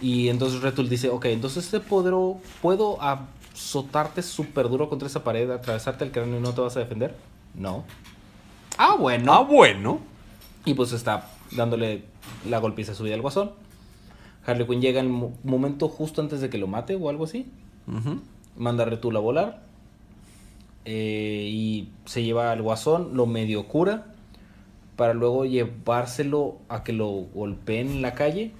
Y 0.00 0.28
entonces 0.28 0.60
Retul 0.60 0.88
dice, 0.88 1.08
ok, 1.08 1.24
entonces 1.26 1.70
te 1.70 1.80
podró, 1.80 2.38
puedo 2.60 2.98
azotarte 3.02 4.22
súper 4.22 4.68
duro 4.68 4.88
contra 4.90 5.08
esa 5.08 5.24
pared, 5.24 5.50
atravesarte 5.50 6.04
el 6.04 6.12
cráneo 6.12 6.38
y 6.38 6.42
no 6.42 6.52
te 6.52 6.60
vas 6.60 6.76
a 6.76 6.80
defender. 6.80 7.16
No. 7.54 7.84
Ah, 8.76 8.94
bueno. 8.98 9.32
Ah, 9.32 9.40
bueno. 9.40 10.00
Y 10.66 10.74
pues 10.74 10.92
está 10.92 11.30
dándole 11.52 12.04
la 12.48 12.58
golpiza 12.58 12.92
a 12.92 12.94
su 12.94 13.04
vida 13.04 13.14
al 13.14 13.22
guasón. 13.22 13.52
Harley 14.44 14.66
Quinn 14.66 14.80
llega 14.80 15.00
en 15.00 15.06
el 15.06 15.12
mo- 15.12 15.32
momento 15.44 15.88
justo 15.88 16.20
antes 16.20 16.40
de 16.40 16.50
que 16.50 16.58
lo 16.58 16.66
mate 16.66 16.94
o 16.96 17.08
algo 17.08 17.24
así. 17.24 17.46
Manda 18.56 18.82
a 18.84 18.86
Retul 18.86 19.16
a 19.16 19.20
volar. 19.20 19.62
eh, 20.84 21.48
y 21.50 21.88
se 22.04 22.22
lleva 22.22 22.52
al 22.52 22.62
guasón, 22.62 23.10
lo 23.16 23.26
medio 23.26 23.66
cura. 23.66 24.06
Para 24.96 25.14
luego 25.14 25.44
llevárselo 25.44 26.58
a 26.68 26.84
que 26.84 26.92
lo 26.92 27.08
golpeen 27.34 27.88
en 27.88 28.02
la 28.02 28.14
calle. 28.14 28.52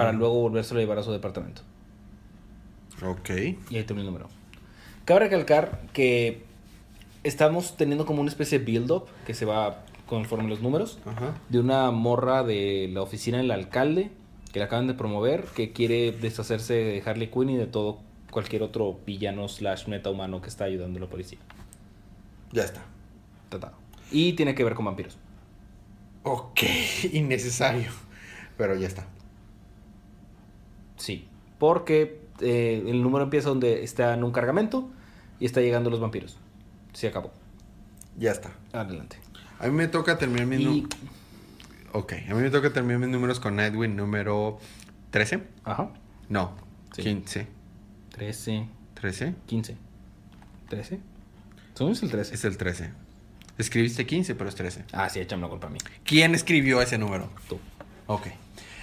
Para 0.00 0.12
luego 0.12 0.34
volvérselo 0.40 0.80
a 0.80 0.82
llevar 0.82 0.98
a 0.98 1.02
su 1.02 1.12
departamento. 1.12 1.62
Ok. 3.04 3.30
Y 3.70 3.76
ahí 3.76 3.84
termina 3.84 4.00
el 4.00 4.06
número. 4.06 4.28
Cabe 5.04 5.20
recalcar 5.20 5.82
que 5.92 6.44
estamos 7.24 7.76
teniendo 7.76 8.06
como 8.06 8.20
una 8.20 8.30
especie 8.30 8.58
de 8.58 8.64
build-up 8.64 9.06
que 9.26 9.34
se 9.34 9.44
va 9.44 9.84
conforme 10.06 10.48
los 10.48 10.60
números. 10.60 10.98
Ajá. 11.06 11.34
De 11.48 11.60
una 11.60 11.90
morra 11.90 12.42
de 12.42 12.90
la 12.92 13.02
oficina 13.02 13.38
del 13.38 13.50
alcalde 13.50 14.10
que 14.52 14.60
la 14.60 14.66
acaban 14.66 14.86
de 14.86 14.94
promover, 14.94 15.44
que 15.54 15.72
quiere 15.72 16.12
deshacerse 16.12 16.72
de 16.74 17.02
Harley 17.04 17.28
Quinn 17.28 17.50
y 17.50 17.56
de 17.56 17.66
todo 17.66 17.98
cualquier 18.30 18.62
otro 18.62 18.98
villano 19.04 19.48
slash 19.48 19.86
meta 19.86 20.10
humano 20.10 20.40
que 20.40 20.48
está 20.48 20.64
ayudando 20.64 20.98
a 20.98 21.02
la 21.02 21.08
policía. 21.08 21.38
Ya 22.52 22.64
está. 22.64 22.82
Ta, 23.50 23.60
ta. 23.60 23.72
Y 24.10 24.32
tiene 24.32 24.54
que 24.54 24.64
ver 24.64 24.74
con 24.74 24.86
vampiros. 24.86 25.18
Ok. 26.22 26.62
Innecesario. 27.12 27.90
Pero 28.56 28.74
ya 28.76 28.86
está. 28.86 29.06
Sí. 30.96 31.28
Porque 31.58 32.20
eh, 32.40 32.82
el 32.86 33.02
número 33.02 33.24
empieza 33.24 33.48
donde 33.48 33.82
está 33.84 34.14
en 34.14 34.24
un 34.24 34.32
cargamento 34.32 34.90
y 35.40 35.46
está 35.46 35.60
llegando 35.60 35.90
los 35.90 36.00
vampiros. 36.00 36.38
Se 36.92 37.08
acabó. 37.08 37.32
Ya 38.16 38.32
está. 38.32 38.52
Adelante. 38.72 39.18
A 39.58 39.66
mí 39.66 39.72
me 39.72 39.88
toca 39.88 40.18
terminar 40.18 40.46
mis 40.46 40.60
Y... 40.60 40.86
Ok. 41.92 42.12
A 42.28 42.34
mí 42.34 42.42
me 42.42 42.50
toca 42.50 42.72
terminar 42.72 43.00
mis 43.00 43.08
números 43.08 43.40
con 43.40 43.56
Nightwing 43.56 43.96
número 43.96 44.58
13. 45.10 45.42
Ajá. 45.64 45.90
No. 46.28 46.56
Sí. 46.94 47.02
15. 47.02 47.46
13, 48.10 48.66
13. 48.94 49.34
15. 49.46 49.76
¿13? 50.70 50.98
Según 51.74 51.92
es 51.92 52.02
el 52.02 52.10
13. 52.10 52.34
Es 52.34 52.44
el 52.44 52.56
13. 52.56 52.90
Escribiste 53.58 54.06
15, 54.06 54.34
pero 54.34 54.48
es 54.48 54.54
13. 54.56 54.84
Ah, 54.92 55.08
sí, 55.08 55.20
échame 55.20 55.42
la 55.42 55.48
culpa 55.48 55.66
a 55.66 55.70
mí. 55.70 55.78
¿Quién 56.04 56.34
escribió 56.34 56.80
ese 56.80 56.98
número? 56.98 57.28
Tú. 57.48 57.58
Ok. 58.06 58.28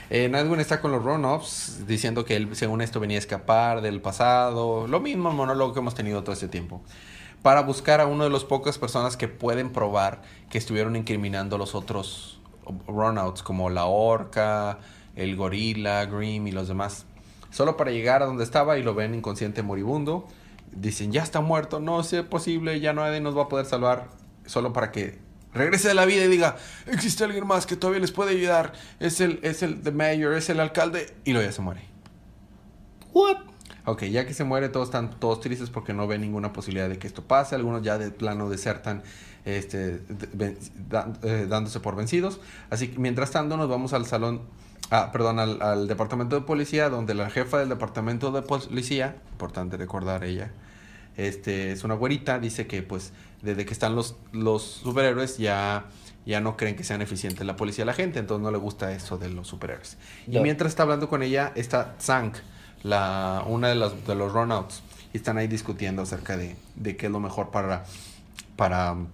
Eh, 0.10 0.32
está 0.60 0.82
con 0.82 0.92
los 0.92 1.04
run-offs 1.04 1.88
diciendo 1.88 2.26
que 2.26 2.36
él, 2.36 2.56
según 2.56 2.82
esto, 2.82 3.00
venía 3.00 3.18
a 3.18 3.20
escapar 3.20 3.82
del 3.82 4.02
pasado. 4.02 4.88
Lo 4.88 5.00
mismo 5.00 5.32
monólogo 5.32 5.74
que 5.74 5.80
hemos 5.80 5.96
tenido 5.96 6.24
todo 6.24 6.34
este 6.34 6.48
tiempo. 6.48 6.82
Para 7.42 7.62
buscar 7.62 8.00
a 8.00 8.08
uno 8.08 8.24
de 8.24 8.30
las 8.30 8.44
pocas 8.44 8.78
personas 8.78 9.18
que 9.18 9.28
pueden 9.28 9.72
probar 9.72 10.22
que 10.50 10.58
estuvieron 10.58 10.96
incriminando 10.96 11.56
a 11.58 11.60
los 11.60 11.76
otros 11.76 12.40
run-outs, 12.88 13.44
como 13.44 13.70
la 13.70 13.86
orca, 13.86 14.80
el 15.16 15.36
gorila, 15.36 16.06
Grim 16.06 16.48
y 16.48 16.52
los 16.52 16.68
demás. 16.68 17.06
Solo 17.50 17.78
para 17.78 17.92
llegar 17.92 18.24
a 18.24 18.26
donde 18.26 18.44
estaba 18.44 18.78
y 18.78 18.84
lo 18.84 18.96
ven 18.96 19.14
inconsciente 19.14 19.62
moribundo. 19.62 20.28
Dicen, 20.72 21.12
ya 21.12 21.22
está 21.22 21.42
muerto, 21.42 21.80
no 21.80 22.00
es 22.00 22.14
posible, 22.24 22.80
ya 22.80 22.94
nadie 22.94 23.20
nos 23.20 23.38
va 23.38 23.44
a 23.44 23.48
poder 23.48 23.66
salvar. 23.66 24.08
Solo 24.46 24.74
para 24.74 24.92
que 24.92 25.20
regrese 25.54 25.88
de 25.90 25.94
la 25.94 26.06
vida 26.06 26.24
y 26.26 26.28
diga, 26.28 26.58
existe 26.88 27.24
alguien 27.24 27.46
más 27.48 27.66
que 27.66 27.76
todavía 27.76 28.00
les 28.02 28.12
puede 28.12 28.32
ayudar. 28.32 28.74
Es 29.00 29.22
el, 29.22 29.40
es 29.44 29.64
el 29.64 29.82
the 29.82 29.92
mayor, 29.92 30.34
es 30.34 30.50
el 30.50 30.60
alcalde. 30.60 31.14
Y 31.26 31.34
luego 31.34 31.46
ya 31.48 31.52
se 31.54 31.62
muere. 31.62 31.82
¿What? 33.14 33.38
Ok, 33.86 34.04
ya 34.06 34.26
que 34.26 34.34
se 34.34 34.44
muere, 34.46 34.70
todos 34.70 34.88
están 34.88 35.20
todos 35.20 35.42
tristes 35.42 35.70
porque 35.70 35.94
no 35.94 36.08
ven 36.08 36.22
ninguna 36.22 36.54
posibilidad 36.54 36.88
de 36.88 36.98
que 36.98 37.06
esto 37.08 37.24
pase. 37.24 37.56
Algunos 37.56 37.82
ya 37.84 37.98
de 37.98 38.12
plano 38.12 38.50
desertan, 38.50 39.04
este, 39.44 39.98
de- 40.00 40.30
ven- 40.34 40.58
da- 40.90 41.12
eh, 41.24 41.48
dándose 41.50 41.80
por 41.82 41.96
vencidos. 41.96 42.40
Así 42.70 42.88
que 42.88 43.00
mientras 43.00 43.32
tanto, 43.32 43.58
nos 43.58 43.68
vamos 43.68 43.92
al 43.92 44.06
salón, 44.06 44.42
ah, 44.90 45.10
perdón, 45.12 45.38
al, 45.40 45.62
al 45.62 45.88
departamento 45.90 46.36
de 46.38 46.44
policía, 46.46 46.88
donde 46.90 47.14
la 47.14 47.30
jefa 47.30 47.60
del 47.60 47.68
departamento 47.70 48.32
de 48.32 48.42
policía, 48.42 49.18
importante 49.34 49.76
recordar 49.76 50.24
ella, 50.24 50.52
este, 51.18 51.72
es 51.72 51.84
una 51.84 51.96
güerita, 51.96 52.40
dice 52.40 52.68
que 52.68 52.84
pues 52.84 53.14
desde 53.42 53.66
que 53.66 53.74
están 53.74 53.96
los, 53.96 54.16
los 54.32 54.64
superhéroes 54.64 55.38
ya, 55.38 55.86
ya 56.26 56.40
no 56.40 56.56
creen 56.58 56.76
que 56.76 56.84
sean 56.84 57.02
eficientes 57.02 57.46
la 57.46 57.56
policía 57.56 57.84
y 57.84 57.88
la 57.88 57.94
gente, 57.94 58.20
entonces 58.20 58.44
no 58.44 58.52
le 58.52 58.58
gusta 58.58 58.92
eso 58.94 59.18
de 59.18 59.30
los 59.30 59.48
superhéroes. 59.48 59.98
Y 60.28 60.40
mientras 60.40 60.72
está 60.72 60.84
hablando 60.84 61.10
con 61.10 61.24
ella 61.24 61.52
está 61.56 61.96
Zank, 62.00 62.38
la, 62.84 63.44
una 63.48 63.70
de, 63.70 63.76
las, 63.76 64.06
de 64.08 64.16
los 64.16 64.32
runouts, 64.32 64.82
y 65.14 65.18
están 65.18 65.38
ahí 65.38 65.48
discutiendo 65.48 66.02
acerca 66.02 66.38
de, 66.38 66.56
de 66.76 66.98
qué 66.98 67.06
es 67.06 67.12
lo 67.12 67.20
mejor 67.20 67.52
para, 67.52 67.86
para 68.56 68.94
um, 68.94 69.08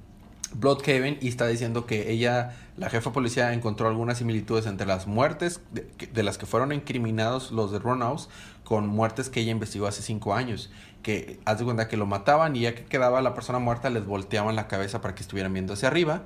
Bloodhaven 0.53 1.17
y 1.21 1.27
está 1.27 1.45
diciendo 1.47 1.85
que 1.85 2.11
ella, 2.11 2.55
la 2.77 2.89
jefa 2.89 3.09
de 3.09 3.13
policía, 3.13 3.53
encontró 3.53 3.87
algunas 3.87 4.17
similitudes 4.17 4.65
entre 4.65 4.87
las 4.87 5.07
muertes 5.07 5.61
de, 5.71 5.87
de 6.11 6.23
las 6.23 6.37
que 6.37 6.45
fueron 6.45 6.71
incriminados 6.71 7.51
los 7.51 7.71
de 7.71 7.79
Runouts 7.79 8.29
con 8.63 8.87
muertes 8.87 9.29
que 9.29 9.41
ella 9.41 9.51
investigó 9.51 9.87
hace 9.87 10.01
cinco 10.01 10.33
años. 10.33 10.71
Que 11.03 11.39
haz 11.45 11.59
de 11.59 11.65
cuenta 11.65 11.87
que 11.87 11.97
lo 11.97 12.05
mataban 12.05 12.55
y 12.55 12.61
ya 12.61 12.75
que 12.75 12.85
quedaba 12.85 13.21
la 13.21 13.33
persona 13.33 13.59
muerta 13.59 13.89
les 13.89 14.05
volteaban 14.05 14.55
la 14.55 14.67
cabeza 14.67 15.01
para 15.01 15.15
que 15.15 15.21
estuvieran 15.21 15.53
viendo 15.53 15.73
hacia 15.73 15.87
arriba. 15.87 16.23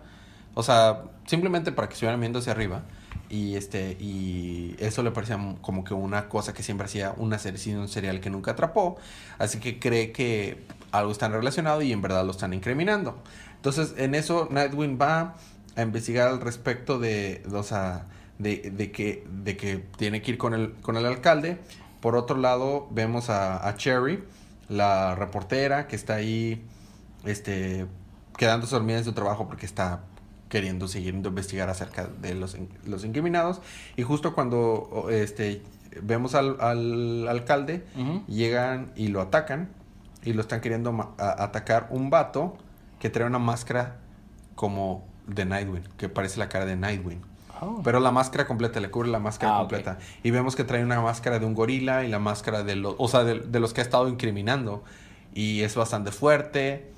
O 0.56 0.64
sea, 0.64 1.04
simplemente 1.26 1.72
para 1.72 1.88
que 1.88 1.94
estuvieran 1.94 2.20
viendo 2.20 2.40
hacia 2.40 2.52
arriba. 2.52 2.84
Y 3.30 3.56
este, 3.56 3.98
y 4.00 4.76
eso 4.80 5.02
le 5.02 5.12
parecía 5.12 5.40
como 5.62 5.84
que 5.84 5.94
una 5.94 6.30
cosa 6.30 6.54
que 6.54 6.62
siempre 6.62 6.86
hacía 6.86 7.14
un 7.18 7.38
serial 7.40 8.20
que 8.20 8.30
nunca 8.30 8.52
atrapó. 8.52 8.98
Así 9.40 9.60
que 9.60 9.80
cree 9.80 10.12
que 10.12 10.64
algo 10.92 11.12
está 11.12 11.28
relacionado 11.30 11.82
y 11.82 11.92
en 11.92 12.02
verdad 12.02 12.26
lo 12.26 12.32
están 12.32 12.54
incriminando. 12.54 13.18
Entonces, 13.56 13.96
en 13.98 14.14
eso 14.14 14.48
Nightwing 14.52 15.00
va 15.02 15.36
a 15.76 15.82
investigar 15.82 16.28
al 16.28 16.42
respecto 16.42 17.00
de, 17.00 17.44
de, 18.38 18.72
de 18.72 18.92
que, 18.92 19.26
de 19.44 19.58
que 19.58 19.78
tiene 19.98 20.22
que 20.22 20.32
ir 20.32 20.38
con 20.38 20.54
el, 20.54 20.74
con 20.74 20.98
el 20.98 21.06
alcalde. 21.06 21.58
Por 22.02 22.16
otro 22.16 22.38
lado, 22.38 22.88
vemos 22.92 23.30
a 23.30 23.74
Cherry, 23.78 24.24
la 24.70 25.16
reportera, 25.16 25.88
que 25.88 25.96
está 25.96 26.16
ahí 26.16 26.64
este, 27.26 27.86
quedándose 28.38 28.76
dormida 28.76 28.98
en 28.98 29.04
su 29.04 29.14
trabajo 29.14 29.48
porque 29.48 29.66
está 29.66 30.04
queriendo 30.50 30.88
seguir 30.88 31.16
investigar 31.16 31.70
acerca 31.70 32.08
de 32.08 32.36
los, 32.36 32.58
los 32.86 33.04
incriminados. 33.06 33.62
Y 33.96 34.04
justo 34.04 34.36
cuando 34.36 35.08
este, 35.10 35.64
vemos 36.02 36.36
al, 36.36 36.62
al 36.62 37.28
alcalde, 37.28 37.84
llegan 38.28 38.92
y 38.96 39.08
lo 39.08 39.22
atacan. 39.22 39.70
Y 40.24 40.34
lo 40.34 40.42
están 40.42 40.62
queriendo 40.62 41.14
atacar 41.18 41.88
un 41.90 42.10
vato 42.10 42.56
que 43.00 43.10
trae 43.10 43.28
una 43.28 43.40
máscara 43.40 43.98
como 44.56 45.06
de 45.28 45.44
Nightwing, 45.46 45.84
que 45.98 46.08
parece 46.08 46.40
la 46.40 46.48
cara 46.48 46.66
de 46.66 46.76
Nightwing. 46.76 47.22
Oh. 47.64 47.82
Pero 47.84 48.00
la 48.00 48.12
máscara 48.12 48.46
completa, 48.46 48.80
le 48.80 48.92
cubre 48.92 49.10
la 49.10 49.20
máscara 49.20 49.56
Ah, 49.56 49.60
completa. 49.60 49.98
Y 50.24 50.32
vemos 50.32 50.56
que 50.56 50.64
trae 50.64 50.84
una 50.84 51.02
máscara 51.02 51.40
de 51.40 51.46
un 51.46 51.54
gorila 51.54 52.04
y 52.04 52.10
la 52.10 52.20
máscara 52.20 52.64
de 52.64 52.76
los, 52.76 52.96
o 52.98 53.08
sea, 53.08 53.24
de, 53.24 53.40
de 53.40 53.60
los 53.60 53.74
que 53.74 53.82
ha 53.82 53.84
estado 53.84 54.08
incriminando. 54.08 54.84
Y 55.34 55.62
es 55.62 55.76
bastante 55.76 56.12
fuerte. 56.12 56.92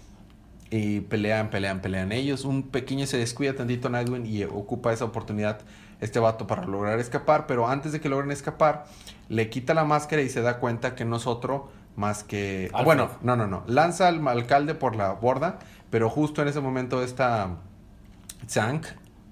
Y 0.72 1.02
pelean, 1.02 1.50
pelean, 1.50 1.80
pelean 1.82 2.12
ellos. 2.12 2.44
Un 2.44 2.64
pequeño 2.64 3.06
se 3.06 3.18
descuida 3.18 3.54
tantito 3.54 3.90
Nightwing 3.90 4.26
y 4.26 4.44
ocupa 4.44 4.92
esa 4.92 5.06
oportunidad 5.06 5.60
este 6.02 6.20
vato 6.20 6.48
para 6.48 6.66
lograr 6.66 7.00
escapar. 7.00 7.48
Pero 7.48 7.68
antes 7.68 7.92
de 7.92 8.02
que 8.02 8.10
logren 8.10 8.32
escapar, 8.32 8.86
le 9.30 9.50
quita 9.50 9.74
la 9.74 9.86
máscara 9.86 10.22
y 10.22 10.30
se 10.30 10.42
da 10.42 10.60
cuenta 10.60 10.96
que 10.96 11.06
no 11.06 11.18
es 11.18 11.28
otro 11.28 11.70
más 11.96 12.24
que... 12.24 12.70
Alfred. 12.74 12.86
Bueno, 12.86 13.10
no, 13.22 13.36
no, 13.36 13.48
no. 13.48 13.64
Lanza 13.68 14.08
al 14.08 14.28
alcalde 14.28 14.76
por 14.76 14.96
la 14.96 15.14
borda. 15.14 15.60
Pero 15.90 16.10
justo 16.10 16.42
en 16.42 16.48
ese 16.48 16.60
momento 16.60 17.04
esta... 17.04 17.58
Zank... 18.50 18.86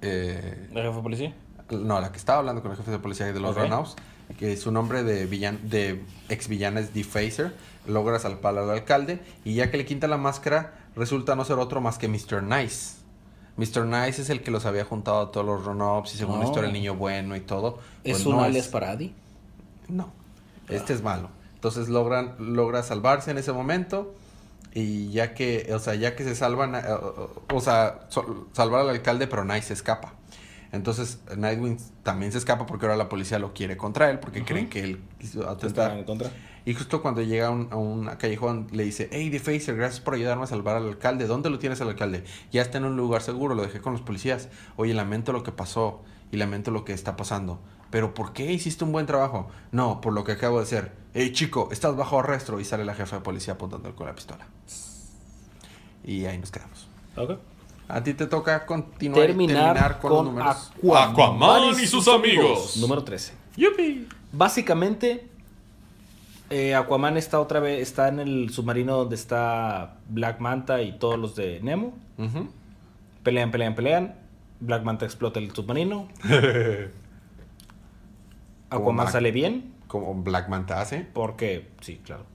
Eh, 0.03 0.67
¿El 0.71 0.81
jefe 0.83 0.95
de 0.95 1.01
policía? 1.01 1.35
no, 1.71 1.99
la 1.99 2.11
que 2.11 2.17
estaba 2.17 2.39
hablando 2.39 2.61
con 2.61 2.71
el 2.71 2.77
jefe 2.77 2.91
de 2.91 2.99
policía 2.99 3.31
de 3.31 3.39
los 3.39 3.51
Ok. 3.55 3.63
Runouts, 3.63 3.95
que 4.37 4.55
su 4.57 4.71
nombre 4.71 5.03
de 5.03 5.25
villan, 5.25 5.59
de 5.69 6.03
ex 6.29 6.47
villana 6.47 6.79
es 6.81 6.93
Defacer, 6.93 7.55
logra 7.87 8.19
salvar 8.19 8.57
al 8.57 8.69
alcalde 8.69 9.19
y 9.43 9.55
ya 9.55 9.71
que 9.71 9.77
le 9.77 9.85
quita 9.85 10.07
la 10.07 10.17
máscara, 10.17 10.73
resulta 10.95 11.35
no 11.35 11.45
ser 11.45 11.57
otro 11.57 11.81
más 11.81 11.97
que 11.97 12.07
Mr. 12.07 12.43
Nice. 12.43 12.97
Mr. 13.57 13.85
Nice 13.85 14.21
es 14.21 14.29
el 14.29 14.41
que 14.41 14.51
los 14.51 14.65
había 14.65 14.83
juntado 14.85 15.19
a 15.21 15.31
todos 15.31 15.45
los 15.45 15.63
Runouts 15.65 16.13
y 16.15 16.17
según 16.17 16.39
la 16.39 16.45
Oh. 16.45 16.47
historia 16.49 16.67
el 16.67 16.73
niño 16.73 16.95
bueno 16.95 17.35
y 17.35 17.41
todo. 17.41 17.79
¿Es 18.03 18.13
pues 18.17 18.25
un 18.25 18.37
no 18.37 18.43
alias 18.43 18.67
para 18.67 18.91
Adi? 18.91 19.13
No, 19.87 20.11
este 20.69 20.93
es 20.93 21.01
malo. 21.01 21.29
Entonces 21.55 21.87
logran, 21.87 22.35
logra 22.39 22.83
salvarse 22.83 23.31
en 23.31 23.37
ese 23.37 23.53
momento 23.53 24.13
y 24.73 25.11
ya 25.11 25.33
que, 25.33 25.69
o 25.73 25.79
sea, 25.79 25.95
ya 25.95 26.15
que 26.15 26.23
se 26.23 26.35
salvan, 26.35 26.75
eh, 26.75 26.81
o 27.53 27.61
sea, 27.61 28.07
salvar 28.53 28.81
al 28.81 28.89
alcalde, 28.89 29.27
pero 29.27 29.45
Nice 29.45 29.67
se 29.67 29.73
escapa. 29.73 30.15
Entonces 30.71 31.19
Nightwing 31.37 31.77
también 32.01 32.31
se 32.31 32.39
escapa 32.39 32.65
porque 32.65 32.87
ahora 32.87 32.97
la 32.97 33.07
policía 33.07 33.37
lo 33.37 33.53
quiere 33.53 33.77
contra 33.77 34.09
él 34.09 34.17
porque 34.19 34.39
Ujú. 34.39 34.47
creen 34.47 34.69
que 34.69 34.79
él 34.79 35.03
quiso 35.19 35.41
¿Te 35.41 35.45
atentar. 35.45 35.85
están 35.85 35.97
en 35.99 36.03
contra? 36.05 36.31
Y 36.65 36.73
justo 36.73 37.01
cuando 37.03 37.21
llega 37.21 37.47
a 37.47 37.49
un, 37.51 37.67
a 37.71 37.75
un 37.75 38.07
callejón 38.17 38.67
le 38.71 38.83
dice, 38.83 39.07
hey 39.11 39.29
Defacer, 39.29 39.75
gracias 39.75 39.99
por 40.01 40.15
ayudarme 40.15 40.45
a 40.45 40.47
salvar 40.47 40.77
al 40.77 40.87
alcalde. 40.87 41.27
¿Dónde 41.27 41.51
lo 41.51 41.59
tienes 41.59 41.79
al 41.81 41.89
alcalde? 41.89 42.23
Ya 42.51 42.63
está 42.63 42.79
en 42.79 42.85
un 42.85 42.97
lugar 42.97 43.21
seguro, 43.21 43.53
lo 43.53 43.61
dejé 43.61 43.81
con 43.81 43.93
los 43.93 44.01
policías. 44.01 44.49
Oye, 44.75 44.93
lamento 44.95 45.31
lo 45.31 45.43
que 45.43 45.51
pasó 45.51 46.01
y 46.31 46.37
lamento 46.37 46.71
lo 46.71 46.85
que 46.85 46.93
está 46.93 47.15
pasando. 47.17 47.59
Pero 47.93 48.15
¿por 48.15 48.33
qué 48.33 48.51
hiciste 48.51 48.83
un 48.83 48.91
buen 48.91 49.05
trabajo? 49.05 49.51
No, 49.71 50.01
por 50.01 50.13
lo 50.13 50.23
que 50.23 50.31
acabo 50.31 50.57
de 50.57 50.63
hacer. 50.63 50.93
Hey 51.13 51.31
chico, 51.31 51.69
estás 51.71 51.95
bajo 51.95 52.21
arresto. 52.21 52.59
Y 52.59 52.65
sale 52.65 52.85
la 52.85 52.95
jefa 52.95 53.17
de 53.17 53.21
policía 53.21 53.53
apuntando 53.53 53.95
con 53.95 54.07
la 54.07 54.15
pistola. 54.15 54.47
Y 56.03 56.25
ahí 56.25 56.39
nos 56.39 56.49
quedamos. 56.49 56.87
Ok. 57.15 57.37
A 57.87 58.03
ti 58.03 58.15
te 58.15 58.25
toca 58.25 58.65
continuar 58.65 59.27
Terminar, 59.27 59.75
terminar 59.75 59.99
con, 59.99 60.09
con, 60.09 60.25
los 60.25 60.25
números. 60.25 60.71
Aquaman, 61.07 61.79
y 61.79 61.85
sus 61.85 62.07
amigos. 62.07 62.77
Número 62.77 63.03
13. 63.03 63.33
¡Yupi! 63.57 64.07
Básicamente, 64.31 65.27
eh, 66.49 66.73
Aquaman 66.73 67.15
está 67.17 67.39
otra 67.39 67.59
vez, 67.59 67.79
está 67.79 68.07
en 68.07 68.21
el 68.21 68.49
submarino 68.49 68.97
donde 68.97 69.13
está 69.13 69.97
Black 70.09 70.39
Manta 70.39 70.81
y 70.81 70.97
todos 70.97 71.19
los 71.19 71.35
de 71.35 71.59
Nemo. 71.61 71.93
Pelean, 73.21 73.51
pelean, 73.51 73.75
pelean. 73.75 74.15
Black 74.61 74.81
Manta 74.81 75.05
explota 75.05 75.39
el 75.39 75.53
submarino. 75.53 76.07
Aquaman 78.75 79.11
sale 79.11 79.31
bien. 79.31 79.73
Como 79.87 80.13
Black 80.15 80.49
Manta 80.49 80.81
hace. 80.81 81.01
Porque, 81.13 81.69
sí, 81.81 82.01
claro. 82.03 82.25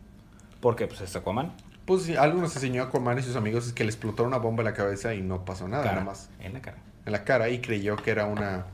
Porque 0.60 0.86
pues 0.86 1.00
es 1.00 1.14
Aquaman. 1.16 1.52
Pues 1.84 2.02
sí, 2.02 2.16
algo 2.16 2.40
nos 2.40 2.54
enseñó 2.54 2.82
Aquaman 2.82 3.18
y 3.18 3.22
sus 3.22 3.36
amigos 3.36 3.66
es 3.66 3.72
que 3.72 3.84
le 3.84 3.90
explotó 3.90 4.24
una 4.24 4.38
bomba 4.38 4.60
en 4.62 4.66
la 4.66 4.74
cabeza 4.74 5.14
y 5.14 5.22
no 5.22 5.44
pasó 5.44 5.66
nada, 5.68 5.82
Cara, 5.82 5.94
nada 5.96 6.06
más 6.06 6.28
En 6.40 6.52
la 6.52 6.60
cara. 6.60 6.76
en 7.06 7.12
la 7.12 7.24
cara 7.24 7.48
y 7.48 7.60
creyó 7.60 7.96
que 7.96 8.10
era 8.10 8.26
una, 8.26 8.66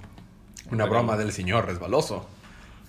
una 0.70 0.84
broma 0.86 1.16
del 1.16 1.30
señor 1.32 1.66
resbaloso. 1.66 2.26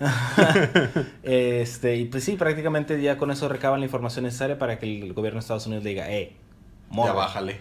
Este, 1.22 1.96
y 1.96 2.04
pues 2.06 2.24
sí, 2.24 2.36
prácticamente 2.36 3.00
ya 3.00 3.16
con 3.16 3.30
eso 3.30 3.48
recaban 3.48 3.80
la 3.80 3.86
información 3.86 4.24
necesaria 4.24 4.58
para 4.58 4.78
que 4.78 4.86
el 4.86 5.12
gobierno 5.12 5.38
de 5.38 5.40
Estados 5.40 5.66
Unidos 5.66 5.84
le 5.84 5.90
diga, 5.90 6.10
eh, 6.10 6.34
morro, 6.90 7.08
Ya 7.08 7.14
bájale. 7.14 7.60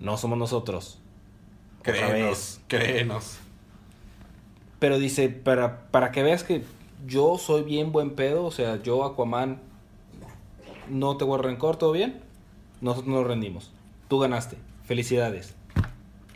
no 0.00 0.16
somos 0.16 0.38
nosotros. 0.38 1.00
Créenos, 1.82 2.60
créenos. 2.68 3.38
Pero 4.82 4.98
dice, 4.98 5.28
para, 5.28 5.86
para 5.92 6.10
que 6.10 6.24
veas 6.24 6.42
que 6.42 6.64
yo 7.06 7.38
soy 7.38 7.62
bien 7.62 7.92
buen 7.92 8.16
pedo, 8.16 8.44
o 8.44 8.50
sea, 8.50 8.82
yo 8.82 9.04
Aquaman 9.04 9.60
no 10.88 11.16
te 11.16 11.24
guardo 11.24 11.44
rencor, 11.44 11.76
¿todo 11.76 11.92
bien? 11.92 12.20
Nosotros 12.80 13.14
nos 13.14 13.24
rendimos. 13.24 13.70
Tú 14.08 14.18
ganaste. 14.18 14.56
Felicidades. 14.84 15.54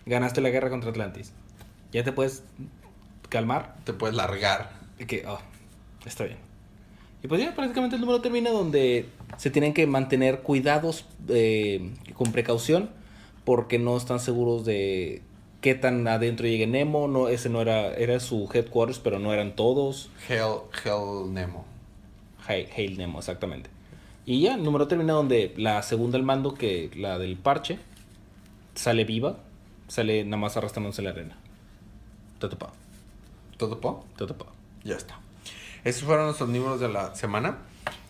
Ganaste 0.05 0.41
la 0.43 0.51
guerra 0.51 0.71
contra 0.71 0.91
Atlantis. 0.91 1.33
¿Ya 1.91 2.05
te 2.05 2.13
puedes 2.13 2.45
calmar? 3.31 3.75
Te 3.83 3.93
puedes 3.93 4.15
largar. 4.15 4.71
Y 5.01 5.07
que, 5.07 5.27
oh, 5.27 5.41
está 6.05 6.23
bien. 6.23 6.39
Y 7.25 7.27
pues 7.27 7.41
ya 7.41 7.53
prácticamente 7.53 7.97
el 7.97 8.01
número 8.01 8.21
termina 8.21 8.51
donde 8.51 9.09
se 9.39 9.51
tienen 9.51 9.75
que 9.75 9.89
mantener 9.89 10.43
cuidados 10.43 11.05
eh, 11.31 11.93
con 12.15 12.31
precaución 12.31 12.91
porque 13.45 13.81
no 13.81 13.97
están 13.97 14.21
seguros 14.21 14.65
de 14.65 15.23
qué 15.67 15.75
tan 15.75 16.07
adentro 16.07 16.47
llegue 16.47 16.69
Nemo. 16.69 17.09
No, 17.09 17.27
ese 17.27 17.49
no 17.49 17.61
era, 17.61 17.93
era 17.97 18.21
su 18.21 18.49
headquarters, 18.55 19.01
pero 19.01 19.19
no 19.19 19.33
eran 19.33 19.57
todos. 19.57 20.11
Hell, 20.29 20.59
Hell 20.85 21.35
Nemo. 21.35 21.65
Hail, 22.47 22.69
Hail 22.77 22.97
Nemo, 22.97 23.19
exactamente. 23.19 23.69
Y 24.27 24.43
ya, 24.43 24.55
el 24.55 24.63
número 24.63 24.87
termina 24.87 25.15
donde 25.15 25.53
la 25.57 25.83
segunda 25.83 26.19
al 26.19 26.23
mando, 26.23 26.55
que 26.55 26.93
la 26.95 27.19
del 27.19 27.37
parche, 27.37 27.81
sale 28.77 29.05
viva, 29.05 29.39
sale 29.89 30.23
nada 30.25 30.37
más 30.37 30.57
arrastrándose 30.57 31.01
en 31.01 31.05
la 31.07 31.11
arena. 31.11 31.37
Te 32.39 32.49
topa, 32.49 32.73
¿Todo 33.57 33.81
po? 33.81 34.05
te 34.17 34.25
topa. 34.25 34.47
Ya 34.85 34.95
está. 34.95 35.19
Estos 35.83 36.05
fueron 36.05 36.27
nuestros 36.27 36.49
libros 36.49 36.79
de 36.79 36.89
la 36.91 37.13
semana. 37.17 37.59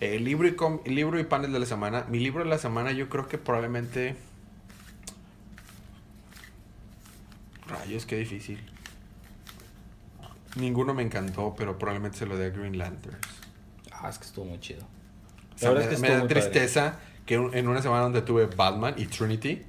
Eh, 0.00 0.20
libro, 0.20 0.46
y 0.46 0.56
com- 0.56 0.80
libro 0.84 1.18
y 1.18 1.24
panel 1.24 1.54
de 1.54 1.60
la 1.60 1.64
semana. 1.66 2.04
Mi 2.10 2.18
libro 2.18 2.44
de 2.44 2.50
la 2.50 2.58
semana 2.58 2.92
yo 2.92 3.08
creo 3.08 3.28
que 3.28 3.38
probablemente... 3.38 4.14
Rayos, 7.68 8.06
qué 8.06 8.16
difícil. 8.16 8.60
Ninguno 10.56 10.94
me 10.94 11.02
encantó, 11.02 11.54
pero 11.56 11.78
probablemente 11.78 12.18
se 12.18 12.26
lo 12.26 12.36
dé 12.36 12.46
a 12.46 12.50
Green 12.50 12.78
Lanterns. 12.78 13.18
Ah, 13.92 14.08
es 14.08 14.18
que 14.18 14.24
estuvo 14.24 14.44
muy 14.46 14.58
chido. 14.60 14.82
O 15.54 15.58
sea, 15.58 15.72
me, 15.72 15.80
es 15.80 15.86
que 15.88 15.96
me 15.98 16.08
estuvo 16.08 16.12
da 16.12 16.20
padre. 16.22 16.34
tristeza 16.40 17.00
que 17.26 17.34
en 17.34 17.68
una 17.68 17.82
semana 17.82 18.02
donde 18.02 18.22
tuve 18.22 18.46
Batman 18.46 18.94
y 18.96 19.06
Trinity, 19.06 19.64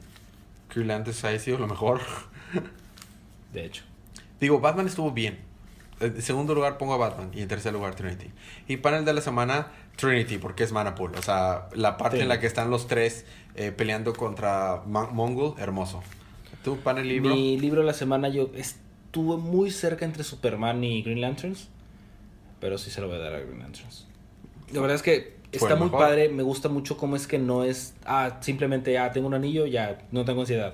Green 0.74 0.88
Lanterns 0.88 1.24
haya 1.26 1.40
sido 1.40 1.58
lo 1.58 1.68
mejor. 1.68 2.02
De 3.54 3.66
hecho. 3.66 3.84
Digo, 4.40 4.60
Batman 4.60 4.88
estuvo 4.88 5.12
bien. 5.12 5.40
En 6.00 6.22
segundo 6.22 6.54
lugar 6.54 6.78
pongo 6.78 6.94
a 6.94 6.98
Batman 6.98 7.32
y 7.34 7.42
en 7.42 7.48
tercer 7.48 7.74
lugar 7.74 7.96
Trinity. 7.96 8.30
Y 8.68 8.78
panel 8.78 9.04
de 9.04 9.14
la 9.14 9.22
semana, 9.22 9.68
Trinity, 9.96 10.38
porque 10.38 10.64
es 10.64 10.72
Manapool. 10.72 11.16
O 11.16 11.22
sea, 11.24 11.70
la 11.74 11.98
parte 11.98 12.18
Sí. 12.18 12.22
en 12.24 12.30
la 12.30 12.40
que 12.40 12.46
están 12.46 12.70
los 12.70 12.88
tres 12.88 13.26
eh, 13.56 13.72
peleando 13.72 14.14
contra 14.14 14.84
Mongol, 14.86 15.56
hermoso. 15.58 16.04
¿Tú, 16.68 16.78
panel 16.78 17.08
libro? 17.08 17.34
Mi 17.36 17.58
libro 17.58 17.80
de 17.82 17.88
la 17.88 17.94
semana 17.94 18.28
yo 18.30 18.50
estuve 18.56 19.38
muy 19.38 19.72
cerca 19.72 20.04
entre 20.06 20.24
Superman 20.24 20.84
y 20.84 21.02
Green 21.02 21.22
Lanterns, 21.22 21.70
pero 22.60 22.78
sí 22.78 22.92
se 22.92 23.00
lo 23.02 23.08
voy 23.08 23.16
a 23.16 23.20
dar 23.20 23.36
a 23.36 23.40
Green 23.40 23.60
Lanterns. 23.60 24.06
La 24.74 24.82
verdad 24.82 24.96
es 24.96 25.02
que 25.02 25.38
está 25.54 25.74
el 25.74 25.80
muy 25.80 25.86
mejor. 25.86 26.00
padre, 26.02 26.28
me 26.30 26.44
gusta 26.44 26.68
mucho 26.68 26.98
cómo 26.98 27.16
es 27.16 27.26
que 27.26 27.40
no 27.40 27.64
es, 27.64 27.94
ah, 28.06 28.40
simplemente, 28.42 28.98
ah, 28.98 29.12
tengo 29.14 29.28
un 29.28 29.34
anillo, 29.34 29.66
ya, 29.66 30.00
no 30.12 30.26
tengo 30.26 30.42
ansiedad. 30.42 30.74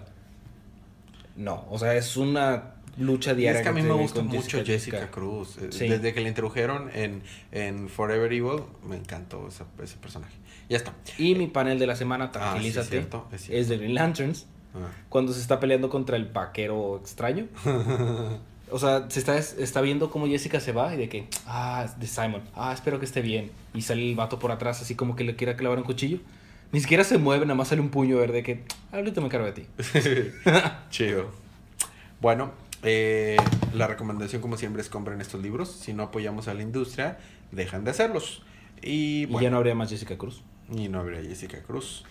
No, 1.36 1.66
o 1.70 1.78
sea, 1.80 1.96
es 1.96 2.18
una 2.18 2.74
lucha 2.98 3.34
Y 3.34 3.36
diaria. 3.38 3.60
es 3.60 3.64
que 3.64 3.70
a 3.70 3.74
mí 3.74 3.82
me 3.82 3.91
gusta 3.94 4.22
mucho 4.22 4.64
Jessica, 4.64 5.10
Cruz. 5.12 5.58
Eh, 5.58 5.68
Sí. 5.72 5.88
Desde 5.88 6.14
que 6.14 6.22
la 6.22 6.28
introdujeron 6.30 6.89
en, 6.94 7.22
en 7.52 7.89
Forever 7.89 8.32
Evil, 8.32 8.64
me 8.88 8.96
encantó 8.96 9.48
esa- 9.48 9.66
ese 9.84 9.98
personaje. 9.98 10.34
Ya 10.70 10.78
está. 10.78 10.94
Y 11.18 11.36
mi 11.36 11.48
panel 11.48 11.78
de 11.80 11.88
la 11.88 11.96
semana, 11.96 12.26
Ah, 12.26 12.30
sí, 12.34 12.39
tranquilízate, 12.39 12.88
cierto, 12.89 13.28
es 13.50 13.68
de 13.70 13.78
Green 13.78 13.96
Lanterns. 13.96 14.48
Ah. 14.76 14.89
cuando 15.09 15.34
se 15.34 15.39
está 15.41 15.59
peleando 15.59 15.89
contra 15.89 16.17
el 16.17 16.26
vaquero 16.26 16.97
extraño. 16.97 17.47
O 18.71 18.80
sea, 18.80 19.07
se 19.07 19.19
está, 19.19 19.38
está 19.38 19.82
viendo 19.82 20.09
cómo 20.09 20.26
Jessica 20.26 20.59
se 20.59 20.71
va 20.71 20.95
y 20.95 20.97
de 20.97 21.07
que, 21.07 21.28
ah, 21.45 21.86
de 21.95 22.07
Simon, 22.07 22.41
ah, 22.55 22.74
espero 22.74 22.97
que 22.97 23.05
esté 23.05 23.21
bien. 23.21 23.51
Y 23.76 23.82
sale 23.84 24.09
el 24.09 24.15
vato 24.15 24.39
por 24.39 24.51
atrás, 24.51 24.82
así 24.82 24.95
como 24.95 25.15
que 25.15 25.24
le 25.24 25.36
quiera 25.36 25.55
clavar 25.55 25.78
un 25.78 25.84
cuchillo. 25.84 26.17
Ni 26.71 26.80
siquiera 26.80 27.03
se 27.03 27.19
mueve, 27.19 27.45
nada 27.45 27.53
más 27.53 27.67
sale 27.67 27.82
un 27.82 27.89
puño 27.89 28.17
verde 28.17 28.41
que, 28.41 28.63
ahorita 28.91 29.21
me 29.21 29.30
cargo 29.30 29.45
de 29.45 29.51
ti. 29.51 29.67
Chido. 30.89 31.28
Bueno, 32.19 32.51
Eh, 32.86 33.38
la 33.76 33.86
recomendación, 33.88 34.41
como 34.41 34.57
siempre, 34.57 34.82
es 34.82 34.89
compren 34.89 35.21
estos 35.21 35.41
libros. 35.41 35.69
Si 35.71 35.93
no 35.93 36.03
apoyamos 36.03 36.47
a 36.47 36.55
la 36.55 36.63
industria, 36.63 37.19
dejan 37.51 37.84
de 37.84 37.91
hacerlos. 37.91 38.41
Y 38.82 39.28
Y 39.28 39.39
ya 39.39 39.51
no 39.51 39.57
habría 39.57 39.76
más 39.76 39.89
Jessica 39.89 40.17
Cruz. 40.17 40.41
y 40.69 40.88
no 40.89 40.99
habría 40.99 41.21
Jessica 41.21 41.61
Cruz. 41.61 42.05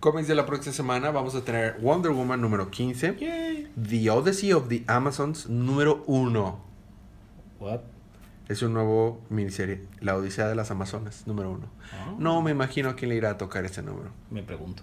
Cómics 0.00 0.28
de 0.28 0.34
la 0.34 0.46
próxima 0.46 0.74
semana 0.74 1.10
vamos 1.10 1.34
a 1.34 1.42
tener 1.42 1.78
Wonder 1.80 2.12
Woman 2.12 2.40
número 2.40 2.70
15, 2.70 3.68
The 3.88 4.10
Odyssey 4.10 4.52
of 4.52 4.68
the 4.68 4.84
Amazons 4.86 5.48
número 5.48 6.04
1. 6.06 6.58
What? 7.60 7.80
Es 8.48 8.60
un 8.60 8.74
nuevo 8.74 9.22
miniserie, 9.30 9.86
La 10.00 10.16
Odisea 10.16 10.48
de 10.48 10.54
las 10.54 10.70
Amazonas 10.70 11.26
número 11.26 11.50
1. 11.50 11.66
Ah. 11.92 12.14
No 12.18 12.42
me 12.42 12.50
imagino 12.50 12.90
a 12.90 12.94
quién 12.94 13.08
le 13.08 13.16
irá 13.16 13.30
a 13.30 13.38
tocar 13.38 13.64
ese 13.64 13.82
número. 13.82 14.10
Me 14.30 14.42
pregunto. 14.42 14.82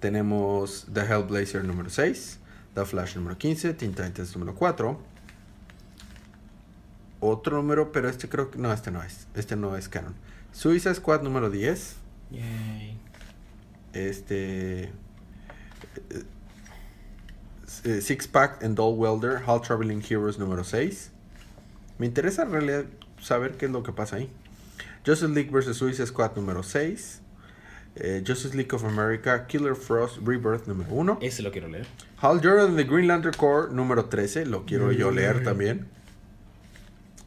Tenemos 0.00 0.86
The 0.92 1.00
Hellblazer 1.00 1.64
número 1.64 1.88
6, 1.88 2.38
The 2.74 2.84
Flash 2.84 3.16
número 3.16 3.38
15, 3.38 3.72
Teen 3.72 3.94
Titans 3.94 4.36
número 4.36 4.54
4. 4.54 5.00
Otro 7.20 7.56
número, 7.56 7.90
pero 7.90 8.08
este 8.08 8.28
creo 8.28 8.50
que... 8.50 8.58
No, 8.58 8.72
este 8.72 8.90
no 8.90 9.02
es. 9.02 9.26
Este 9.34 9.56
no 9.56 9.76
es 9.76 9.88
canon. 9.88 10.14
Suicide 10.52 10.94
Squad 10.94 11.22
número 11.22 11.50
10. 11.50 11.96
Yay. 12.30 12.42
Este... 13.92 14.84
eh, 14.84 14.90
eh, 17.84 18.00
Six 18.00 18.26
Pack 18.28 18.62
and 18.64 18.76
Doll 18.76 18.94
Welder, 18.98 19.42
Hall 19.46 19.60
Traveling 19.60 20.02
Heroes 20.08 20.38
número 20.38 20.64
6. 20.64 21.10
Me 21.98 22.06
interesa 22.06 22.42
en 22.42 22.52
realidad 22.52 22.84
saber 23.20 23.56
qué 23.56 23.66
es 23.66 23.72
lo 23.72 23.82
que 23.82 23.92
pasa 23.92 24.16
ahí. 24.16 24.30
Justice 25.04 25.32
League 25.32 25.50
vs. 25.50 25.76
Suicide 25.76 26.06
Squad 26.06 26.36
número 26.36 26.62
6. 26.62 27.22
eh, 27.96 28.22
Justice 28.26 28.54
League 28.56 28.72
of 28.74 28.84
America, 28.84 29.46
Killer 29.46 29.74
Frost 29.74 30.18
Rebirth 30.24 30.66
número 30.66 30.90
1. 30.92 31.18
Ese 31.22 31.42
lo 31.42 31.50
quiero 31.50 31.68
leer. 31.68 31.86
Hal 32.20 32.40
Jordan 32.42 32.76
de 32.76 32.84
Green 32.84 33.08
Lantern 33.08 33.34
Corps 33.36 33.72
número 33.72 34.04
13. 34.06 34.46
Lo 34.46 34.64
quiero 34.64 34.92
yo 34.92 35.10
leer 35.10 35.42
también. 35.44 35.86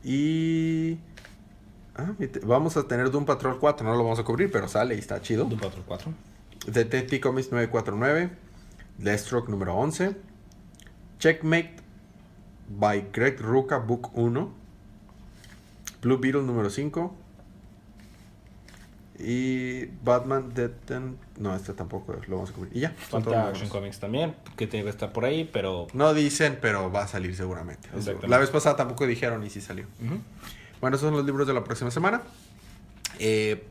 Y... 0.03 0.97
ah, 1.95 2.13
vamos 2.43 2.75
a 2.77 2.87
tener 2.87 3.11
Doom 3.11 3.25
Patrol 3.25 3.59
4. 3.59 3.85
No 3.85 3.95
lo 3.95 4.03
vamos 4.03 4.19
a 4.19 4.23
cubrir, 4.23 4.51
pero 4.51 4.67
sale 4.67 4.95
y 4.95 4.99
está 4.99 5.21
chido. 5.21 5.45
Doom 5.45 5.59
Patrol 5.59 5.83
4. 5.85 6.13
Detective 6.65 7.19
Comics 7.19 7.51
949, 7.51 8.29
Deathstroke 8.97 9.49
número 9.49 9.75
11, 9.75 10.15
Checkmate 11.19 11.75
by 12.69 13.09
Greg 13.11 13.39
Rucka 13.39 13.77
Book 13.77 14.11
1, 14.13 14.53
Blue 16.01 16.17
Beetle 16.17 16.43
número 16.43 16.69
5 16.69 17.15
y 19.23 19.85
Batman 20.03 20.51
Dead 20.53 20.71
No, 21.37 21.55
este 21.55 21.73
tampoco 21.73 22.13
lo 22.27 22.35
vamos 22.35 22.49
a 22.49 22.53
cubrir. 22.53 22.75
Y 22.75 22.79
ya. 22.81 22.91
Falta 22.91 23.49
Action. 23.49 23.69
Comics 23.69 23.99
también, 23.99 24.35
que 24.57 24.67
tiene 24.67 24.83
que 24.83 24.89
estar 24.89 25.13
por 25.13 25.25
ahí, 25.25 25.49
pero... 25.51 25.87
No 25.93 26.13
dicen, 26.13 26.57
pero 26.61 26.91
va 26.91 27.03
a 27.03 27.07
salir 27.07 27.35
seguramente. 27.35 27.89
La 28.27 28.37
vez 28.37 28.49
pasada 28.49 28.75
tampoco 28.75 29.05
dijeron 29.05 29.43
y 29.43 29.49
sí 29.49 29.61
salió. 29.61 29.85
Bueno, 30.79 30.95
esos 30.95 31.07
son 31.07 31.15
los 31.15 31.25
libros 31.25 31.47
de 31.47 31.53
la 31.53 31.63
próxima 31.63 31.91
semana. 31.91 32.21
Eh, 33.19 33.63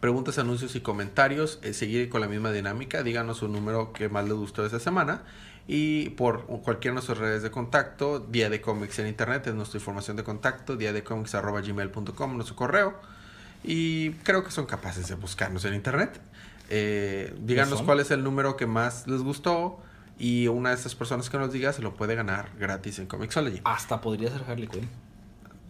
preguntas, 0.00 0.38
anuncios 0.38 0.76
y 0.76 0.80
comentarios. 0.80 1.58
eh, 1.62 1.72
seguir 1.72 2.08
con 2.08 2.20
la 2.20 2.28
misma 2.28 2.52
dinámica. 2.52 3.02
Díganos 3.02 3.42
un 3.42 3.52
número 3.52 3.92
que 3.92 4.08
más 4.08 4.24
les 4.24 4.34
gustó 4.34 4.64
esa 4.64 4.80
semana. 4.80 5.22
Y 5.68 6.10
por 6.10 6.46
cualquiera 6.46 6.92
de 6.92 6.94
nuestras 6.94 7.18
redes 7.18 7.42
de 7.42 7.50
contacto, 7.50 8.20
Día 8.20 8.48
de 8.48 8.60
Cómics 8.60 8.98
en 9.00 9.08
Internet 9.08 9.46
es 9.48 9.54
nuestra 9.54 9.78
información 9.78 10.16
de 10.16 10.22
contacto, 10.22 10.76
día 10.76 10.92
de 10.92 11.02
cómics 11.02 11.34
arroba 11.34 11.60
gmail.com, 11.60 12.34
nuestro 12.36 12.54
correo. 12.54 12.94
Y 13.64 14.12
creo 14.22 14.44
que 14.44 14.52
son 14.52 14.66
capaces 14.66 15.08
de 15.08 15.16
buscarnos 15.16 15.64
en 15.64 15.74
Internet. 15.74 16.20
Eh, 16.70 17.34
díganos 17.40 17.82
cuál 17.82 17.98
es 18.00 18.12
el 18.12 18.22
número 18.22 18.56
que 18.56 18.66
más 18.66 19.08
les 19.08 19.22
gustó. 19.22 19.80
Y 20.18 20.46
una 20.48 20.70
de 20.70 20.76
estas 20.76 20.94
personas 20.94 21.28
que 21.28 21.36
nos 21.36 21.52
diga 21.52 21.72
se 21.72 21.82
lo 21.82 21.94
puede 21.94 22.14
ganar 22.14 22.50
gratis 22.58 23.00
en 23.00 23.06
Comixology. 23.06 23.60
Hasta 23.64 24.00
podría 24.00 24.30
ser 24.30 24.44
Harley 24.48 24.68
Quinn. 24.68 24.88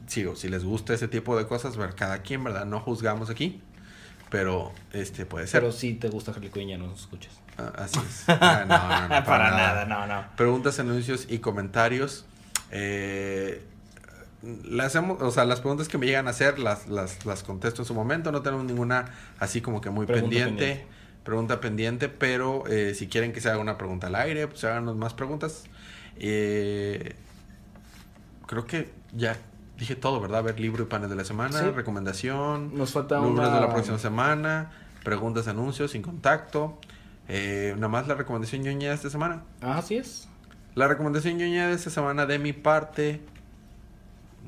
sigo, 0.07 0.37
si 0.37 0.49
les 0.49 0.63
gusta 0.63 0.95
ese 0.95 1.09
tipo 1.09 1.37
de 1.37 1.47
cosas, 1.47 1.77
ver 1.77 1.95
cada 1.95 2.19
quien, 2.19 2.45
¿verdad? 2.45 2.65
No 2.65 2.81
juzgamos 2.81 3.29
aquí, 3.29 3.61
pero 4.31 4.73
este 4.93 5.27
puede 5.27 5.47
ser. 5.47 5.61
Pero 5.61 5.73
si 5.73 5.95
te 5.95 6.09
gusta 6.09 6.33
Harley 6.33 6.51
Quinn, 6.51 6.69
ya 6.69 6.79
no 6.79 6.87
nos 6.89 7.01
escuchas. 7.01 7.33
Ah, 7.59 7.73
así 7.77 7.99
es. 7.99 8.25
Ah, 8.29 8.65
no, 8.67 9.09
no, 9.09 9.21
no, 9.21 9.25
Para 9.25 9.51
nada, 9.51 9.85
no, 9.85 10.07
no. 10.07 10.25
Preguntas, 10.37 10.79
anuncios 10.79 11.27
y 11.29 11.39
comentarios. 11.39 12.27
Eh, 12.71 13.63
hacemos, 14.81 15.23
o 15.23 15.31
sea, 15.31 15.45
las 15.45 15.61
preguntas 15.61 15.89
que 15.89 15.99
me 15.99 16.07
llegan 16.07 16.27
a 16.27 16.31
hacer 16.31 16.59
las, 16.59 16.89
las, 16.89 17.25
las 17.25 17.43
contesto 17.43 17.83
en 17.83 17.87
su 17.87 17.95
momento. 17.95 18.33
No 18.33 18.43
tenemos 18.43 18.65
ninguna 18.65 19.13
así 19.39 19.61
como 19.61 19.81
que 19.81 19.91
muy 19.91 20.07
Pregunta 20.07 20.29
pendiente, 20.29 20.65
pendiente. 20.67 20.87
Pregunta 21.25 21.61
pendiente, 21.61 22.09
pero 22.09 22.67
eh, 22.69 22.95
si 22.95 23.09
quieren 23.09 23.33
que 23.33 23.41
se 23.41 23.49
haga 23.49 23.59
una 23.59 23.79
pregunta 23.79 24.09
al 24.09 24.17
aire, 24.17 24.47
pues 24.49 24.65
háganos 24.65 24.97
más 24.97 25.15
preguntas. 25.15 25.65
Eh, 26.19 27.15
creo 28.47 28.67
que 28.67 28.91
ya 29.13 29.37
dije 29.79 29.97
todo, 29.97 30.21
¿verdad? 30.21 30.39
A 30.39 30.43
ver, 30.43 30.59
libro 30.61 30.83
y 30.85 30.87
panel 30.87 31.09
de 31.11 31.17
la 31.17 31.25
semana, 31.25 31.59
Sí. 31.61 31.71
recomendación, 31.71 32.77
Nos 32.77 32.93
falta 32.93 33.17
números 33.17 33.49
una- 33.49 33.55
de 33.55 33.61
la 33.67 33.73
próxima 33.73 33.99
semana, 33.99 34.71
preguntas, 35.05 35.49
anuncios, 35.49 35.91
sin 35.93 36.03
contacto. 36.03 36.79
Eh, 37.29 37.73
nada 37.77 37.89
más 37.89 38.07
la 38.09 38.15
recomendación 38.15 38.63
ñoña 38.63 38.89
de 38.91 38.95
esta 38.95 39.11
semana. 39.11 39.43
Ah, 39.61 39.79
así 39.79 39.97
es. 39.97 40.29
La 40.75 40.87
recomendación 40.89 41.37
ñoña 41.39 41.69
de 41.69 41.75
esta 41.75 41.91
semana 41.91 42.27
de 42.27 42.39
mi 42.39 42.53
parte. 42.53 43.21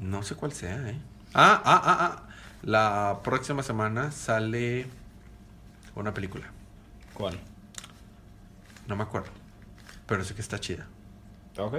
No 0.00 0.22
sé 0.22 0.34
cuál 0.36 0.52
sea, 0.52 0.88
¿eh? 0.90 0.98
Ah, 1.34 1.60
ah, 1.64 1.82
ah, 1.84 1.96
ah. 2.00 2.22
La 2.62 3.20
próxima 3.24 3.62
semana 3.62 4.10
sale 4.12 4.86
una 5.94 6.14
película. 6.14 6.46
¿Cuál? 7.14 7.38
No 8.86 8.96
me 8.96 9.02
acuerdo. 9.02 9.28
Pero 10.06 10.24
sé 10.24 10.34
que 10.34 10.40
está 10.40 10.58
chida. 10.58 10.86
Ok. 11.58 11.76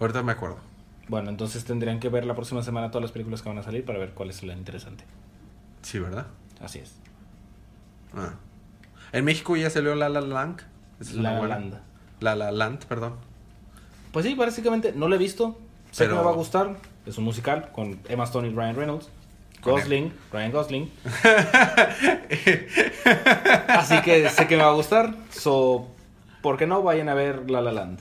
Ahorita 0.00 0.22
me 0.22 0.32
acuerdo. 0.32 0.58
Bueno, 1.08 1.30
entonces 1.30 1.64
tendrían 1.64 2.00
que 2.00 2.08
ver 2.08 2.24
la 2.24 2.34
próxima 2.34 2.62
semana 2.62 2.90
todas 2.90 3.02
las 3.02 3.12
películas 3.12 3.42
que 3.42 3.48
van 3.48 3.58
a 3.58 3.62
salir 3.62 3.84
para 3.84 3.98
ver 3.98 4.10
cuál 4.10 4.30
es 4.30 4.42
la 4.42 4.52
interesante. 4.54 5.04
Sí, 5.82 5.98
¿verdad? 6.00 6.26
Así 6.60 6.80
es. 6.80 6.94
Ah. 8.14 8.34
En 9.12 9.24
México 9.24 9.56
ya 9.56 9.70
salió 9.70 9.94
La 9.94 10.08
La 10.08 10.20
Land. 10.20 10.62
Es 11.00 11.12
La 11.14 11.38
buena. 11.38 11.58
Land. 11.58 11.74
La 12.20 12.34
La 12.34 12.50
Land, 12.50 12.86
perdón. 12.86 13.14
Pues 14.12 14.26
sí, 14.26 14.34
básicamente 14.34 14.92
no 14.96 15.06
lo 15.08 15.14
he 15.14 15.18
visto. 15.18 15.58
Sé 15.92 16.04
Pero- 16.04 16.16
que 16.16 16.18
me 16.20 16.24
va 16.26 16.32
a 16.32 16.34
gustar. 16.34 16.76
Es 17.06 17.18
un 17.18 17.24
musical 17.24 17.70
con 17.72 18.00
Emma 18.08 18.24
Stone 18.24 18.48
y 18.48 18.50
Ryan 18.54 18.74
Reynolds. 18.76 19.08
Gosling, 19.62 20.12
Ryan 20.32 20.52
Gosling. 20.52 20.90
Así 23.68 24.00
que 24.02 24.28
sé 24.28 24.46
que 24.46 24.56
me 24.56 24.62
va 24.62 24.70
a 24.70 24.74
gustar. 24.74 25.14
So, 25.30 25.88
¿por 26.42 26.56
qué 26.56 26.66
no 26.66 26.82
vayan 26.82 27.08
a 27.08 27.14
ver 27.14 27.50
La 27.50 27.60
La 27.60 27.72
Land? 27.72 28.00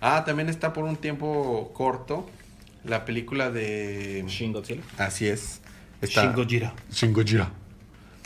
Ah, 0.00 0.24
también 0.24 0.48
está 0.48 0.72
por 0.72 0.84
un 0.84 0.96
tiempo 0.96 1.72
corto 1.74 2.28
la 2.84 3.04
película 3.04 3.50
de... 3.50 4.24
Shin 4.26 4.52
Godzilla. 4.52 4.82
Así 4.98 5.26
es. 5.28 5.60
Está... 6.00 6.22
Shin 6.24 6.32
Gojira. 6.34 6.74
Shin 6.90 7.12
Gojira. 7.12 7.50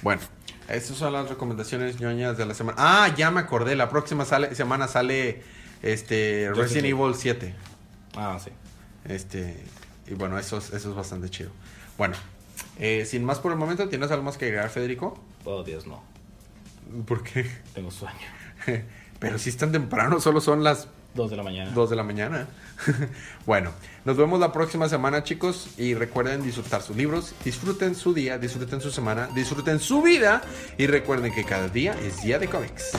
Bueno, 0.02 0.20
estas 0.68 0.96
son 0.96 1.12
las 1.12 1.28
recomendaciones 1.28 2.00
ñoñas 2.00 2.36
de 2.36 2.46
la 2.46 2.54
semana. 2.54 2.76
Ah, 2.78 3.14
ya 3.16 3.30
me 3.30 3.40
acordé. 3.40 3.76
La 3.76 3.88
próxima 3.90 4.24
sale- 4.24 4.54
semana 4.54 4.88
sale 4.88 5.42
este 5.82 6.50
Resident. 6.54 6.86
Evil 6.86 7.14
7. 7.14 7.54
Ah, 8.16 8.38
sí. 8.42 8.50
Este, 9.04 9.62
y 10.06 10.14
bueno, 10.14 10.38
eso, 10.38 10.58
es- 10.58 10.72
eso 10.72 10.90
es 10.90 10.96
bastante 10.96 11.28
chido. 11.30 11.50
Bueno, 11.98 12.14
eh, 12.78 13.04
sin 13.06 13.24
más 13.24 13.38
por 13.38 13.52
el 13.52 13.58
momento, 13.58 13.88
¿tienes 13.88 14.10
algo 14.10 14.22
más 14.24 14.36
que 14.36 14.46
agregar, 14.46 14.68
Federico? 14.70 15.22
Oh, 15.44 15.62
Dios, 15.62 15.86
no. 15.86 16.02
¿Por 17.06 17.22
qué? 17.22 17.50
Tengo 17.74 17.90
sueño. 17.90 18.16
Pero 19.18 19.38
si 19.38 19.48
es 19.50 19.56
tan 19.56 19.72
temprano, 19.72 20.20
solo 20.20 20.40
son 20.40 20.62
las 20.62 20.88
Dos 21.16 21.30
de 21.30 21.36
la 21.36 21.42
mañana. 21.42 21.70
2 21.74 21.90
de 21.90 21.96
la 21.96 22.02
mañana. 22.02 22.46
bueno, 23.46 23.72
nos 24.04 24.16
vemos 24.18 24.38
la 24.38 24.52
próxima 24.52 24.88
semana, 24.88 25.24
chicos. 25.24 25.68
Y 25.78 25.94
recuerden 25.94 26.42
disfrutar 26.42 26.82
sus 26.82 26.94
libros, 26.94 27.34
disfruten 27.42 27.94
su 27.94 28.12
día, 28.12 28.38
disfruten 28.38 28.82
su 28.82 28.90
semana, 28.90 29.28
disfruten 29.34 29.80
su 29.80 30.02
vida. 30.02 30.42
Y 30.76 30.86
recuerden 30.86 31.34
que 31.34 31.44
cada 31.44 31.68
día 31.68 31.96
es 32.04 32.22
día 32.22 32.38
de 32.38 32.48
cómics. 32.48 32.92